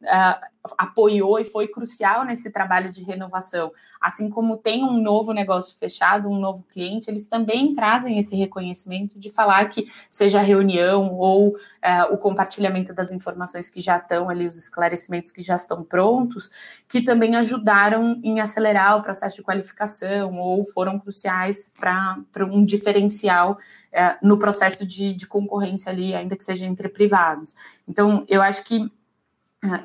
apoiou 0.79 1.38
e 1.38 1.44
foi 1.44 1.68
crucial 1.68 2.24
nesse 2.24 2.50
trabalho 2.50 2.90
de 2.90 3.03
renovação. 3.03 3.72
Assim 4.00 4.31
como 4.31 4.57
tem 4.57 4.83
um 4.83 5.00
novo 5.00 5.33
negócio 5.33 5.77
fechado, 5.77 6.29
um 6.29 6.38
novo 6.38 6.62
cliente, 6.62 7.11
eles 7.11 7.27
também 7.27 7.74
trazem 7.74 8.18
esse 8.18 8.35
reconhecimento 8.35 9.18
de 9.18 9.31
falar 9.31 9.68
que 9.68 9.87
seja 10.09 10.40
a 10.40 10.42
reunião 10.42 11.14
ou 11.14 11.48
uh, 11.50 12.12
o 12.12 12.16
compartilhamento 12.16 12.94
das 12.94 13.12
informações 13.12 13.68
que 13.68 13.81
já 13.81 13.98
estão 13.98 14.31
ali, 14.31 14.46
os 14.46 14.57
esclarecimentos 14.57 15.31
que 15.31 15.42
já 15.42 15.55
estão 15.55 15.83
prontos, 15.83 16.50
que 16.88 17.03
também 17.03 17.37
ajudaram 17.37 18.20
em 18.22 18.40
acelerar 18.40 18.98
o 18.98 19.03
processo 19.03 19.37
de 19.37 19.42
qualificação 19.42 20.38
ou 20.38 20.64
foram 20.64 20.98
cruciais 20.98 21.70
para 21.79 22.46
um 22.46 22.64
diferencial 22.64 23.53
uh, 23.92 24.27
no 24.27 24.38
processo 24.38 24.87
de, 24.87 25.12
de 25.12 25.27
concorrência 25.27 25.92
ali, 25.92 26.14
ainda 26.14 26.37
que 26.37 26.44
seja 26.44 26.64
entre 26.64 26.88
privados. 26.88 27.55
Então, 27.87 28.24
eu 28.29 28.40
acho 28.40 28.64
que 28.64 28.90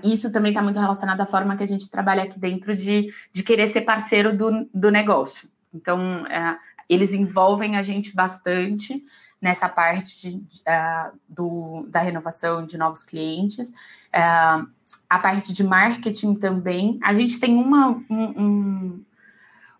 isso 0.03 0.31
também 0.31 0.51
está 0.51 0.61
muito 0.61 0.79
relacionado 0.79 1.21
à 1.21 1.25
forma 1.25 1.55
que 1.55 1.63
a 1.63 1.67
gente 1.67 1.89
trabalha 1.89 2.23
aqui 2.23 2.39
dentro 2.39 2.75
de, 2.75 3.13
de 3.33 3.43
querer 3.43 3.67
ser 3.67 3.81
parceiro 3.81 4.35
do, 4.35 4.69
do 4.73 4.91
negócio. 4.91 5.49
Então, 5.73 6.25
é, 6.27 6.57
eles 6.87 7.13
envolvem 7.13 7.77
a 7.77 7.81
gente 7.81 8.15
bastante 8.15 9.03
nessa 9.41 9.69
parte 9.69 10.31
de, 10.31 10.37
uh, 10.61 11.17
do, 11.27 11.85
da 11.87 12.01
renovação 12.01 12.65
de 12.65 12.77
novos 12.77 13.03
clientes. 13.03 13.69
Uh, 13.69 14.67
a 15.09 15.19
parte 15.19 15.53
de 15.53 15.63
marketing 15.63 16.35
também. 16.35 16.99
A 17.03 17.13
gente 17.13 17.39
tem 17.39 17.55
uma, 17.55 17.89
um, 18.09 18.23
um, 18.43 19.01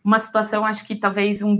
uma 0.03 0.19
situação, 0.19 0.65
acho 0.65 0.85
que 0.85 0.95
talvez 0.95 1.41
um, 1.41 1.57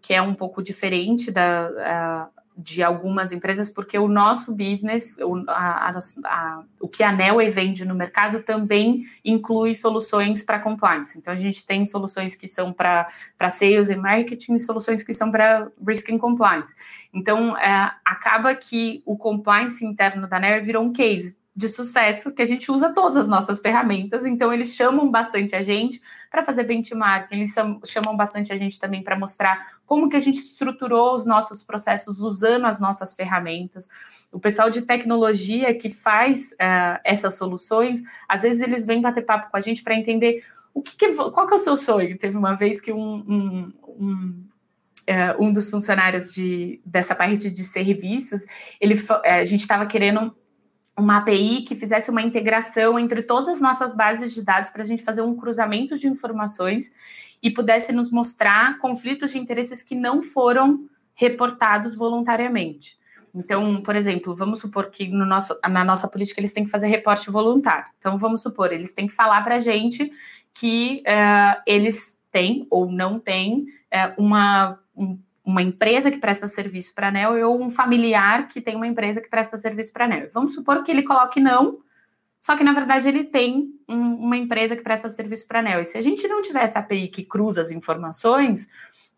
que 0.00 0.14
é 0.14 0.22
um 0.22 0.34
pouco 0.34 0.62
diferente 0.62 1.30
da. 1.30 2.28
Uh, 2.28 2.41
de 2.56 2.82
algumas 2.82 3.32
empresas, 3.32 3.70
porque 3.70 3.98
o 3.98 4.08
nosso 4.08 4.54
business, 4.54 5.16
o, 5.20 5.42
a, 5.48 5.90
a, 5.90 5.98
a, 6.24 6.62
o 6.80 6.88
que 6.88 7.02
a 7.02 7.10
Nelway 7.10 7.48
vende 7.48 7.84
no 7.84 7.94
mercado 7.94 8.42
também 8.42 9.04
inclui 9.24 9.74
soluções 9.74 10.42
para 10.42 10.58
compliance. 10.58 11.16
Então, 11.16 11.32
a 11.32 11.36
gente 11.36 11.64
tem 11.66 11.86
soluções 11.86 12.36
que 12.36 12.46
são 12.46 12.72
para 12.72 13.08
sales 13.50 13.88
e 13.88 13.96
marketing 13.96 14.58
soluções 14.58 15.02
que 15.02 15.12
são 15.12 15.30
para 15.30 15.70
risk 15.86 16.10
and 16.10 16.18
compliance. 16.18 16.74
Então, 17.12 17.56
é, 17.56 17.92
acaba 18.04 18.54
que 18.54 19.02
o 19.06 19.16
compliance 19.16 19.84
interno 19.84 20.28
da 20.28 20.38
Nelway 20.38 20.62
virou 20.62 20.84
um 20.84 20.92
case, 20.92 21.36
de 21.54 21.68
sucesso, 21.68 22.32
que 22.32 22.40
a 22.40 22.46
gente 22.46 22.72
usa 22.72 22.94
todas 22.94 23.16
as 23.16 23.28
nossas 23.28 23.60
ferramentas, 23.60 24.24
então 24.24 24.52
eles 24.52 24.74
chamam 24.74 25.10
bastante 25.10 25.54
a 25.54 25.60
gente 25.60 26.00
para 26.30 26.42
fazer 26.42 26.64
benchmarking, 26.64 27.36
eles 27.36 27.54
chamam 27.84 28.16
bastante 28.16 28.52
a 28.52 28.56
gente 28.56 28.80
também 28.80 29.02
para 29.02 29.18
mostrar 29.18 29.76
como 29.84 30.08
que 30.08 30.16
a 30.16 30.20
gente 30.20 30.38
estruturou 30.38 31.14
os 31.14 31.26
nossos 31.26 31.62
processos 31.62 32.20
usando 32.20 32.64
as 32.64 32.80
nossas 32.80 33.12
ferramentas. 33.12 33.86
O 34.32 34.40
pessoal 34.40 34.70
de 34.70 34.80
tecnologia 34.80 35.74
que 35.74 35.90
faz 35.90 36.52
uh, 36.52 36.98
essas 37.04 37.34
soluções, 37.34 38.02
às 38.26 38.40
vezes 38.40 38.60
eles 38.62 38.86
vêm 38.86 39.02
bater 39.02 39.22
papo 39.22 39.50
com 39.50 39.56
a 39.56 39.60
gente 39.60 39.82
para 39.82 39.94
entender 39.94 40.42
o 40.72 40.80
que, 40.80 40.96
que, 40.96 41.14
qual 41.14 41.46
que 41.46 41.52
é 41.52 41.56
o 41.56 41.60
seu 41.60 41.76
sonho. 41.76 42.16
Teve 42.16 42.38
uma 42.38 42.54
vez 42.54 42.80
que 42.80 42.90
um, 42.90 43.16
um, 43.28 43.72
um 43.86 44.44
é, 45.06 45.36
um 45.38 45.52
dos 45.52 45.68
funcionários 45.68 46.32
de, 46.32 46.80
dessa 46.84 47.14
parte 47.14 47.50
de 47.50 47.64
serviços, 47.64 48.46
ele, 48.80 48.94
é, 49.24 49.40
a 49.40 49.44
gente 49.44 49.60
estava 49.60 49.84
querendo 49.84 50.34
uma 50.96 51.18
API 51.18 51.62
que 51.62 51.74
fizesse 51.74 52.10
uma 52.10 52.22
integração 52.22 52.98
entre 52.98 53.22
todas 53.22 53.48
as 53.48 53.60
nossas 53.60 53.94
bases 53.94 54.34
de 54.34 54.42
dados 54.42 54.70
para 54.70 54.82
a 54.82 54.84
gente 54.84 55.02
fazer 55.02 55.22
um 55.22 55.36
cruzamento 55.36 55.96
de 55.96 56.06
informações 56.06 56.92
e 57.42 57.50
pudesse 57.50 57.92
nos 57.92 58.10
mostrar 58.10 58.78
conflitos 58.78 59.32
de 59.32 59.38
interesses 59.38 59.82
que 59.82 59.94
não 59.94 60.22
foram 60.22 60.86
reportados 61.14 61.94
voluntariamente. 61.94 62.98
Então, 63.34 63.80
por 63.82 63.96
exemplo, 63.96 64.34
vamos 64.34 64.60
supor 64.60 64.90
que 64.90 65.08
no 65.08 65.24
nosso, 65.24 65.58
na 65.68 65.82
nossa 65.82 66.06
política 66.06 66.40
eles 66.40 66.52
têm 66.52 66.64
que 66.64 66.70
fazer 66.70 66.88
reporte 66.88 67.30
voluntário. 67.30 67.86
Então, 67.98 68.18
vamos 68.18 68.42
supor, 68.42 68.72
eles 68.72 68.94
têm 68.94 69.06
que 69.06 69.14
falar 69.14 69.42
para 69.42 69.56
a 69.56 69.60
gente 69.60 70.12
que 70.52 71.02
uh, 71.06 71.62
eles 71.66 72.20
têm 72.30 72.66
ou 72.70 72.90
não 72.90 73.18
têm 73.18 73.60
uh, 73.60 74.22
uma 74.22 74.78
um, 74.94 75.18
uma 75.44 75.62
empresa 75.62 76.10
que 76.10 76.18
presta 76.18 76.46
serviço 76.46 76.94
para 76.94 77.08
a 77.08 77.10
ANEL 77.10 77.50
ou 77.50 77.60
um 77.60 77.68
familiar 77.68 78.48
que 78.48 78.60
tem 78.60 78.76
uma 78.76 78.86
empresa 78.86 79.20
que 79.20 79.28
presta 79.28 79.56
serviço 79.56 79.92
para 79.92 80.04
a 80.04 80.06
ANEL. 80.06 80.28
Vamos 80.32 80.54
supor 80.54 80.82
que 80.82 80.90
ele 80.90 81.02
coloque 81.02 81.40
não, 81.40 81.80
só 82.38 82.56
que 82.56 82.64
na 82.64 82.72
verdade 82.72 83.08
ele 83.08 83.24
tem 83.24 83.72
um, 83.88 84.14
uma 84.14 84.36
empresa 84.36 84.76
que 84.76 84.82
presta 84.82 85.08
serviço 85.08 85.46
para 85.46 85.58
a 85.58 85.62
ANEL. 85.62 85.80
E 85.80 85.84
se 85.84 85.98
a 85.98 86.00
gente 86.00 86.26
não 86.28 86.42
tiver 86.42 86.62
essa 86.62 86.78
API 86.78 87.08
que 87.08 87.24
cruza 87.24 87.60
as 87.60 87.70
informações, 87.70 88.68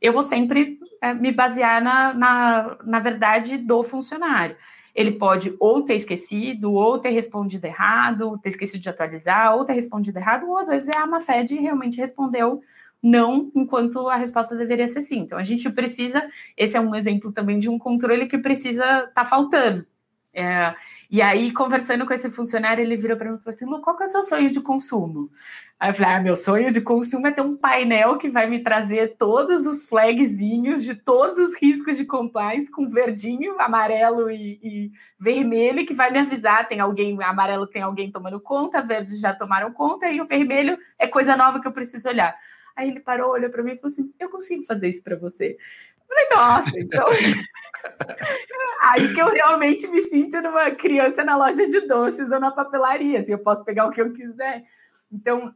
eu 0.01 0.13
vou 0.13 0.23
sempre 0.23 0.79
é, 1.01 1.13
me 1.13 1.31
basear 1.31 1.83
na, 1.83 2.15
na, 2.15 2.79
na 2.85 2.99
verdade 2.99 3.59
do 3.59 3.83
funcionário. 3.83 4.57
Ele 4.95 5.13
pode 5.13 5.55
ou 5.59 5.83
ter 5.83 5.95
esquecido, 5.95 6.73
ou 6.73 6.99
ter 6.99 7.11
respondido 7.11 7.67
errado, 7.67 8.39
ter 8.39 8.51
esquecido 8.51 8.81
de 8.81 8.89
atualizar, 8.89 9.57
ou 9.57 9.65
ter 9.65 9.73
respondido 9.73 10.19
errado, 10.19 10.49
ou 10.49 10.57
às 10.57 10.69
vezes 10.69 10.89
é 10.89 10.97
a 10.97 11.07
Mafed 11.07 11.55
realmente 11.57 11.99
respondeu 11.99 12.63
não, 13.05 13.53
enquanto 13.55 14.09
a 14.09 14.17
resposta 14.17 14.57
deveria 14.57 14.89
ser 14.89 15.03
sim. 15.03 15.19
Então, 15.19 15.37
a 15.37 15.43
gente 15.43 15.69
precisa, 15.69 16.27
esse 16.57 16.75
é 16.75 16.81
um 16.81 16.95
exemplo 16.95 17.31
também 17.31 17.59
de 17.59 17.69
um 17.69 17.79
controle 17.79 18.27
que 18.27 18.39
precisa 18.39 18.83
estar 18.83 19.13
tá 19.13 19.25
faltando. 19.27 19.87
É, 20.33 20.75
e 21.11 21.23
aí, 21.23 21.53
conversando 21.53 22.05
com 22.07 22.13
esse 22.13 22.29
funcionário, 22.31 22.83
ele 22.83 22.97
virou 22.97 23.17
para 23.17 23.31
mim 23.31 23.37
e 23.37 23.39
falou 23.39 23.55
assim: 23.55 23.67
Lu, 23.67 23.81
qual 23.81 23.97
que 23.97 24.03
é 24.03 24.07
o 24.07 24.09
seu 24.09 24.23
sonho 24.23 24.51
de 24.51 24.61
consumo? 24.61 25.31
Aí 25.79 25.91
eu 25.91 25.95
falei: 25.95 26.13
ah, 26.13 26.21
meu 26.21 26.35
sonho 26.35 26.73
de 26.73 26.81
consumo 26.81 27.27
é 27.27 27.31
ter 27.31 27.43
um 27.43 27.57
painel 27.57 28.19
que 28.19 28.29
vai 28.29 28.49
me 28.49 28.61
trazer 28.61 29.17
todos 29.17 29.65
os 29.67 29.83
flagzinhos 29.83 30.83
de 30.83 30.95
todos 30.95 31.39
os 31.39 31.55
riscos 31.55 31.97
de 31.97 32.05
compliance, 32.05 32.71
com 32.71 32.89
verdinho, 32.89 33.61
amarelo 33.61 34.29
e, 34.31 34.59
e 34.63 34.93
vermelho, 35.21 35.87
que 35.87 35.95
vai 35.95 36.11
me 36.11 36.19
avisar: 36.19 36.67
tem 36.67 36.81
alguém, 36.81 37.17
amarelo 37.23 37.67
tem 37.67 37.83
alguém 37.83 38.11
tomando 38.11 38.41
conta, 38.41 38.83
verde 38.83 39.17
já 39.17 39.33
tomaram 39.33 39.73
conta, 39.73 40.09
e 40.09 40.21
o 40.21 40.27
vermelho 40.27 40.77
é 40.99 41.07
coisa 41.07 41.37
nova 41.37 41.61
que 41.61 41.69
eu 41.69 41.73
preciso 41.73 42.09
olhar. 42.09 42.35
Aí 42.77 42.89
ele 42.89 43.01
parou, 43.01 43.33
olhou 43.33 43.51
para 43.51 43.63
mim 43.63 43.73
e 43.73 43.77
falou 43.77 43.93
assim: 43.93 44.13
Eu 44.19 44.29
consigo 44.29 44.65
fazer 44.65 44.89
isso 44.89 45.03
para 45.03 45.17
você. 45.17 45.57
Eu 46.01 46.07
falei, 46.09 46.29
nossa, 46.35 46.81
então. 46.81 47.09
Aí 48.81 49.15
que 49.15 49.21
eu 49.21 49.29
realmente 49.29 49.87
me 49.87 50.01
sinto 50.03 50.41
numa 50.41 50.71
criança 50.71 51.25
na 51.25 51.37
loja 51.37 51.67
de 51.67 51.81
doces 51.87 52.31
ou 52.31 52.41
na 52.41 52.51
papelaria, 52.51 53.21
assim, 53.21 53.33
eu 53.33 53.39
posso 53.39 53.65
pegar 53.65 53.87
o 53.87 53.91
que 53.91 54.01
eu 54.01 54.13
quiser. 54.13 54.65
Então, 55.11 55.55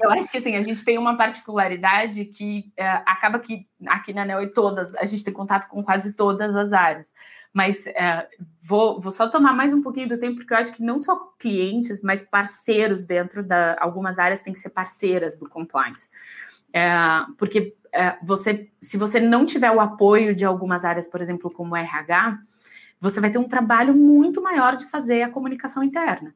eu 0.00 0.10
acho 0.10 0.30
que 0.30 0.38
assim, 0.38 0.54
a 0.54 0.62
gente 0.62 0.84
tem 0.84 0.98
uma 0.98 1.16
particularidade 1.16 2.26
que 2.26 2.72
é, 2.76 2.86
acaba 2.86 3.38
que 3.38 3.66
aqui 3.86 4.12
na 4.12 4.24
Neo 4.24 4.42
e 4.42 4.52
todas, 4.52 4.94
a 4.96 5.04
gente 5.04 5.24
tem 5.24 5.32
contato 5.32 5.66
com 5.68 5.82
quase 5.82 6.12
todas 6.12 6.54
as 6.54 6.72
áreas. 6.72 7.10
Mas 7.52 7.86
é, 7.86 8.26
vou, 8.62 9.00
vou 9.00 9.12
só 9.12 9.28
tomar 9.28 9.52
mais 9.52 9.74
um 9.74 9.82
pouquinho 9.82 10.08
do 10.08 10.18
tempo, 10.18 10.36
porque 10.36 10.54
eu 10.54 10.58
acho 10.58 10.72
que 10.72 10.82
não 10.82 10.98
só 10.98 11.16
clientes, 11.38 12.02
mas 12.02 12.22
parceiros 12.22 13.04
dentro 13.04 13.42
da 13.42 13.76
algumas 13.78 14.18
áreas 14.18 14.40
têm 14.40 14.52
que 14.52 14.58
ser 14.58 14.70
parceiras 14.70 15.36
do 15.36 15.48
compliance. 15.48 16.08
É, 16.72 16.90
porque 17.36 17.74
é, 17.92 18.16
você, 18.22 18.70
se 18.80 18.96
você 18.96 19.20
não 19.20 19.44
tiver 19.44 19.70
o 19.70 19.80
apoio 19.80 20.34
de 20.34 20.44
algumas 20.44 20.84
áreas, 20.84 21.08
por 21.08 21.20
exemplo, 21.20 21.50
como 21.50 21.76
RH, 21.76 22.38
você 22.98 23.20
vai 23.20 23.30
ter 23.30 23.38
um 23.38 23.48
trabalho 23.48 23.94
muito 23.94 24.40
maior 24.40 24.76
de 24.76 24.86
fazer 24.86 25.22
a 25.22 25.30
comunicação 25.30 25.82
interna. 25.82 26.34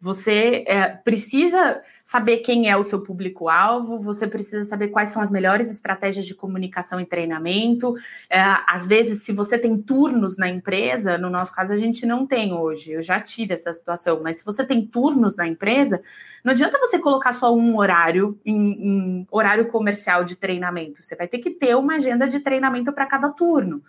Você 0.00 0.64
é, 0.68 0.88
precisa 0.90 1.82
saber 2.04 2.38
quem 2.38 2.70
é 2.70 2.76
o 2.76 2.84
seu 2.84 3.02
público-alvo, 3.02 3.98
você 3.98 4.28
precisa 4.28 4.62
saber 4.64 4.88
quais 4.88 5.08
são 5.08 5.20
as 5.20 5.30
melhores 5.30 5.68
estratégias 5.68 6.24
de 6.24 6.36
comunicação 6.36 7.00
e 7.00 7.04
treinamento. 7.04 7.94
É, 8.30 8.40
às 8.66 8.86
vezes, 8.86 9.24
se 9.24 9.32
você 9.32 9.58
tem 9.58 9.76
turnos 9.76 10.36
na 10.36 10.48
empresa, 10.48 11.18
no 11.18 11.28
nosso 11.28 11.52
caso 11.52 11.72
a 11.72 11.76
gente 11.76 12.06
não 12.06 12.26
tem 12.26 12.52
hoje, 12.52 12.92
eu 12.92 13.02
já 13.02 13.20
tive 13.20 13.54
essa 13.54 13.72
situação, 13.72 14.20
mas 14.22 14.38
se 14.38 14.44
você 14.44 14.64
tem 14.64 14.86
turnos 14.86 15.34
na 15.34 15.48
empresa, 15.48 16.00
não 16.44 16.52
adianta 16.52 16.78
você 16.78 16.98
colocar 16.98 17.32
só 17.32 17.52
um 17.52 17.76
horário 17.76 18.38
em, 18.46 18.56
em 18.56 19.26
horário 19.32 19.66
comercial 19.66 20.22
de 20.22 20.36
treinamento, 20.36 21.02
você 21.02 21.16
vai 21.16 21.26
ter 21.26 21.38
que 21.38 21.50
ter 21.50 21.74
uma 21.74 21.96
agenda 21.96 22.28
de 22.28 22.38
treinamento 22.38 22.92
para 22.92 23.04
cada 23.04 23.30
turno 23.30 23.82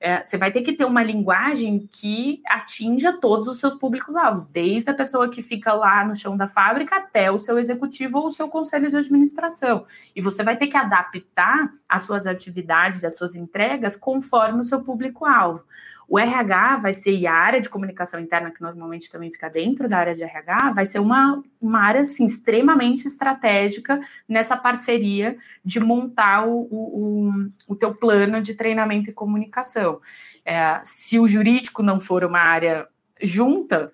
é, 0.00 0.24
você 0.24 0.36
vai 0.36 0.52
ter 0.52 0.62
que 0.62 0.72
ter 0.72 0.84
uma 0.84 1.02
linguagem 1.02 1.88
que 1.90 2.42
atinja 2.46 3.12
todos 3.12 3.48
os 3.48 3.58
seus 3.58 3.74
públicos-alvos, 3.74 4.46
desde 4.46 4.90
a 4.90 4.94
pessoa 4.94 5.30
que 5.30 5.42
fica 5.42 5.72
lá 5.72 6.04
no 6.04 6.14
chão 6.14 6.36
da 6.36 6.46
fábrica 6.46 6.96
até 6.96 7.30
o 7.30 7.38
seu 7.38 7.58
executivo 7.58 8.18
ou 8.18 8.26
o 8.26 8.30
seu 8.30 8.48
conselho 8.48 8.90
de 8.90 8.96
administração. 8.96 9.86
E 10.14 10.20
você 10.20 10.42
vai 10.42 10.56
ter 10.56 10.66
que 10.66 10.76
adaptar 10.76 11.70
as 11.88 12.02
suas 12.02 12.26
atividades, 12.26 13.04
as 13.04 13.16
suas 13.16 13.34
entregas 13.34 13.96
conforme 13.96 14.60
o 14.60 14.64
seu 14.64 14.82
público-alvo. 14.82 15.62
O 16.08 16.18
RH 16.18 16.76
vai 16.78 16.92
ser, 16.92 17.12
e 17.12 17.26
a 17.26 17.32
área 17.32 17.60
de 17.60 17.68
comunicação 17.68 18.20
interna, 18.20 18.50
que 18.50 18.60
normalmente 18.60 19.10
também 19.10 19.30
fica 19.30 19.48
dentro 19.48 19.88
da 19.88 19.98
área 19.98 20.14
de 20.14 20.22
RH, 20.22 20.72
vai 20.72 20.86
ser 20.86 20.98
uma, 20.98 21.42
uma 21.60 21.80
área 21.80 22.02
assim, 22.02 22.26
extremamente 22.26 23.06
estratégica 23.06 24.00
nessa 24.28 24.56
parceria 24.56 25.36
de 25.64 25.80
montar 25.80 26.46
o, 26.46 26.68
o, 26.70 27.32
o 27.66 27.74
teu 27.74 27.94
plano 27.94 28.40
de 28.40 28.54
treinamento 28.54 29.10
e 29.10 29.12
comunicação. 29.12 30.00
É, 30.44 30.80
se 30.84 31.18
o 31.18 31.26
jurídico 31.26 31.82
não 31.82 31.98
for 31.98 32.24
uma 32.24 32.40
área 32.40 32.86
junta, 33.22 33.92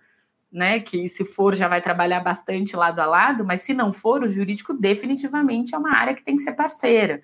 né, 0.52 0.80
que 0.80 1.08
se 1.08 1.24
for 1.24 1.54
já 1.54 1.68
vai 1.68 1.80
trabalhar 1.80 2.20
bastante 2.20 2.74
lado 2.74 2.98
a 2.98 3.06
lado, 3.06 3.44
mas 3.44 3.60
se 3.60 3.72
não 3.72 3.92
for, 3.92 4.24
o 4.24 4.28
jurídico 4.28 4.74
definitivamente 4.74 5.74
é 5.74 5.78
uma 5.78 5.94
área 5.94 6.14
que 6.14 6.24
tem 6.24 6.36
que 6.36 6.42
ser 6.42 6.52
parceira. 6.52 7.22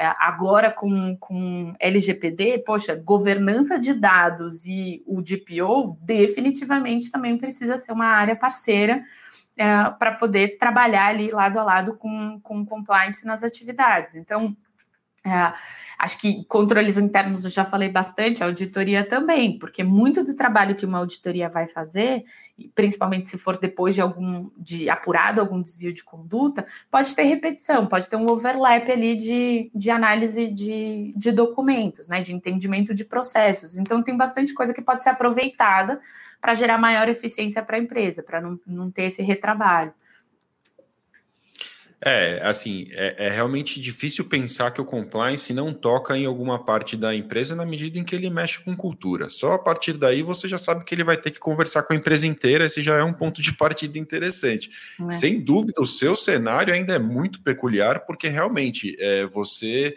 É, 0.00 0.14
agora 0.20 0.70
com, 0.70 1.16
com 1.16 1.74
LGPD, 1.80 2.58
poxa, 2.58 2.94
governança 2.94 3.80
de 3.80 3.92
dados 3.92 4.64
e 4.64 5.02
o 5.04 5.20
DPO 5.20 5.98
definitivamente 6.00 7.10
também 7.10 7.36
precisa 7.36 7.76
ser 7.76 7.90
uma 7.90 8.06
área 8.06 8.36
parceira 8.36 9.02
é, 9.56 9.90
para 9.98 10.12
poder 10.12 10.56
trabalhar 10.56 11.06
ali 11.06 11.32
lado 11.32 11.58
a 11.58 11.64
lado 11.64 11.96
com, 11.96 12.38
com 12.40 12.64
compliance 12.64 13.26
nas 13.26 13.42
atividades. 13.42 14.14
Então, 14.14 14.56
é, 15.24 15.52
acho 15.98 16.20
que 16.20 16.44
controles 16.44 16.96
internos 16.96 17.44
eu 17.44 17.50
já 17.50 17.64
falei 17.64 17.88
bastante, 17.88 18.42
auditoria 18.42 19.04
também, 19.04 19.58
porque 19.58 19.82
muito 19.82 20.22
do 20.22 20.34
trabalho 20.34 20.76
que 20.76 20.86
uma 20.86 20.98
auditoria 20.98 21.48
vai 21.48 21.66
fazer, 21.66 22.24
principalmente 22.74 23.26
se 23.26 23.36
for 23.36 23.58
depois 23.58 23.94
de 23.94 24.00
algum 24.00 24.48
de 24.56 24.88
apurado 24.88 25.40
algum 25.40 25.60
desvio 25.60 25.92
de 25.92 26.04
conduta, 26.04 26.64
pode 26.90 27.14
ter 27.14 27.24
repetição, 27.24 27.86
pode 27.86 28.08
ter 28.08 28.16
um 28.16 28.28
overlap 28.30 28.90
ali 28.90 29.16
de, 29.16 29.70
de 29.74 29.90
análise 29.90 30.48
de, 30.48 31.12
de 31.16 31.32
documentos, 31.32 32.08
né? 32.08 32.20
De 32.20 32.32
entendimento 32.32 32.94
de 32.94 33.04
processos. 33.04 33.76
Então 33.76 34.02
tem 34.02 34.16
bastante 34.16 34.54
coisa 34.54 34.72
que 34.72 34.82
pode 34.82 35.02
ser 35.02 35.10
aproveitada 35.10 36.00
para 36.40 36.54
gerar 36.54 36.78
maior 36.78 37.08
eficiência 37.08 37.62
para 37.62 37.76
a 37.76 37.80
empresa, 37.80 38.22
para 38.22 38.40
não, 38.40 38.58
não 38.66 38.90
ter 38.90 39.04
esse 39.04 39.22
retrabalho. 39.22 39.92
É, 42.00 42.40
assim, 42.44 42.86
é, 42.92 43.26
é, 43.26 43.28
realmente 43.28 43.80
difícil 43.80 44.24
pensar 44.24 44.70
que 44.70 44.80
o 44.80 44.84
compliance 44.84 45.52
não 45.52 45.74
toca 45.74 46.16
em 46.16 46.26
alguma 46.26 46.64
parte 46.64 46.96
da 46.96 47.12
empresa 47.12 47.56
na 47.56 47.66
medida 47.66 47.98
em 47.98 48.04
que 48.04 48.14
ele 48.14 48.30
mexe 48.30 48.60
com 48.60 48.76
cultura. 48.76 49.28
Só 49.28 49.54
a 49.54 49.58
partir 49.58 49.94
daí 49.94 50.22
você 50.22 50.46
já 50.46 50.56
sabe 50.56 50.84
que 50.84 50.94
ele 50.94 51.02
vai 51.02 51.16
ter 51.16 51.32
que 51.32 51.40
conversar 51.40 51.82
com 51.82 51.92
a 51.92 51.96
empresa 51.96 52.24
inteira, 52.24 52.66
esse 52.66 52.80
já 52.82 52.96
é 52.96 53.02
um 53.02 53.12
ponto 53.12 53.42
de 53.42 53.52
partida 53.52 53.98
interessante. 53.98 54.70
É. 55.08 55.10
Sem 55.10 55.40
dúvida, 55.40 55.82
o 55.82 55.86
seu 55.86 56.14
cenário 56.14 56.72
ainda 56.72 56.94
é 56.94 57.00
muito 57.00 57.42
peculiar, 57.42 58.06
porque 58.06 58.28
realmente 58.28 58.96
é, 59.00 59.26
você. 59.26 59.96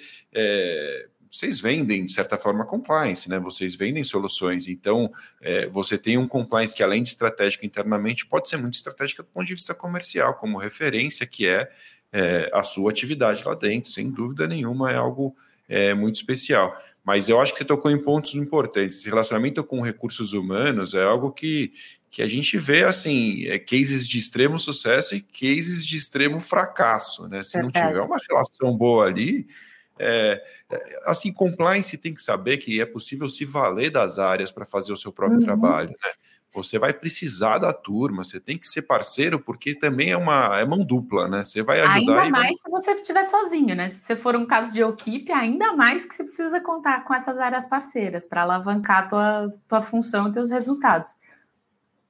Vocês 1.32 1.62
vendem, 1.62 2.06
de 2.06 2.12
certa 2.12 2.38
forma, 2.38 2.66
compliance, 2.66 3.30
né? 3.30 3.40
Vocês 3.40 3.74
vendem 3.74 4.04
soluções. 4.04 4.68
Então, 4.68 5.10
é, 5.40 5.66
você 5.68 5.98
tem 5.98 6.18
um 6.18 6.28
compliance 6.28 6.76
que, 6.76 6.84
além 6.84 7.02
de 7.02 7.08
estratégico 7.08 7.66
internamente, 7.66 8.26
pode 8.26 8.50
ser 8.50 8.58
muito 8.58 8.74
estratégico 8.74 9.24
do 9.24 9.30
ponto 9.30 9.48
de 9.48 9.54
vista 9.54 9.74
comercial, 9.74 10.34
como 10.34 10.58
referência, 10.58 11.26
que 11.26 11.48
é, 11.48 11.72
é 12.12 12.50
a 12.52 12.64
sua 12.64 12.92
atividade 12.92 13.46
lá 13.46 13.56
dentro, 13.56 13.90
sem 13.90 14.12
dúvida 14.12 14.46
nenhuma, 14.46 14.92
é 14.92 14.98
algo 14.98 15.34
é, 15.70 15.94
muito 15.94 16.16
especial. 16.16 16.78
Mas 17.02 17.30
eu 17.30 17.40
acho 17.40 17.54
que 17.54 17.60
você 17.60 17.66
tocou 17.66 17.90
em 17.90 17.98
pontos 17.98 18.36
importantes. 18.36 18.98
Esse 18.98 19.10
relacionamento 19.10 19.64
com 19.64 19.80
recursos 19.82 20.34
humanos 20.34 20.94
é 20.94 21.02
algo 21.02 21.32
que, 21.32 21.72
que 22.10 22.22
a 22.22 22.28
gente 22.28 22.58
vê 22.58 22.84
assim, 22.84 23.46
é, 23.46 23.58
cases 23.58 24.06
de 24.06 24.18
extremo 24.18 24.60
sucesso 24.60 25.16
e 25.16 25.22
cases 25.22 25.86
de 25.86 25.96
extremo 25.96 26.42
fracasso. 26.42 27.30
Né? 27.30 27.42
Se 27.42 27.54
Verdade. 27.54 27.80
não 27.80 27.90
tiver 27.90 28.02
uma 28.02 28.18
relação 28.30 28.76
boa 28.76 29.06
ali, 29.06 29.48
é, 30.02 30.44
assim, 31.06 31.32
compliance 31.32 31.98
tem 31.98 32.14
que 32.14 32.22
saber 32.22 32.58
que 32.58 32.82
é 32.82 32.86
possível 32.86 33.30
se 33.30 33.46
valer 33.46 33.92
das 33.92 34.18
áreas 34.20 34.52
para 34.52 34.66
fazer 34.66 34.92
o 34.92 34.98
seu 34.98 35.12
próprio 35.12 35.40
uhum. 35.40 35.46
trabalho. 35.46 35.90
Né? 35.90 36.12
Você 36.54 36.78
vai 36.78 36.92
precisar 36.92 37.60
da 37.60 37.72
turma, 37.72 38.24
você 38.26 38.40
tem 38.40 38.58
que 38.58 38.68
ser 38.68 38.82
parceiro, 38.82 39.40
porque 39.40 39.74
também 39.74 40.12
é 40.12 40.18
uma 40.18 40.60
é 40.60 40.66
mão 40.66 40.84
dupla, 40.84 41.28
né? 41.28 41.46
Você 41.46 41.64
vai 41.64 41.80
ajudar. 41.80 42.24
Ainda 42.24 42.30
mais 42.30 42.32
vai... 42.32 42.56
se 42.56 42.70
você 42.70 42.92
estiver 42.92 43.24
sozinho, 43.24 43.74
né? 43.74 43.88
Se 43.88 44.02
você 44.02 44.16
for 44.18 44.36
um 44.36 44.46
caso 44.46 44.74
de 44.74 44.82
equipe, 44.82 45.32
ainda 45.32 45.74
mais 45.74 46.04
que 46.04 46.14
você 46.14 46.24
precisa 46.26 46.60
contar 46.60 47.06
com 47.06 47.14
essas 47.14 47.38
áreas 47.38 47.66
parceiras 47.66 48.26
para 48.26 48.42
alavancar 48.42 49.06
a 49.06 49.08
tua, 49.08 49.54
tua 49.68 49.82
função 49.82 50.28
e 50.28 50.34
teus 50.34 50.50
resultados. 50.50 51.16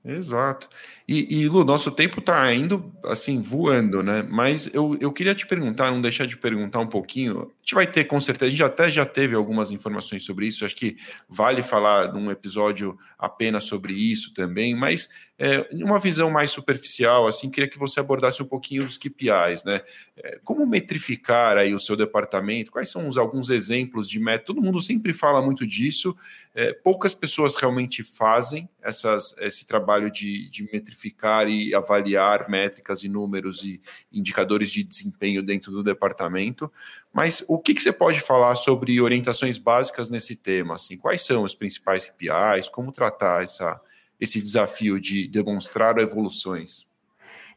Exato. 0.04 0.68
E, 1.08 1.42
e 1.42 1.48
Lu, 1.48 1.64
nosso 1.64 1.92
tempo 1.92 2.20
está 2.20 2.52
indo 2.52 2.92
assim, 3.06 3.40
voando, 3.40 4.02
né? 4.02 4.24
Mas 4.24 4.74
eu, 4.74 4.98
eu 5.00 5.12
queria 5.12 5.36
te 5.36 5.46
perguntar, 5.46 5.92
não 5.92 6.02
deixar 6.02 6.26
de 6.26 6.36
perguntar 6.36 6.80
um 6.80 6.88
pouquinho. 6.88 7.42
A 7.42 7.62
gente 7.62 7.76
vai 7.76 7.86
ter, 7.86 8.06
com 8.06 8.20
certeza, 8.20 8.48
a 8.48 8.50
gente 8.50 8.64
até 8.64 8.90
já 8.90 9.06
teve 9.06 9.36
algumas 9.36 9.72
informações 9.72 10.24
sobre 10.24 10.48
isso. 10.48 10.66
Acho 10.66 10.76
que 10.76 10.98
vale 11.30 11.62
falar 11.62 12.12
num 12.14 12.32
episódio 12.32 12.98
apenas 13.18 13.66
sobre 13.66 13.94
isso 13.94 14.34
também, 14.34 14.74
mas 14.76 15.08
é, 15.44 15.68
uma 15.72 15.98
visão 15.98 16.30
mais 16.30 16.52
superficial, 16.52 17.26
assim, 17.26 17.50
queria 17.50 17.68
que 17.68 17.80
você 17.80 18.00
abordasse 18.00 18.44
um 18.44 18.46
pouquinho 18.46 18.86
dos 18.86 18.96
KPIs, 18.96 19.64
né? 19.66 19.82
É, 20.16 20.40
como 20.44 20.68
metrificar 20.68 21.58
aí 21.58 21.74
o 21.74 21.80
seu 21.80 21.96
departamento? 21.96 22.70
Quais 22.70 22.92
são 22.92 23.08
os, 23.08 23.18
alguns 23.18 23.50
exemplos 23.50 24.08
de 24.08 24.20
método? 24.20 24.54
Todo 24.54 24.64
mundo 24.64 24.80
sempre 24.80 25.12
fala 25.12 25.42
muito 25.42 25.66
disso, 25.66 26.16
é, 26.54 26.74
poucas 26.74 27.16
pessoas 27.16 27.56
realmente 27.56 28.04
fazem 28.04 28.70
essas, 28.84 29.36
esse 29.40 29.66
trabalho 29.66 30.12
de, 30.12 30.48
de 30.48 30.70
metrificar 30.72 31.50
e 31.50 31.74
avaliar 31.74 32.48
métricas 32.48 33.04
e 33.04 33.10
números 33.10 33.64
e 33.64 33.82
indicadores 34.14 34.70
de 34.70 34.84
desempenho 34.84 35.42
dentro 35.42 35.72
do 35.72 35.82
departamento. 35.82 36.72
Mas 37.12 37.44
o 37.48 37.58
que, 37.58 37.74
que 37.74 37.82
você 37.82 37.92
pode 37.92 38.20
falar 38.20 38.54
sobre 38.54 39.02
orientações 39.02 39.58
básicas 39.58 40.12
nesse 40.12 40.36
tema? 40.36 40.76
Assim, 40.76 40.98
quais 40.98 41.26
são 41.26 41.44
os 41.44 41.56
principais 41.56 42.06
KPIs? 42.06 42.70
Como 42.70 42.92
tratar 42.92 43.42
essa 43.42 43.82
esse 44.22 44.40
desafio 44.40 45.02
de 45.02 45.28
demonstrar 45.28 45.98
evoluções? 45.98 46.86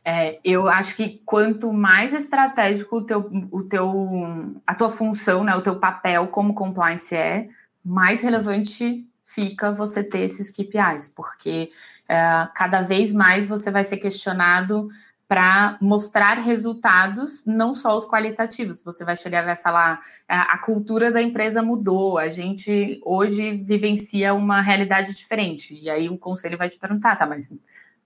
É, 0.05 0.39
eu 0.45 0.69
acho 0.69 0.97
que 0.97 1.23
quanto 1.25 1.73
mais 1.73 2.13
estratégico 2.13 2.97
o 2.97 3.03
teu, 3.05 3.31
o 3.51 3.63
teu, 3.63 4.53
a 4.67 4.75
tua 4.75 4.91
função, 4.91 5.45
né, 5.45 5.55
o 5.55 5.63
teu 5.63 5.79
papel 5.79 6.27
como 6.29 6.55
compliance 6.55 7.15
é, 7.15 7.49
mais 7.85 8.21
relevante 8.21 9.07
fica 9.25 9.73
você 9.73 10.05
ter 10.05 10.21
esses 10.21 10.51
KPIs, 10.51 11.09
porque 11.09 11.71
é, 12.07 12.49
cada 12.55 12.83
vez 12.83 13.13
mais 13.13 13.47
você 13.47 13.71
vai 13.71 13.83
ser 13.83 13.97
questionado 13.97 14.89
para 15.35 15.77
mostrar 15.81 16.35
resultados, 16.35 17.45
não 17.45 17.73
só 17.73 17.97
os 17.97 18.07
qualitativos. 18.07 18.85
Você 18.85 19.05
vai 19.05 19.17
chegar 19.17 19.43
e 19.43 19.47
vai 19.47 19.57
falar: 19.57 19.99
a, 20.29 20.55
a, 20.55 20.59
cultura 20.59 21.11
da 21.11 21.21
empresa 21.21 21.61
mudou, 21.61 22.19
a 22.19 22.29
gente 22.29 23.01
hoje 23.05 23.51
vivencia 23.51 24.33
uma 24.33 24.61
realidade 24.61 25.13
diferente. 25.13 25.75
E 25.75 25.91
aí 25.91 26.09
o 26.09 26.17
conselho 26.17 26.57
vai 26.57 26.69
te 26.69 26.79
perguntar: 26.79 27.17
tá, 27.17 27.27
mas 27.27 27.51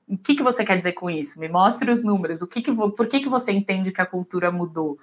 o 0.08 0.16
que, 0.16 0.36
que 0.36 0.42
você 0.42 0.64
quer 0.64 0.78
dizer 0.78 0.92
com 0.92 1.10
isso? 1.10 1.38
Me 1.38 1.50
mostre 1.50 1.90
os 1.90 2.02
números. 2.02 2.40
O 2.40 2.46
que 2.46 2.62
que, 2.62 2.72
por 2.72 3.06
que, 3.06 3.20
que 3.20 3.28
você 3.28 3.52
entende 3.52 3.92
que 3.92 4.00
a 4.00 4.06
cultura 4.06 4.50
mudou? 4.50 4.98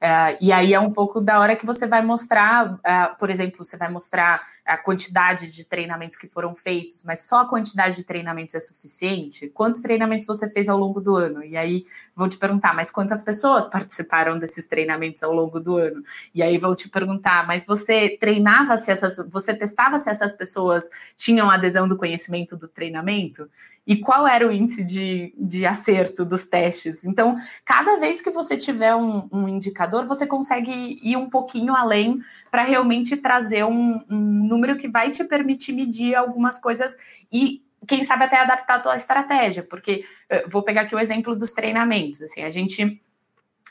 Uh, 0.00 0.32
e 0.40 0.50
aí 0.50 0.72
é 0.72 0.80
um 0.80 0.90
pouco 0.90 1.20
da 1.20 1.38
hora 1.38 1.54
que 1.54 1.66
você 1.66 1.86
vai 1.86 2.00
mostrar, 2.00 2.72
uh, 2.72 3.18
por 3.18 3.28
exemplo, 3.28 3.62
você 3.62 3.76
vai 3.76 3.90
mostrar 3.90 4.40
a 4.64 4.78
quantidade 4.78 5.52
de 5.52 5.62
treinamentos 5.66 6.16
que 6.16 6.26
foram 6.26 6.54
feitos, 6.54 7.04
mas 7.04 7.28
só 7.28 7.40
a 7.40 7.48
quantidade 7.48 7.96
de 7.96 8.04
treinamentos 8.04 8.54
é 8.54 8.60
suficiente? 8.60 9.48
Quantos 9.48 9.82
treinamentos 9.82 10.24
você 10.24 10.48
fez 10.48 10.70
ao 10.70 10.78
longo 10.78 11.02
do 11.02 11.16
ano? 11.16 11.44
E 11.44 11.54
aí 11.54 11.84
vão 12.16 12.30
te 12.30 12.38
perguntar, 12.38 12.74
mas 12.74 12.90
quantas 12.90 13.22
pessoas 13.22 13.68
participaram 13.68 14.38
desses 14.38 14.66
treinamentos 14.66 15.22
ao 15.22 15.34
longo 15.34 15.60
do 15.60 15.76
ano? 15.76 16.02
E 16.34 16.42
aí 16.42 16.56
vão 16.56 16.74
te 16.74 16.88
perguntar, 16.88 17.46
mas 17.46 17.66
você 17.66 18.16
treinava 18.18 18.78
se 18.78 18.90
essas, 18.90 19.18
você 19.28 19.52
testava 19.52 19.98
se 19.98 20.08
essas 20.08 20.34
pessoas 20.34 20.88
tinham 21.14 21.50
adesão 21.50 21.86
do 21.86 21.98
conhecimento 21.98 22.56
do 22.56 22.68
treinamento? 22.68 23.50
e 23.90 23.96
qual 23.96 24.24
era 24.24 24.46
o 24.46 24.52
índice 24.52 24.84
de, 24.84 25.34
de 25.36 25.66
acerto 25.66 26.24
dos 26.24 26.44
testes. 26.44 27.04
Então, 27.04 27.34
cada 27.64 27.98
vez 27.98 28.20
que 28.20 28.30
você 28.30 28.56
tiver 28.56 28.94
um, 28.94 29.28
um 29.32 29.48
indicador, 29.48 29.89
você 29.90 30.26
consegue 30.26 30.98
ir 31.02 31.16
um 31.16 31.28
pouquinho 31.28 31.74
além 31.74 32.20
para 32.50 32.62
realmente 32.62 33.16
trazer 33.16 33.64
um, 33.64 34.00
um, 34.10 34.16
número 34.16 34.76
que 34.76 34.88
vai 34.88 35.10
te 35.10 35.24
permitir 35.24 35.72
medir 35.72 36.14
algumas 36.14 36.58
coisas 36.58 36.96
e 37.32 37.62
quem 37.86 38.04
sabe 38.04 38.24
até 38.24 38.36
adaptar 38.36 38.76
a 38.76 38.80
tua 38.80 38.96
estratégia, 38.96 39.62
porque 39.62 40.04
eh, 40.28 40.46
vou 40.46 40.62
pegar 40.62 40.82
aqui 40.82 40.94
o 40.94 40.98
exemplo 40.98 41.34
dos 41.34 41.52
treinamentos. 41.52 42.20
Assim, 42.20 42.42
a 42.42 42.50
gente 42.50 43.00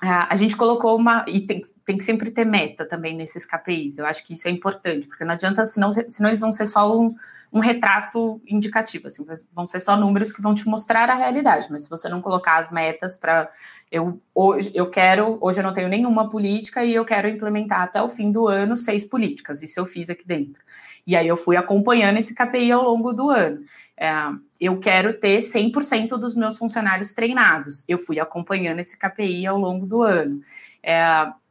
a 0.02 0.34
gente 0.36 0.56
colocou 0.56 0.96
uma. 0.96 1.26
E 1.28 1.42
tem, 1.42 1.62
tem 1.86 1.98
que 1.98 2.04
sempre 2.04 2.32
ter 2.32 2.46
meta 2.46 2.86
também 2.86 3.16
nesses 3.16 3.46
KPIs. 3.46 3.98
Eu 3.98 4.06
acho 4.06 4.26
que 4.26 4.34
isso 4.34 4.48
é 4.48 4.52
importante, 4.52 5.08
porque 5.08 5.26
não 5.26 5.34
adianta, 5.34 5.66
senão, 5.66 5.92
senão 5.92 6.30
eles 6.30 6.40
vão 6.40 6.54
ser 6.54 6.68
só 6.68 6.98
um, 6.98 7.14
um 7.52 7.60
retrato 7.60 8.42
indicativo, 8.48 9.08
assim, 9.08 9.26
vão 9.54 9.68
ser 9.68 9.80
só 9.80 9.98
números 9.98 10.32
que 10.32 10.42
vão 10.42 10.54
te 10.54 10.68
mostrar 10.68 11.10
a 11.10 11.16
realidade, 11.16 11.68
mas 11.70 11.84
se 11.84 11.90
você 11.90 12.08
não 12.08 12.22
colocar 12.22 12.58
as 12.58 12.72
metas 12.72 13.18
para 13.18 13.52
eu 13.92 14.22
hoje 14.36 14.72
eu 14.76 14.88
quero, 14.90 15.38
hoje 15.42 15.60
eu 15.60 15.64
não 15.64 15.74
tenho 15.74 15.90
nenhuma 15.90 16.30
política 16.30 16.84
e 16.86 16.94
eu 16.94 17.04
quero 17.04 17.28
implementar 17.28 17.82
até 17.82 18.00
o 18.02 18.08
fim 18.08 18.32
do 18.32 18.48
ano 18.48 18.78
seis 18.78 19.06
políticas, 19.06 19.64
isso 19.64 19.80
eu 19.80 19.86
fiz 19.86 20.10
aqui 20.10 20.26
dentro. 20.26 20.62
E 21.08 21.16
aí 21.16 21.28
eu 21.28 21.36
fui 21.36 21.58
acompanhando 21.58 22.18
esse 22.18 22.36
KPI 22.36 22.72
ao 22.72 22.84
longo 22.84 23.12
do 23.12 23.32
ano. 23.32 23.64
É, 23.98 24.12
eu 24.60 24.78
quero 24.80 25.14
ter 25.14 25.40
100% 25.40 26.18
dos 26.18 26.36
meus 26.36 26.58
funcionários 26.58 27.14
treinados. 27.14 27.84
Eu 27.88 27.98
fui 27.98 28.20
acompanhando 28.20 28.80
esse 28.80 28.98
KPI 28.98 29.48
ao 29.48 29.58
longo 29.58 29.86
do 29.86 30.02
ano. 30.02 30.42
É, 30.84 31.02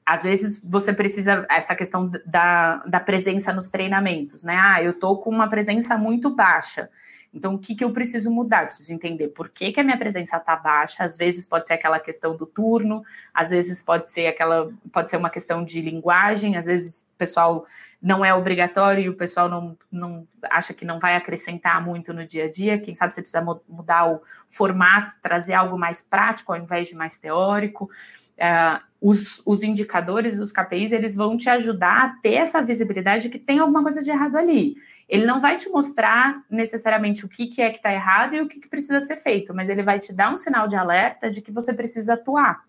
às 0.04 0.22
vezes 0.22 0.60
você 0.62 0.92
precisa, 0.92 1.46
essa 1.50 1.74
questão 1.74 2.10
da, 2.26 2.76
da 2.86 3.00
presença 3.00 3.52
nos 3.52 3.68
treinamentos, 3.68 4.42
né? 4.42 4.56
Ah, 4.58 4.82
eu 4.82 4.92
tô 4.92 5.18
com 5.18 5.30
uma 5.30 5.48
presença 5.48 5.96
muito 5.96 6.30
baixa. 6.30 6.90
Então, 7.32 7.54
o 7.54 7.58
que, 7.58 7.74
que 7.74 7.84
eu 7.84 7.92
preciso 7.92 8.30
mudar? 8.30 8.62
Eu 8.62 8.66
preciso 8.68 8.92
entender 8.92 9.28
por 9.28 9.50
que, 9.50 9.70
que 9.70 9.80
a 9.80 9.84
minha 9.84 9.98
presença 9.98 10.38
está 10.38 10.56
baixa. 10.56 11.04
Às 11.04 11.16
vezes 11.16 11.46
pode 11.46 11.66
ser 11.66 11.74
aquela 11.74 12.00
questão 12.00 12.36
do 12.36 12.46
turno, 12.46 13.02
às 13.34 13.50
vezes 13.50 13.82
pode 13.82 14.10
ser 14.10 14.26
aquela, 14.26 14.70
pode 14.92 15.10
ser 15.10 15.18
uma 15.18 15.30
questão 15.30 15.64
de 15.64 15.80
linguagem, 15.80 16.56
às 16.56 16.66
vezes 16.66 17.06
pessoal 17.18 17.66
não 18.00 18.24
é 18.24 18.32
obrigatório 18.32 19.02
e 19.02 19.08
o 19.08 19.16
pessoal 19.16 19.48
não, 19.48 19.76
não 19.90 20.26
acha 20.44 20.72
que 20.72 20.84
não 20.84 21.00
vai 21.00 21.16
acrescentar 21.16 21.84
muito 21.84 22.12
no 22.12 22.24
dia 22.24 22.44
a 22.44 22.50
dia. 22.50 22.78
Quem 22.78 22.94
sabe 22.94 23.12
você 23.12 23.20
precisa 23.20 23.42
mudar 23.68 24.08
o 24.08 24.22
formato, 24.48 25.16
trazer 25.20 25.54
algo 25.54 25.76
mais 25.76 26.02
prático 26.02 26.52
ao 26.52 26.58
invés 26.58 26.88
de 26.88 26.94
mais 26.94 27.18
teórico. 27.18 27.90
Uh, 28.36 28.80
os, 29.00 29.42
os, 29.44 29.62
indicadores, 29.64 30.38
os 30.38 30.52
KPIs, 30.52 30.92
eles 30.92 31.16
vão 31.16 31.36
te 31.36 31.50
ajudar 31.50 32.04
a 32.04 32.08
ter 32.20 32.34
essa 32.34 32.62
visibilidade 32.62 33.24
de 33.24 33.28
que 33.28 33.38
tem 33.38 33.58
alguma 33.58 33.82
coisa 33.82 34.00
de 34.00 34.10
errado 34.10 34.36
ali. 34.36 34.76
Ele 35.08 35.24
não 35.24 35.40
vai 35.40 35.56
te 35.56 35.68
mostrar 35.68 36.44
necessariamente 36.48 37.24
o 37.24 37.28
que, 37.28 37.46
que 37.46 37.62
é 37.62 37.70
que 37.70 37.78
está 37.78 37.92
errado 37.92 38.34
e 38.34 38.40
o 38.40 38.46
que, 38.46 38.60
que 38.60 38.68
precisa 38.68 39.00
ser 39.00 39.16
feito, 39.16 39.54
mas 39.54 39.68
ele 39.68 39.82
vai 39.82 39.98
te 39.98 40.12
dar 40.12 40.32
um 40.32 40.36
sinal 40.36 40.68
de 40.68 40.76
alerta 40.76 41.30
de 41.30 41.40
que 41.40 41.50
você 41.50 41.72
precisa 41.72 42.14
atuar. 42.14 42.67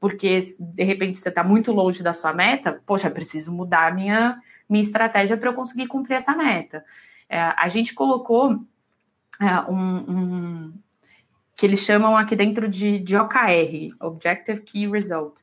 Porque, 0.00 0.38
de 0.60 0.84
repente, 0.84 1.18
você 1.18 1.28
está 1.28 1.42
muito 1.42 1.72
longe 1.72 2.02
da 2.02 2.12
sua 2.12 2.32
meta, 2.32 2.80
poxa, 2.86 3.10
preciso 3.10 3.52
mudar 3.52 3.94
minha, 3.94 4.40
minha 4.68 4.82
estratégia 4.82 5.36
para 5.36 5.50
eu 5.50 5.54
conseguir 5.54 5.86
cumprir 5.86 6.14
essa 6.14 6.36
meta. 6.36 6.84
É, 7.28 7.40
a 7.40 7.68
gente 7.68 7.94
colocou 7.94 8.60
é, 9.40 9.70
um, 9.70 10.04
um 10.08 10.72
que 11.56 11.66
eles 11.66 11.80
chamam 11.80 12.16
aqui 12.16 12.36
dentro 12.36 12.68
de, 12.68 13.00
de 13.00 13.16
OKR, 13.16 13.92
Objective 14.00 14.60
Key 14.60 14.88
Result, 14.88 15.40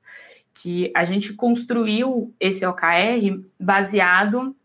que 0.53 0.89
a 0.95 1.03
gente 1.03 1.33
construiu 1.33 2.33
esse 2.39 2.65
OKR 2.65 3.43
baseado 3.59 4.55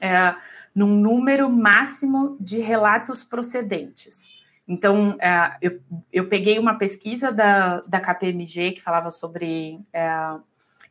é, 0.00 0.34
num 0.72 0.94
número 0.94 1.50
máximo 1.50 2.36
de 2.40 2.60
relatos 2.60 3.24
procedentes. 3.24 4.39
Então, 4.70 5.16
é, 5.20 5.56
eu, 5.60 5.80
eu 6.12 6.28
peguei 6.28 6.56
uma 6.56 6.78
pesquisa 6.78 7.32
da, 7.32 7.80
da 7.80 7.98
KPMG 7.98 8.70
que 8.70 8.80
falava 8.80 9.10
sobre 9.10 9.80
é, 9.92 10.06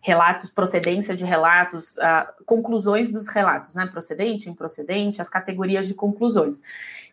relatos, 0.02 0.50
procedência 0.50 1.16
de 1.16 1.24
relatos, 1.24 1.96
uh, 1.96 2.44
conclusões 2.46 3.10
dos 3.10 3.30
relatos, 3.30 3.76
né? 3.76 3.86
Procedente, 3.86 4.50
improcedente, 4.50 5.22
as 5.22 5.30
categorias 5.30 5.88
de 5.88 5.94
conclusões. 5.94 6.62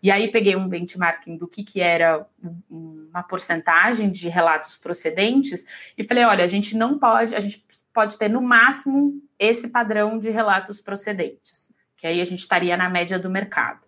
E 0.03 0.11
aí 0.11 0.27
peguei 0.29 0.57
um 0.57 0.69
benchmarking 0.69 1.37
do 1.37 1.47
que, 1.47 1.63
que 1.63 1.81
era 1.81 2.27
uma 2.69 3.23
porcentagem 3.23 4.11
de 4.11 4.29
relatos 4.29 4.77
procedentes 4.77 5.65
e 5.97 6.03
falei, 6.03 6.25
olha, 6.25 6.43
a 6.43 6.49
gente 6.49 6.77
não 6.77 6.99
pode, 6.99 7.33
a 7.33 7.41
gente 7.41 7.65
pode 7.95 8.19
ter 8.19 8.29
no 8.29 8.43
máximo 8.43 9.23
esse 9.39 9.69
padrão 9.69 10.19
de 10.19 10.31
relatos 10.31 10.81
procedentes, 10.81 11.73
que 11.97 12.09
aí 12.09 12.21
a 12.21 12.25
gente 12.25 12.41
estaria 12.41 12.77
na 12.77 12.91
média 12.91 13.21
do 13.21 13.31
mercado. 13.31 13.86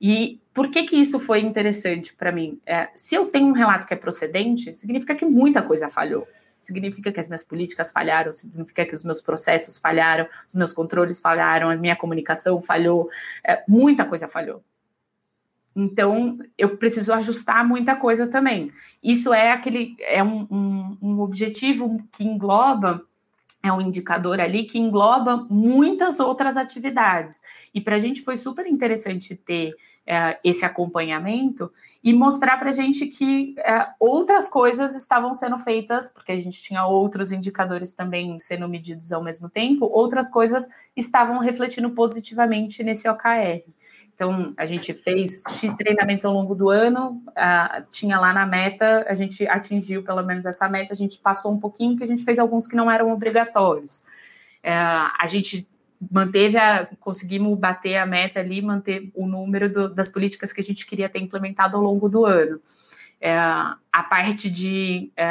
E 0.00 0.40
por 0.54 0.70
que 0.70 0.84
que 0.84 0.96
isso 0.96 1.18
foi 1.18 1.40
interessante 1.40 2.14
para 2.14 2.32
mim? 2.32 2.60
É, 2.64 2.88
se 2.94 3.14
eu 3.14 3.26
tenho 3.26 3.46
um 3.46 3.52
relato 3.52 3.86
que 3.86 3.94
é 3.94 3.96
procedente, 3.96 4.72
significa 4.74 5.14
que 5.14 5.24
muita 5.24 5.62
coisa 5.62 5.88
falhou. 5.88 6.26
significa 6.60 7.12
que 7.12 7.20
as 7.20 7.28
minhas 7.28 7.44
políticas 7.44 7.90
falharam, 7.92 8.32
significa 8.32 8.84
que 8.84 8.94
os 8.94 9.04
meus 9.04 9.20
processos 9.20 9.78
falharam, 9.78 10.26
os 10.48 10.54
meus 10.54 10.72
controles 10.72 11.20
falharam, 11.20 11.70
a 11.70 11.76
minha 11.76 11.96
comunicação 11.96 12.60
falhou, 12.60 13.08
é, 13.44 13.62
muita 13.68 14.04
coisa 14.04 14.26
falhou. 14.26 14.62
Então, 15.74 16.38
eu 16.58 16.76
preciso 16.76 17.12
ajustar 17.12 17.64
muita 17.64 17.94
coisa 17.94 18.26
também. 18.26 18.72
Isso 19.00 19.32
é 19.32 19.52
aquele 19.52 19.96
é 20.00 20.22
um, 20.24 20.46
um, 20.50 20.98
um 21.00 21.20
objetivo 21.20 22.02
que 22.10 22.24
engloba 22.24 23.06
é 23.62 23.72
um 23.72 23.80
indicador 23.80 24.40
ali 24.40 24.64
que 24.64 24.78
engloba 24.78 25.46
muitas 25.50 26.20
outras 26.20 26.56
atividades. 26.56 27.40
E 27.74 27.80
para 27.80 27.96
a 27.96 27.98
gente 27.98 28.22
foi 28.22 28.36
super 28.36 28.66
interessante 28.66 29.34
ter 29.34 29.74
é, 30.06 30.38
esse 30.42 30.64
acompanhamento 30.64 31.70
e 32.02 32.14
mostrar 32.14 32.56
para 32.56 32.70
a 32.70 32.72
gente 32.72 33.06
que 33.06 33.54
é, 33.58 33.88
outras 34.00 34.48
coisas 34.48 34.96
estavam 34.96 35.34
sendo 35.34 35.58
feitas, 35.58 36.08
porque 36.08 36.32
a 36.32 36.36
gente 36.36 36.62
tinha 36.62 36.86
outros 36.86 37.30
indicadores 37.30 37.92
também 37.92 38.38
sendo 38.38 38.66
medidos 38.68 39.12
ao 39.12 39.22
mesmo 39.22 39.50
tempo, 39.50 39.84
outras 39.84 40.30
coisas 40.30 40.66
estavam 40.96 41.38
refletindo 41.38 41.90
positivamente 41.90 42.82
nesse 42.82 43.06
OKR. 43.06 43.62
Então, 44.18 44.52
a 44.56 44.66
gente 44.66 44.92
fez 44.92 45.44
X 45.48 45.76
treinamentos 45.76 46.24
ao 46.24 46.34
longo 46.34 46.52
do 46.52 46.68
ano, 46.68 47.22
tinha 47.92 48.18
lá 48.18 48.32
na 48.32 48.44
meta, 48.44 49.06
a 49.08 49.14
gente 49.14 49.46
atingiu 49.46 50.02
pelo 50.02 50.24
menos 50.24 50.44
essa 50.44 50.68
meta, 50.68 50.92
a 50.92 50.96
gente 50.96 51.20
passou 51.20 51.52
um 51.52 51.60
pouquinho, 51.60 51.96
que 51.96 52.02
a 52.02 52.06
gente 52.06 52.24
fez 52.24 52.36
alguns 52.36 52.66
que 52.66 52.74
não 52.74 52.90
eram 52.90 53.12
obrigatórios. 53.12 53.98
Uh, 54.64 55.06
a 55.20 55.24
gente 55.28 55.68
manteve 56.10 56.58
a, 56.58 56.88
conseguimos 56.98 57.56
bater 57.56 57.96
a 57.96 58.04
meta 58.04 58.40
ali, 58.40 58.60
manter 58.60 59.08
o 59.14 59.24
número 59.24 59.72
do, 59.72 59.94
das 59.94 60.08
políticas 60.08 60.52
que 60.52 60.60
a 60.60 60.64
gente 60.64 60.84
queria 60.84 61.08
ter 61.08 61.20
implementado 61.20 61.76
ao 61.76 61.82
longo 61.84 62.08
do 62.08 62.26
ano 62.26 62.60
é, 63.20 63.36
a 63.36 64.02
parte 64.08 64.48
de 64.48 65.10
é, 65.16 65.26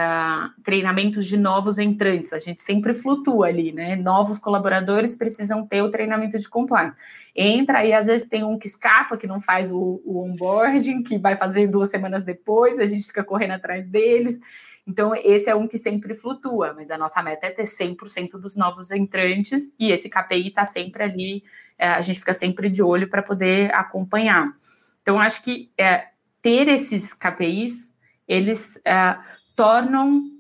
treinamentos 0.63 1.25
de 1.25 1.37
novos 1.37 1.79
entrantes. 1.79 2.33
A 2.33 2.37
gente 2.37 2.61
sempre 2.61 2.93
flutua 2.93 3.47
ali, 3.47 3.71
né? 3.71 3.95
Novos 3.95 4.37
colaboradores 4.37 5.15
precisam 5.15 5.65
ter 5.65 5.81
o 5.81 5.89
treinamento 5.89 6.37
de 6.37 6.49
compliance. 6.49 6.95
Entra 7.35 7.85
e 7.85 7.93
às 7.93 8.07
vezes 8.07 8.27
tem 8.27 8.43
um 8.43 8.59
que 8.59 8.67
escapa, 8.67 9.17
que 9.17 9.27
não 9.27 9.39
faz 9.39 9.71
o, 9.71 10.01
o 10.03 10.21
onboarding, 10.23 11.01
que 11.01 11.17
vai 11.17 11.37
fazer 11.37 11.67
duas 11.67 11.89
semanas 11.89 12.23
depois, 12.23 12.77
a 12.77 12.85
gente 12.85 13.05
fica 13.05 13.23
correndo 13.23 13.51
atrás 13.51 13.87
deles. 13.87 14.37
Então, 14.85 15.13
esse 15.13 15.49
é 15.49 15.55
um 15.55 15.67
que 15.67 15.77
sempre 15.77 16.15
flutua, 16.15 16.73
mas 16.73 16.89
a 16.89 16.97
nossa 16.97 17.21
meta 17.21 17.47
é 17.47 17.51
ter 17.51 17.63
100% 17.63 18.31
dos 18.39 18.55
novos 18.55 18.89
entrantes 18.89 19.73
e 19.77 19.91
esse 19.91 20.09
KPI 20.09 20.47
está 20.47 20.63
sempre 20.63 21.03
ali, 21.03 21.43
é, 21.77 21.89
a 21.89 21.99
gente 21.99 22.19
fica 22.19 22.33
sempre 22.33 22.69
de 22.69 22.81
olho 22.81 23.09
para 23.09 23.21
poder 23.21 23.73
acompanhar. 23.73 24.53
Então, 25.01 25.19
acho 25.19 25.43
que 25.43 25.71
é, 25.77 26.07
ter 26.47 26.69
esses 26.69 27.13
KPIs, 27.13 27.93
eles 28.25 28.77
uh, 28.77 29.21
tornam 29.53 30.31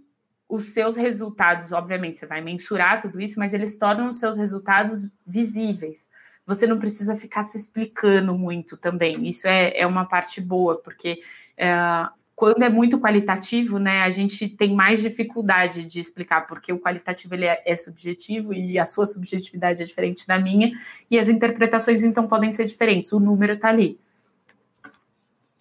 os 0.47 0.67
seus 0.67 0.95
resultados, 0.95 1.73
obviamente, 1.73 2.15
você 2.15 2.25
vai 2.25 2.39
mensurar 2.39 3.01
tudo 3.01 3.19
isso, 3.19 3.37
mas 3.37 3.53
eles 3.53 3.75
tornam 3.77 4.07
os 4.07 4.17
seus 4.17 4.37
resultados 4.37 5.11
visíveis. 5.25 6.07
Você 6.45 6.65
não 6.65 6.79
precisa 6.79 7.13
ficar 7.13 7.43
se 7.43 7.57
explicando 7.57 8.37
muito 8.37 8.77
também. 8.77 9.27
Isso 9.27 9.49
é, 9.49 9.77
é 9.77 9.85
uma 9.85 10.05
parte 10.05 10.39
boa, 10.39 10.81
porque 10.81 11.19
uh, 11.59 12.09
quando 12.33 12.63
é 12.63 12.69
muito 12.69 13.01
qualitativo, 13.01 13.77
né, 13.77 14.03
a 14.03 14.09
gente 14.09 14.47
tem 14.47 14.73
mais 14.73 15.01
dificuldade 15.01 15.83
de 15.83 15.99
explicar, 15.99 16.47
porque 16.47 16.71
o 16.71 16.79
qualitativo 16.79 17.33
ele 17.33 17.47
é, 17.47 17.61
é, 17.65 17.75
subjetivo 17.75 18.53
e 18.53 18.79
a 18.79 18.85
sua 18.85 19.05
subjetividade 19.05 19.83
é 19.83 19.85
diferente 19.85 20.25
da 20.25 20.39
minha, 20.39 20.71
e 21.11 21.19
as 21.19 21.27
interpretações 21.27 22.01
então 22.01 22.29
podem 22.29 22.53
ser 22.53 22.63
diferentes. 22.63 23.11
O 23.11 23.19
número 23.19 23.51
está 23.51 23.67
ali. 23.67 23.99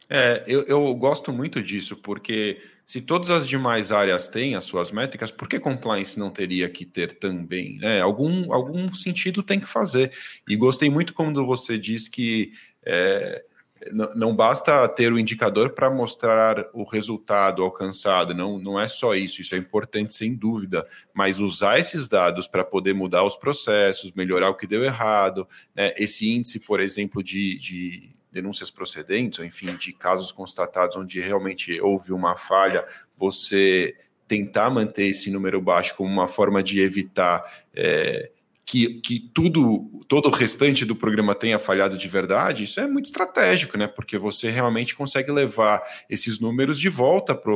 É, 0.09 0.45
eu, 0.47 0.63
eu 0.65 0.95
gosto 0.95 1.33
muito 1.33 1.63
disso, 1.63 1.97
porque 1.97 2.63
se 2.85 3.01
todas 3.01 3.31
as 3.31 3.49
demais 3.49 3.91
áreas 3.91 4.29
têm 4.29 4.55
as 4.55 4.65
suas 4.65 4.93
métricas, 4.93 5.33
por 5.33 5.49
que 5.49 5.59
compliance 5.59 6.19
não 6.19 6.31
teria 6.31 6.69
que 6.69 6.85
ter 6.85 7.15
também? 7.15 7.79
Né? 7.79 8.01
Algum, 8.01 8.53
algum 8.53 8.93
sentido 8.93 9.43
tem 9.43 9.59
que 9.59 9.67
fazer. 9.67 10.13
E 10.49 10.55
gostei 10.55 10.89
muito 10.89 11.13
quando 11.13 11.45
você 11.45 11.77
diz 11.77 12.09
que 12.09 12.53
é, 12.85 13.45
não, 13.93 14.35
basta 14.35 14.89
ter 14.89 15.13
o 15.13 15.19
indicador 15.19 15.71
para 15.71 15.91
mostrar 15.91 16.69
o 16.73 16.85
resultado 16.85 17.63
alcançado, 17.63 18.35
não, 18.35 18.59
não 18.59 18.81
é 18.81 18.89
só 18.89 19.15
isso, 19.15 19.41
isso 19.41 19.55
é 19.55 19.59
importante 19.59 20.15
sem 20.15 20.35
dúvida, 20.35 20.87
mas 21.13 21.41
usar 21.41 21.79
esses 21.79 22.09
dados 22.09 22.47
para 22.47 22.65
poder 22.65 22.95
mudar 22.95 23.25
os 23.25 23.37
processos, 23.37 24.13
melhorar 24.13 24.49
o 24.49 24.55
que 24.55 24.67
deu 24.67 24.83
errado, 24.85 25.47
né? 25.75 25.93
esse 25.97 26.31
índice, 26.31 26.61
por 26.61 26.81
exemplo, 26.81 27.23
de, 27.23 27.59
de 27.59 28.16
denúncias 28.37 28.71
procedentes, 28.71 29.39
ou 29.39 29.45
enfim, 29.45 29.75
de 29.77 29.93
casos 29.93 30.31
constatados 30.31 30.97
onde 30.97 31.19
realmente 31.21 31.81
houve 31.81 32.13
uma 32.13 32.37
falha, 32.37 32.87
você 33.17 33.97
tentar 34.29 34.69
manter 34.69 35.07
esse 35.07 35.31
número 35.31 35.61
baixo 35.61 35.95
como 35.97 36.11
uma 36.11 36.29
forma 36.29 36.63
de 36.63 36.81
evitar 36.81 37.45
é, 37.75 38.31
que, 38.65 39.01
que 39.01 39.31
tudo, 39.33 40.05
todo 40.07 40.27
o 40.27 40.33
restante 40.33 40.85
do 40.85 40.95
programa 40.95 41.35
tenha 41.35 41.59
falhado 41.59 41.97
de 41.97 42.09
verdade, 42.09 42.65
isso 42.65 42.79
é 42.79 42.87
muito 42.87 43.07
estratégico, 43.07 43.79
né? 43.79 43.87
Porque 43.87 44.19
você 44.19 44.51
realmente 44.51 44.95
consegue 44.95 45.31
levar 45.33 45.83
esses 46.11 46.39
números 46.39 46.79
de 46.79 46.89
volta 46.89 47.35
para 47.35 47.53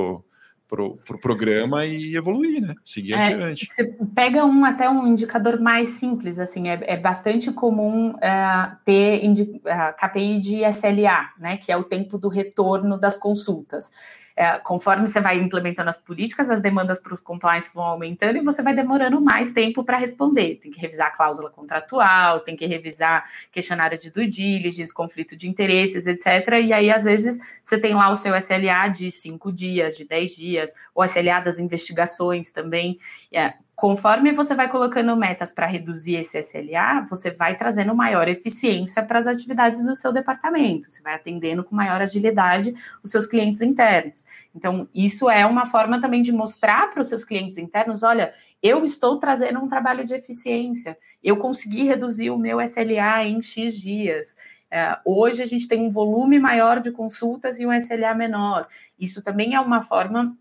pro, 0.71 0.97
pro 1.05 1.19
programa 1.19 1.85
e 1.85 2.17
evoluir, 2.17 2.63
né? 2.63 2.75
Seguir 2.85 3.15
é, 3.15 3.17
adiante. 3.17 3.69
Você 3.69 3.85
pega 4.15 4.45
um 4.45 4.65
até 4.65 4.89
um 4.89 5.05
indicador 5.05 5.61
mais 5.61 5.89
simples, 5.89 6.39
assim, 6.39 6.69
é, 6.69 6.79
é 6.85 6.97
bastante 6.97 7.51
comum 7.51 8.13
uh, 8.13 8.77
ter 8.85 9.21
uh, 9.29 9.69
é, 9.69 9.93
KPI 9.93 10.39
de 10.39 10.65
SLA, 10.65 11.31
né? 11.39 11.57
Que 11.57 11.73
é 11.73 11.77
o 11.77 11.83
tempo 11.83 12.17
do 12.17 12.29
retorno 12.29 12.97
das 12.97 13.17
consultas 13.17 13.91
é, 14.37 14.59
conforme 14.59 15.07
você 15.07 15.21
vai 15.21 15.39
implementando 15.39 15.89
as 15.89 15.99
políticas, 15.99 16.49
as 16.51 16.61
demandas 16.61 17.01
para 17.01 17.15
o 17.15 17.19
compliance 17.21 17.71
vão 17.75 17.85
aumentando 17.85 18.37
e 18.37 18.41
você 18.43 18.63
vai 18.63 18.75
demorando 18.75 19.21
mais 19.21 19.53
tempo 19.53 19.85
para 19.85 19.99
responder. 19.99 20.57
Tem 20.63 20.71
que 20.71 20.81
revisar 20.81 21.09
a 21.09 21.11
cláusula 21.11 21.51
contratual, 21.51 22.41
tem 22.41 22.57
que 22.57 22.67
revisar 22.67 23.25
questionário 23.53 23.99
de 23.99 24.11
due 24.11 24.27
diligence, 24.27 24.93
conflito 24.93 25.37
de 25.37 25.49
interesses, 25.49 26.07
etc. 26.07 26.27
E 26.65 26.73
aí, 26.73 26.91
às 26.91 27.05
vezes, 27.05 27.39
você 27.63 27.79
tem 27.79 27.95
lá 27.95 28.11
o 28.11 28.17
seu 28.17 28.35
SLA 28.37 28.89
de 28.89 29.11
cinco 29.11 29.53
dias, 29.53 29.97
de 29.97 30.05
dez 30.05 30.35
dias, 30.37 30.73
o 30.95 31.05
SLA 31.05 31.41
das 31.41 31.59
investigações 31.59 32.51
também. 32.51 32.99
É, 33.33 33.55
Conforme 33.81 34.35
você 34.35 34.55
vai 34.55 34.69
colocando 34.69 35.17
metas 35.17 35.55
para 35.55 35.67
reduzir 35.67 36.17
esse 36.17 36.39
SLA, 36.39 37.01
você 37.09 37.31
vai 37.31 37.57
trazendo 37.57 37.95
maior 37.95 38.29
eficiência 38.29 39.03
para 39.03 39.19
as 39.19 39.27
atividades 39.27 39.83
do 39.83 39.95
seu 39.95 40.13
departamento, 40.13 40.91
você 40.91 41.01
vai 41.01 41.15
atendendo 41.15 41.65
com 41.65 41.75
maior 41.75 41.99
agilidade 42.03 42.75
os 43.03 43.11
seus 43.11 43.25
clientes 43.25 43.63
internos. 43.63 44.27
Então, 44.55 44.87
isso 44.95 45.31
é 45.31 45.47
uma 45.47 45.65
forma 45.65 45.99
também 45.99 46.21
de 46.21 46.31
mostrar 46.31 46.91
para 46.91 47.01
os 47.01 47.09
seus 47.09 47.25
clientes 47.25 47.57
internos: 47.57 48.03
olha, 48.03 48.35
eu 48.63 48.85
estou 48.85 49.19
trazendo 49.19 49.59
um 49.59 49.67
trabalho 49.67 50.05
de 50.05 50.13
eficiência, 50.13 50.99
eu 51.25 51.39
consegui 51.39 51.85
reduzir 51.85 52.29
o 52.29 52.37
meu 52.37 52.61
SLA 52.61 53.25
em 53.25 53.41
X 53.41 53.81
dias. 53.81 54.37
É, 54.71 54.99
hoje 55.07 55.43
a 55.43 55.47
gente 55.47 55.67
tem 55.67 55.81
um 55.81 55.91
volume 55.91 56.39
maior 56.39 56.81
de 56.81 56.91
consultas 56.91 57.59
e 57.59 57.65
um 57.65 57.73
SLA 57.73 58.13
menor. 58.15 58.69
Isso 58.99 59.23
também 59.23 59.55
é 59.55 59.61
uma 59.61 59.81
forma 59.81 60.37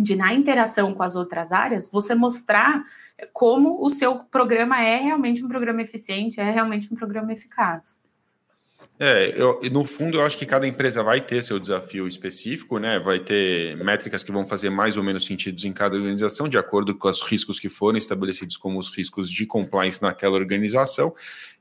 de 0.00 0.16
na 0.16 0.32
interação 0.32 0.94
com 0.94 1.02
as 1.02 1.14
outras 1.14 1.52
áreas, 1.52 1.90
você 1.90 2.14
mostrar 2.14 2.84
como 3.32 3.84
o 3.84 3.90
seu 3.90 4.24
programa 4.24 4.80
é 4.80 4.96
realmente 4.96 5.44
um 5.44 5.48
programa 5.48 5.82
eficiente, 5.82 6.40
é 6.40 6.50
realmente 6.50 6.92
um 6.92 6.96
programa 6.96 7.32
eficaz. 7.32 7.98
É, 9.02 9.32
eu, 9.34 9.58
no 9.72 9.82
fundo, 9.82 10.18
eu 10.18 10.22
acho 10.22 10.36
que 10.36 10.44
cada 10.44 10.66
empresa 10.66 11.02
vai 11.02 11.22
ter 11.22 11.42
seu 11.42 11.58
desafio 11.58 12.06
específico, 12.06 12.78
né? 12.78 12.98
Vai 12.98 13.18
ter 13.18 13.74
métricas 13.78 14.22
que 14.22 14.30
vão 14.30 14.44
fazer 14.44 14.68
mais 14.68 14.98
ou 14.98 15.02
menos 15.02 15.24
sentido 15.24 15.58
em 15.64 15.72
cada 15.72 15.96
organização, 15.96 16.46
de 16.46 16.58
acordo 16.58 16.94
com 16.94 17.08
os 17.08 17.22
riscos 17.22 17.58
que 17.58 17.70
foram 17.70 17.96
estabelecidos 17.96 18.58
como 18.58 18.78
os 18.78 18.94
riscos 18.94 19.30
de 19.30 19.46
compliance 19.46 20.02
naquela 20.02 20.36
organização. 20.36 21.14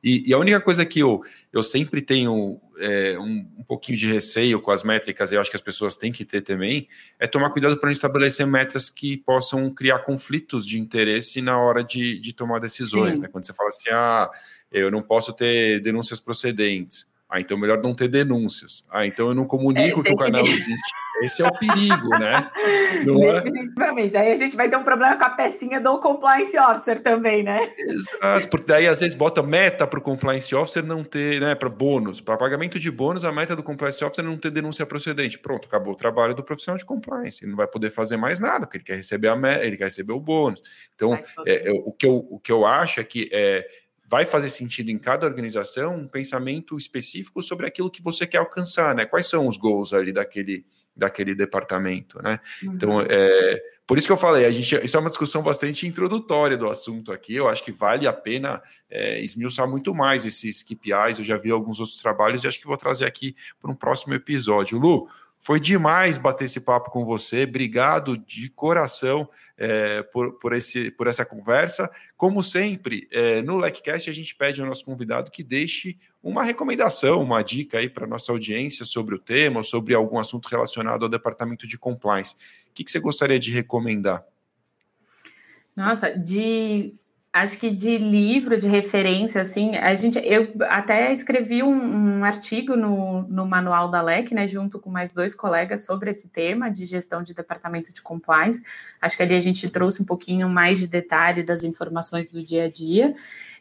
E, 0.04 0.30
e 0.30 0.34
a 0.34 0.38
única 0.38 0.60
coisa 0.60 0.86
que 0.86 1.00
eu, 1.00 1.22
eu 1.54 1.64
sempre 1.64 2.02
tenho 2.02 2.60
é, 2.78 3.18
um, 3.18 3.48
um, 3.60 3.64
pouquinho 3.64 3.98
de 3.98 4.12
receio 4.12 4.60
com 4.60 4.72
as 4.72 4.84
métricas, 4.84 5.32
e 5.32 5.36
eu 5.36 5.40
acho 5.40 5.50
que 5.50 5.56
as 5.56 5.62
pessoas 5.62 5.96
têm 5.96 6.12
que 6.12 6.26
ter 6.26 6.42
também, 6.42 6.90
é 7.18 7.26
tomar 7.26 7.52
cuidado 7.52 7.78
para 7.78 7.88
não 7.88 7.94
estabelecer 7.94 8.46
metas 8.46 8.90
que 8.90 9.16
possam 9.16 9.74
criar 9.74 10.00
conflitos 10.00 10.68
de 10.68 10.78
interesse 10.78 11.42
na 11.42 11.58
hora 11.58 11.86
de, 11.86 12.20
de 12.20 12.34
tomar 12.34 12.60
decisões, 12.60 13.18
né? 13.18 13.30
Quando 13.32 13.46
você 13.46 13.54
fala 13.54 13.70
assim, 13.70 13.90
ah, 13.92 14.30
eu 14.70 14.92
não 14.92 15.02
posso 15.02 15.32
ter 15.32 15.80
denúncias 15.80 16.20
procedentes. 16.20 17.08
Ah, 17.30 17.40
então 17.40 17.58
melhor 17.58 17.82
não 17.82 17.94
ter 17.94 18.08
denúncias. 18.08 18.84
Ah, 18.90 19.06
então 19.06 19.28
eu 19.28 19.36
não 19.36 19.46
comunico 19.46 20.00
é, 20.00 20.04
que 20.04 20.14
o 20.14 20.18
canal 20.18 20.44
que... 20.44 20.50
existe. 20.50 20.92
Esse 21.22 21.42
é 21.42 21.48
o 21.48 21.52
perigo, 21.58 22.10
né? 22.18 22.50
Não 23.06 23.24
é? 23.24 23.42
Definitivamente. 23.42 24.16
É? 24.16 24.22
Aí 24.22 24.32
a 24.32 24.36
gente 24.36 24.56
vai 24.56 24.70
ter 24.70 24.78
um 24.78 24.84
problema 24.84 25.18
com 25.18 25.24
a 25.26 25.30
pecinha 25.30 25.80
do 25.80 26.00
compliance 26.00 26.58
officer 26.58 27.02
também, 27.02 27.44
né? 27.44 27.74
Exato, 27.78 28.48
porque 28.50 28.68
daí 28.68 28.88
às 28.88 29.00
vezes 29.00 29.16
bota 29.16 29.44
meta 29.44 29.86
para 29.86 30.00
o 30.00 30.02
compliance 30.02 30.54
officer 30.56 30.84
não 30.84 31.04
ter, 31.04 31.42
né, 31.42 31.56
para 31.56 31.70
bônus, 31.70 32.22
para 32.22 32.38
pagamento 32.38 32.80
de 32.80 32.90
bônus, 32.90 33.26
a 33.26 33.32
meta 33.32 33.56
do 33.56 33.64
compliance 33.64 34.04
officer 34.04 34.24
é 34.24 34.28
não 34.28 34.38
ter 34.38 34.52
denúncia 34.52 34.86
procedente. 34.86 35.38
Pronto, 35.38 35.68
acabou 35.68 35.94
o 35.94 35.98
trabalho 35.98 36.34
do 36.34 36.44
profissional 36.44 36.78
de 36.78 36.86
compliance. 36.86 37.44
Ele 37.44 37.52
não 37.52 37.58
vai 37.58 37.68
poder 37.68 37.90
fazer 37.90 38.18
mais 38.18 38.40
nada, 38.40 38.66
porque 38.66 38.78
ele 38.78 38.86
quer 38.86 38.96
receber 38.96 39.28
a 39.28 39.36
meta, 39.36 39.66
ele 39.66 39.78
quer 39.78 39.86
receber 39.86 40.14
o 40.14 40.20
bônus. 40.20 40.62
Então, 40.96 41.20
é, 41.46 41.70
é, 41.70 41.72
o, 41.72 41.92
que 41.92 42.06
eu, 42.06 42.28
o 42.30 42.40
que 42.40 42.52
eu 42.52 42.66
acho 42.66 43.00
é 43.00 43.04
que 43.04 43.30
é, 43.32 43.68
vai 44.10 44.26
fazer 44.26 44.50
sentido 44.50 44.90
em 44.90 44.98
cada 44.98 45.28
organização 45.28 45.96
um 45.96 46.08
pensamento 46.08 46.76
específico 46.76 47.44
sobre 47.44 47.68
aquilo 47.68 47.92
que 47.92 48.02
você 48.02 48.26
quer 48.26 48.40
alcançar, 48.40 48.96
né? 48.96 49.06
Quais 49.06 49.28
são 49.28 49.48
os 49.48 49.56
goals 49.56 49.94
ali 49.94 50.12
daquele, 50.12 50.66
daquele 50.96 51.36
departamento, 51.36 52.20
né? 52.22 52.40
Uhum. 52.64 52.74
Então, 52.74 53.02
é, 53.02 53.62
por 53.86 54.00
isso 54.00 54.08
que 54.08 54.12
eu 54.12 54.18
falei, 54.18 54.46
a 54.46 54.52
gente, 54.52 54.84
isso 54.84 54.98
é 54.98 55.00
uma 55.00 55.12
discussão 55.12 55.44
bastante 55.44 55.86
introdutória 55.86 56.58
do 56.58 56.68
assunto 56.68 57.12
aqui. 57.12 57.36
Eu 57.36 57.48
acho 57.48 57.64
que 57.64 57.72
vale 57.72 58.08
a 58.08 58.14
pena 58.14 58.64
é, 58.90 59.22
esmiuçar 59.22 59.70
muito 59.70 59.94
mais 59.94 60.26
esses 60.26 60.64
KPIs. 60.64 61.20
Eu 61.20 61.24
já 61.24 61.38
vi 61.38 61.52
alguns 61.52 61.80
outros 61.80 62.02
trabalhos 62.02 62.44
e 62.44 62.48
acho 62.48 62.60
que 62.60 62.66
vou 62.66 62.78
trazer 62.78 63.06
aqui 63.06 63.36
para 63.62 63.70
um 63.70 63.76
próximo 63.76 64.16
episódio. 64.16 64.80
Lu, 64.80 65.08
foi 65.40 65.60
demais 65.60 66.18
bater 66.18 66.46
esse 66.46 66.60
papo 66.60 66.92
com 66.92 67.06
você. 67.06 67.44
Obrigado 67.44 68.18
de 68.18 68.50
coração 68.50 69.28
é, 69.58 70.04
por, 70.04 70.34
por, 70.34 70.54
esse, 70.54 70.92
por 70.92 71.08
essa 71.08 71.26
conversa. 71.26 71.90
Como 72.18 72.44
sempre, 72.44 73.08
é, 73.12 73.42
no 73.42 73.58
LECCast 73.58 74.10
a 74.10 74.14
gente 74.14 74.36
pede 74.36 74.62
ao 74.62 74.68
nosso 74.68 74.84
convidado 74.84 75.32
que 75.32 75.44
deixe 75.44 75.98
uma 76.22 76.44
recomendação, 76.44 77.22
uma 77.22 77.42
dica 77.42 77.78
aí 77.78 77.90
para 77.90 78.06
nossa 78.06 78.32
audiência 78.32 78.84
sobre 78.84 79.16
o 79.16 79.20
tema, 79.20 79.64
sobre 79.64 79.96
algum 79.96 80.20
assunto 80.20 80.48
relacionado 80.48 81.04
ao 81.04 81.10
departamento 81.10 81.66
de 81.66 81.78
compliance. 81.78 82.36
O 82.70 82.74
que, 82.74 82.84
que 82.84 82.92
você 82.92 83.00
gostaria 83.00 83.40
de 83.40 83.52
recomendar? 83.52 84.26
Nossa, 85.76 86.10
de 86.10 86.94
acho 87.32 87.60
que 87.60 87.70
de 87.70 87.98
livro, 87.98 88.58
de 88.58 88.68
referência, 88.68 89.42
assim, 89.42 89.76
a 89.76 89.94
gente, 89.94 90.20
eu 90.20 90.52
até 90.62 91.12
escrevi 91.12 91.62
um, 91.62 92.20
um, 92.20 92.24
artigo 92.24 92.76
no, 92.76 93.22
no 93.24 93.46
manual 93.46 93.90
da 93.90 94.02
LEC, 94.02 94.34
né, 94.34 94.48
junto 94.48 94.80
com 94.80 94.90
mais 94.90 95.14
dois 95.14 95.36
colegas 95.36 95.86
sobre 95.86 96.10
esse 96.10 96.28
tema 96.28 96.70
de 96.70 96.86
gestão 96.86 97.22
de 97.22 97.34
departamento 97.34 97.94
de 97.94 98.02
compliance. 98.02 98.62
Acho 99.00 99.16
que 99.16 99.24
ali 99.24 99.36
a 99.36 99.40
gente 99.40 99.70
trouxe 99.70 100.02
um 100.02 100.06
pouquinho 100.06 100.50
mais 100.50 100.80
de 100.80 100.88
detalhe 100.88 101.44
das 101.44 101.64
informações 101.64 102.32
do 102.32 102.44
dia 102.44 102.66
a 102.66 102.70
dia. 102.70 103.14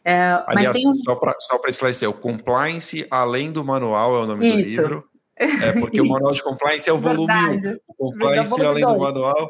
É, 0.03 0.43
Aliás, 0.47 0.77
um... 0.83 0.93
só 0.95 1.15
para 1.15 1.35
esclarecer, 1.67 2.09
o 2.09 2.13
compliance, 2.13 3.05
além 3.11 3.51
do 3.51 3.63
manual, 3.63 4.17
é 4.17 4.23
o 4.23 4.25
nome 4.25 4.47
Isso. 4.47 4.57
do 4.57 4.81
livro. 4.81 5.09
É 5.37 5.71
porque 5.79 6.01
o 6.01 6.05
manual 6.09 6.33
de 6.33 6.43
compliance 6.43 6.89
é 6.89 6.93
o 6.93 6.97
volume 6.97 7.33
1. 7.33 7.77
O 7.87 7.93
compliance, 7.93 8.61
além 8.61 8.85
do 8.85 8.97
manual, 8.97 9.47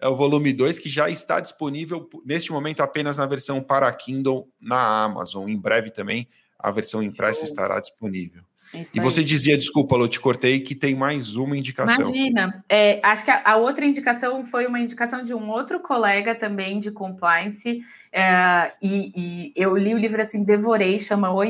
é 0.00 0.08
o 0.08 0.16
volume 0.16 0.52
2, 0.52 0.78
que 0.78 0.88
já 0.88 1.10
está 1.10 1.40
disponível 1.40 2.08
neste 2.24 2.50
momento 2.50 2.80
apenas 2.82 3.18
na 3.18 3.26
versão 3.26 3.62
para 3.62 3.92
Kindle 3.92 4.48
na 4.60 5.04
Amazon. 5.04 5.48
Em 5.48 5.58
breve 5.58 5.90
também 5.90 6.26
a 6.58 6.70
versão 6.70 7.02
impressa 7.02 7.44
estará 7.44 7.80
disponível. 7.80 8.42
Isso 8.72 8.96
e 8.96 9.00
você 9.00 9.24
dizia, 9.24 9.58
desculpa, 9.58 9.96
Lu, 9.96 10.06
te 10.06 10.20
cortei, 10.20 10.60
que 10.60 10.76
tem 10.76 10.94
mais 10.94 11.34
uma 11.34 11.56
indicação. 11.56 12.02
Imagina. 12.02 12.64
É, 12.68 13.00
acho 13.02 13.24
que 13.24 13.30
a, 13.30 13.42
a, 13.44 13.56
outra 13.56 13.84
indicação 13.84 14.44
foi 14.44 14.66
uma 14.66 14.78
indicação 14.78 15.24
de 15.24 15.34
um 15.34 15.50
outro 15.50 15.80
colega 15.80 16.36
também 16.36 16.78
de 16.78 16.92
compliance. 16.92 17.80
É, 18.12 18.72
e, 18.80 19.12
e, 19.16 19.52
eu 19.56 19.76
li 19.76 19.92
o 19.92 19.98
livro 19.98 20.20
assim, 20.20 20.44
devorei, 20.44 20.98
chama 21.00 21.32
O 21.32 21.42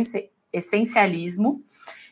Essencialismo. 0.53 1.63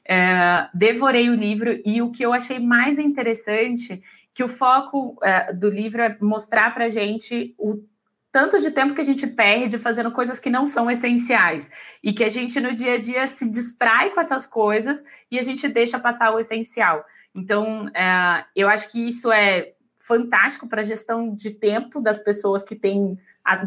É, 0.05 0.69
devorei 0.75 1.29
o 1.31 1.35
livro 1.35 1.81
e 1.85 2.01
o 2.03 2.11
que 2.11 2.23
eu 2.23 2.33
achei 2.33 2.59
mais 2.59 2.99
interessante 2.99 4.01
que 4.39 4.45
o 4.45 4.49
foco 4.49 5.19
é, 5.21 5.53
do 5.53 5.69
livro 5.69 6.01
é 6.01 6.17
mostrar 6.21 6.73
para 6.73 6.89
gente 6.89 7.57
o 7.59 7.83
tanto 8.31 8.61
de 8.61 8.71
tempo 8.71 8.95
que 8.95 9.01
a 9.01 9.05
gente 9.05 9.27
perde 9.27 9.79
fazendo 9.79 10.13
coisas 10.13 10.39
que 10.39 10.49
não 10.49 10.65
são 10.65 10.89
essenciais 10.89 11.69
e 12.05 12.13
que 12.13 12.23
a 12.23 12.29
gente 12.29 12.61
no 12.61 12.73
dia 12.73 12.93
a 12.93 13.01
dia 13.01 13.27
se 13.27 13.51
distrai 13.51 14.11
com 14.11 14.21
essas 14.21 14.47
coisas 14.47 15.03
e 15.29 15.41
a 15.41 15.43
gente 15.43 15.67
deixa 15.67 15.99
passar 15.99 16.33
o 16.33 16.39
essencial. 16.39 17.05
Então, 17.35 17.89
é, 17.89 18.45
eu 18.55 18.69
acho 18.69 18.93
que 18.93 19.09
isso 19.09 19.33
é 19.33 19.73
fantástico 19.97 20.69
para 20.69 20.83
a 20.83 20.85
gestão 20.85 21.35
de 21.35 21.51
tempo 21.51 22.01
das 22.01 22.21
pessoas 22.21 22.63
que 22.63 22.77
têm 22.77 23.19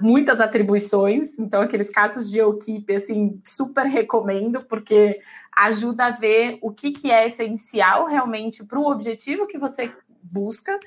muitas 0.01 0.39
atribuições. 0.39 1.37
Então, 1.37 1.61
aqueles 1.61 1.89
casos 1.89 2.29
de 2.29 2.39
equipe, 2.39 2.95
assim, 2.95 3.41
super 3.43 3.87
recomendo, 3.87 4.63
porque 4.63 5.19
ajuda 5.53 6.05
a 6.05 6.11
ver 6.11 6.59
o 6.61 6.71
que, 6.71 6.91
que 6.91 7.11
é 7.11 7.27
essencial 7.27 8.05
realmente 8.05 8.63
para 8.63 8.79
o 8.79 8.89
objetivo 8.89 9.47
que 9.47 9.57
você 9.57 9.91
busca 10.23 10.77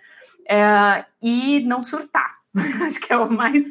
é, 0.49 1.05
e 1.23 1.61
não 1.61 1.83
surtar. 1.83 2.39
Acho 2.83 3.01
que 3.01 3.13
é 3.13 3.17
o 3.19 3.31
mais 3.31 3.65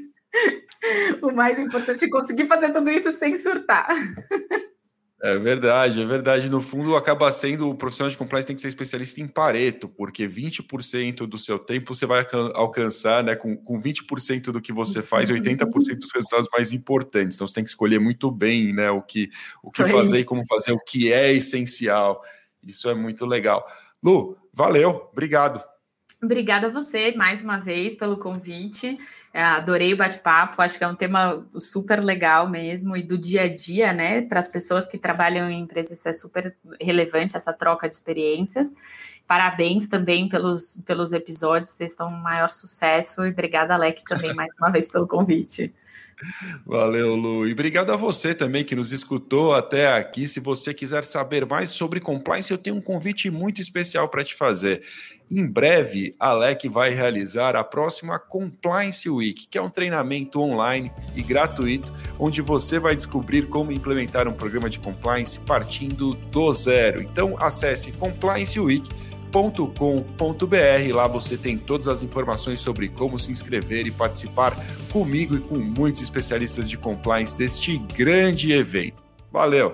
o 1.22 1.32
mais 1.32 1.60
importante, 1.60 2.10
conseguir 2.10 2.48
fazer 2.48 2.72
tudo 2.72 2.90
isso 2.90 3.12
sem 3.12 3.36
surtar. 3.36 3.88
É 5.22 5.40
verdade, 5.40 6.02
é 6.02 6.06
verdade. 6.06 6.50
No 6.50 6.62
fundo, 6.62 6.98
acaba 6.98 7.32
sendo 7.32 7.70
o 7.70 7.76
profissional 7.76 8.10
de 8.10 8.18
compliance 8.18 8.46
tem 8.46 8.58
que 8.58 8.62
ser 8.62 8.68
especialista 8.68 9.22
em 9.22 9.28
Pareto, 9.28 9.88
porque 9.88 10.28
20% 10.28 11.26
do 11.26 11.38
seu 11.38 11.58
tempo 11.58 11.96
você 11.96 12.06
vai 12.06 12.28
alcançar, 12.54 13.24
né? 13.24 13.34
Com, 13.34 13.56
com 13.56 13.80
20% 13.80 14.52
do 14.52 14.60
que 14.60 14.74
você 14.74 15.02
faz, 15.02 15.30
80% 15.30 15.66
dos 15.70 16.12
resultados 16.14 16.50
mais 16.52 16.74
importantes. 16.74 17.38
Então 17.38 17.48
você 17.48 17.54
tem 17.54 17.64
que 17.64 17.70
escolher 17.70 18.00
muito 18.00 18.30
bem, 18.30 18.74
né? 18.74 18.92
O 18.92 19.02
que, 19.02 19.30
o 19.64 19.72
que 19.72 19.86
fazer 19.86 20.20
e 20.20 20.26
como 20.26 20.46
fazer, 20.46 20.74
o 20.74 20.80
que 20.80 21.14
é 21.14 21.32
essencial. 21.32 22.22
Isso 22.62 22.90
é 22.90 22.94
muito 22.94 23.26
legal. 23.26 23.66
Lu, 24.04 24.38
valeu, 24.54 25.10
obrigado. 25.12 25.64
Obrigada 26.22 26.68
a 26.68 26.70
você 26.70 27.14
mais 27.16 27.42
uma 27.42 27.58
vez 27.58 27.96
pelo 27.96 28.18
convite. 28.18 28.98
É, 29.34 29.44
adorei 29.44 29.94
o 29.94 29.98
bate-papo, 29.98 30.62
acho 30.62 30.78
que 30.78 30.84
é 30.84 30.88
um 30.88 30.96
tema 30.96 31.46
super 31.58 32.02
legal 32.02 32.48
mesmo 32.50 32.96
e 32.96 33.04
do 33.04 33.18
dia 33.18 33.44
a 33.44 33.54
dia, 33.54 33.92
né? 33.92 34.22
Para 34.22 34.40
as 34.40 34.48
pessoas 34.48 34.88
que 34.88 34.98
trabalham 34.98 35.50
em 35.50 35.62
empresas, 35.62 36.06
é 36.06 36.14
super 36.14 36.56
relevante 36.80 37.36
essa 37.36 37.52
troca 37.52 37.90
de 37.90 37.96
experiências. 37.96 38.72
Parabéns 39.28 39.88
também 39.88 40.30
pelos, 40.30 40.78
pelos 40.86 41.14
episódios, 41.14 41.72
vocês 41.72 41.92
estão 41.92 42.08
um 42.08 42.22
maior 42.22 42.50
sucesso 42.50 43.26
e 43.26 43.30
obrigada, 43.30 43.74
Alec, 43.74 44.04
também 44.04 44.34
mais 44.34 44.54
uma 44.60 44.70
vez 44.70 44.88
pelo 44.88 45.08
convite. 45.08 45.74
Valeu, 46.66 47.16
Lu. 47.16 47.48
E 47.48 47.54
obrigado 47.54 47.92
a 47.92 47.96
você 47.96 48.34
também 48.34 48.64
que 48.64 48.76
nos 48.76 48.92
escutou 48.92 49.54
até 49.54 49.88
aqui. 49.94 50.28
Se 50.28 50.40
você 50.40 50.74
quiser 50.74 51.06
saber 51.06 51.46
mais 51.46 51.70
sobre 51.70 52.00
compliance, 52.00 52.52
eu 52.52 52.58
tenho 52.58 52.76
um 52.76 52.82
convite 52.82 53.30
muito 53.30 53.62
especial 53.62 54.08
para 54.10 54.24
te 54.24 54.36
fazer. 54.36 54.82
Em 55.32 55.46
breve, 55.48 56.16
a 56.20 56.30
Alec 56.30 56.70
vai 56.70 56.92
realizar 56.92 57.56
a 57.56 57.64
próxima 57.64 58.20
Compliance 58.20 59.10
Week, 59.10 59.48
que 59.48 59.58
é 59.58 59.62
um 59.62 59.70
treinamento 59.70 60.40
online 60.40 60.92
e 61.16 61.24
gratuito, 61.24 61.92
onde 62.20 62.42
você 62.42 62.78
vai 62.78 62.96
descobrir 62.96 63.48
como 63.48 63.72
implementar 63.72 64.28
um 64.28 64.34
programa 64.34 64.70
de 64.70 64.80
compliance 64.80 65.40
partindo 65.40 66.14
do 66.14 66.54
zero. 66.54 67.02
Então, 67.02 67.36
acesse 67.40 67.92
Compliance 67.94 68.60
Week 68.60 68.88
com.br 69.34 70.94
Lá 70.94 71.08
você 71.08 71.36
tem 71.36 71.58
todas 71.58 71.88
as 71.88 72.04
informações 72.04 72.62
sobre 72.62 72.88
como 72.88 73.18
se 73.18 73.32
inscrever 73.32 73.88
e 73.88 73.92
participar 73.92 74.56
comigo 74.92 75.36
e 75.36 75.40
com 75.40 75.56
muitos 75.56 76.02
especialistas 76.02 76.70
de 76.70 76.78
compliance 76.78 77.38
deste 77.38 77.78
grande 77.78 78.52
evento. 78.52 79.04
Valeu! 79.32 79.74